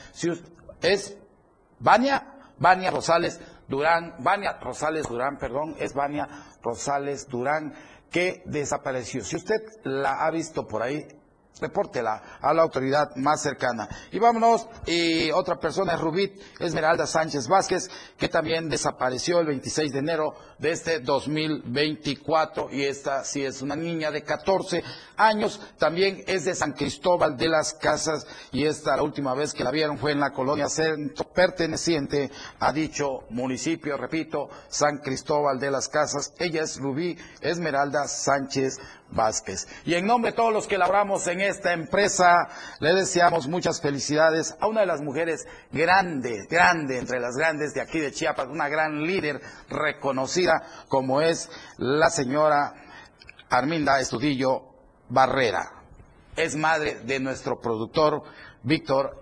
¿Es 0.81 1.16
Vania? 1.79 2.33
Vania 2.59 2.91
Rosales 2.91 3.41
Durán, 3.68 4.14
Vania 4.20 4.59
Rosales 4.61 5.09
Durán, 5.09 5.39
perdón, 5.39 5.77
es 5.79 5.93
Vania 5.93 6.29
Rosales 6.62 7.29
Durán 7.29 7.74
que 8.11 8.43
desapareció. 8.47 9.22
Si 9.22 9.37
usted 9.37 9.61
la 9.85 10.24
ha 10.24 10.31
visto 10.31 10.66
por 10.66 10.83
ahí, 10.83 11.07
repórtela 11.61 12.38
a 12.40 12.52
la 12.52 12.62
autoridad 12.62 13.16
más 13.16 13.42
cercana. 13.42 13.88
Y 14.12 14.18
vámonos, 14.18 14.66
y 14.86 15.30
otra 15.30 15.57
persona 15.57 15.94
es 15.94 16.00
Rubit 16.00 16.40
Esmeralda 16.61 17.07
Sánchez 17.07 17.48
Vázquez, 17.48 17.88
que 18.16 18.28
también 18.28 18.68
desapareció 18.68 19.40
el 19.40 19.46
26 19.46 19.92
de 19.92 19.98
enero 19.98 20.34
de 20.59 20.72
este 20.72 21.00
2024, 21.00 22.68
y 22.72 22.84
esta 22.84 23.24
sí 23.24 23.44
es 23.44 23.62
una 23.62 23.76
niña 23.76 24.11
de 24.11 24.22
14 24.22 24.82
años, 25.16 25.61
también 25.78 26.22
es 26.26 26.44
de 26.44 26.54
San 26.54 26.72
Cristóbal 26.72 27.36
de 27.36 27.48
las 27.48 27.74
Casas, 27.74 28.26
y 28.52 28.64
esta 28.64 28.96
la 28.96 29.02
última 29.02 29.34
vez 29.34 29.54
que 29.54 29.64
la 29.64 29.70
vieron 29.70 29.98
fue 29.98 30.12
en 30.12 30.20
la 30.20 30.32
colonia 30.32 30.68
centro, 30.68 31.26
perteneciente 31.32 32.30
a 32.59 32.72
dicho 32.72 33.20
municipio, 33.30 33.96
repito, 33.96 34.48
San 34.68 34.98
Cristóbal 34.98 35.59
de 35.59 35.70
las 35.70 35.88
Casas. 35.88 36.34
Ella 36.38 36.62
es 36.62 36.78
Rubí 36.78 37.16
Esmeralda 37.40 38.09
Sánchez 38.09 38.78
Vázquez. 39.11 39.66
Y 39.84 39.94
en 39.94 40.07
nombre 40.07 40.30
de 40.30 40.36
todos 40.36 40.52
los 40.52 40.66
que 40.66 40.78
laboramos 40.78 41.26
en 41.26 41.40
esta 41.40 41.72
empresa, 41.72 42.48
le 42.80 42.94
deseamos 42.94 43.48
muchas 43.48 43.80
felicidades 43.80 44.57
a 44.61 44.66
una 44.66 44.80
de 44.80 44.86
las 44.86 45.00
mujeres 45.00 45.46
grande, 45.72 46.46
grande, 46.50 46.98
entre 46.98 47.20
las 47.20 47.36
grandes 47.36 47.72
de 47.74 47.80
aquí 47.80 48.00
de 48.00 48.12
Chiapas, 48.12 48.48
una 48.48 48.68
gran 48.68 49.02
líder 49.02 49.40
reconocida 49.68 50.62
como 50.88 51.20
es 51.20 51.50
la 51.78 52.11
señora 52.11 52.74
Arminda 53.48 54.00
Estudillo 54.00 54.62
Barrera. 55.09 55.72
Es 56.36 56.57
madre 56.57 57.00
de 57.04 57.20
nuestro 57.20 57.61
productor 57.61 58.22
Víctor 58.62 59.20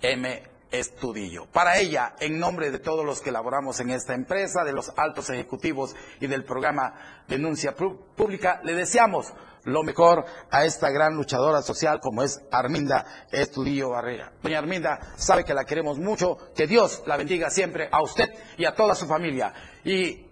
M. 0.00 0.55
Estudillo. 0.70 1.46
Para 1.46 1.78
ella, 1.78 2.14
en 2.20 2.38
nombre 2.38 2.70
de 2.70 2.78
todos 2.78 3.04
los 3.04 3.20
que 3.20 3.30
laboramos 3.30 3.80
en 3.80 3.90
esta 3.90 4.14
empresa, 4.14 4.64
de 4.64 4.72
los 4.72 4.92
altos 4.96 5.30
ejecutivos 5.30 5.94
y 6.20 6.26
del 6.26 6.44
programa 6.44 7.24
Denuncia 7.28 7.74
Pública, 7.74 8.60
le 8.64 8.74
deseamos 8.74 9.32
lo 9.64 9.82
mejor 9.82 10.24
a 10.50 10.64
esta 10.64 10.90
gran 10.90 11.14
luchadora 11.14 11.60
social 11.60 12.00
como 12.00 12.22
es 12.22 12.40
Arminda 12.50 13.04
Estudillo 13.30 13.90
Barrera. 13.90 14.32
Doña 14.42 14.58
Arminda 14.58 15.00
sabe 15.16 15.44
que 15.44 15.54
la 15.54 15.64
queremos 15.64 15.98
mucho, 15.98 16.38
que 16.54 16.66
Dios 16.66 17.02
la 17.06 17.16
bendiga 17.16 17.50
siempre 17.50 17.88
a 17.90 18.02
usted 18.02 18.28
y 18.56 18.64
a 18.64 18.74
toda 18.74 18.94
su 18.94 19.06
familia. 19.06 19.52
Y 19.84 20.26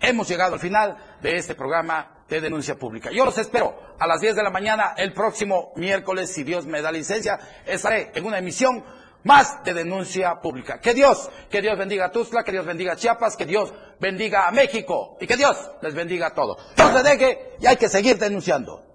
hemos 0.00 0.28
llegado 0.28 0.54
al 0.54 0.60
final 0.60 0.96
de 1.22 1.36
este 1.36 1.54
programa 1.54 2.24
de 2.28 2.40
denuncia 2.40 2.76
pública. 2.76 3.10
Yo 3.10 3.24
los 3.24 3.38
espero 3.38 3.74
a 3.98 4.06
las 4.06 4.20
10 4.20 4.36
de 4.36 4.42
la 4.42 4.50
mañana 4.50 4.94
el 4.96 5.12
próximo 5.12 5.72
miércoles, 5.76 6.32
si 6.32 6.44
Dios 6.44 6.66
me 6.66 6.82
da 6.82 6.92
licencia, 6.92 7.38
estaré 7.66 8.12
en 8.14 8.26
una 8.26 8.38
emisión 8.38 8.84
más 9.24 9.62
de 9.64 9.74
denuncia 9.74 10.40
pública. 10.40 10.80
Que 10.80 10.94
Dios, 10.94 11.28
que 11.50 11.60
Dios 11.60 11.76
bendiga 11.76 12.06
a 12.06 12.12
Tuzla, 12.12 12.42
que 12.42 12.52
Dios 12.52 12.64
bendiga 12.64 12.92
a 12.92 12.96
Chiapas, 12.96 13.36
que 13.36 13.46
Dios 13.46 13.72
bendiga 14.00 14.48
a 14.48 14.50
México 14.50 15.16
y 15.20 15.26
que 15.26 15.36
Dios 15.36 15.56
les 15.82 15.94
bendiga 15.94 16.28
a 16.28 16.34
todos. 16.34 16.58
No 16.76 16.92
se 16.92 17.02
deje 17.02 17.56
y 17.60 17.66
hay 17.66 17.76
que 17.76 17.88
seguir 17.88 18.18
denunciando. 18.18 18.87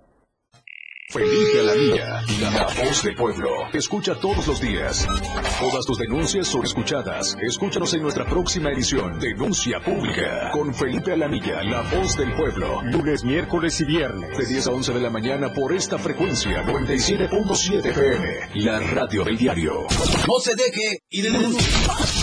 Felipe 1.14 1.60
Alamilla, 1.60 2.24
la 2.42 2.66
voz 2.84 3.04
del 3.04 3.14
pueblo. 3.14 3.50
Escucha 3.72 4.16
todos 4.16 4.48
los 4.48 4.60
días. 4.60 5.08
Todas 5.60 5.86
tus 5.86 6.00
denuncias 6.00 6.48
son 6.48 6.64
escuchadas. 6.64 7.38
Escúchanos 7.40 7.94
en 7.94 8.02
nuestra 8.02 8.26
próxima 8.26 8.72
edición, 8.72 9.20
Denuncia 9.20 9.80
Pública, 9.80 10.50
con 10.52 10.74
Felipe 10.74 11.14
Alamilla, 11.14 11.62
la 11.62 11.82
voz 11.84 12.18
del 12.18 12.34
pueblo. 12.34 12.82
Lunes, 12.82 13.24
miércoles 13.24 13.80
y 13.82 13.86
viernes, 13.86 14.36
de 14.36 14.44
10 14.44 14.66
a 14.66 14.72
11 14.72 14.94
de 14.94 15.02
la 15.02 15.12
mañana 15.12 15.54
por 15.54 15.72
esta 15.72 16.00
frecuencia, 16.00 16.66
97.7 16.66 17.86
FM, 17.86 18.64
la 18.66 18.80
radio 18.80 19.24
del 19.24 19.38
diario. 19.38 19.86
No 20.28 20.40
se 20.40 20.56
deje 20.56 20.98
y 21.12 21.22
denuncie. 21.22 22.23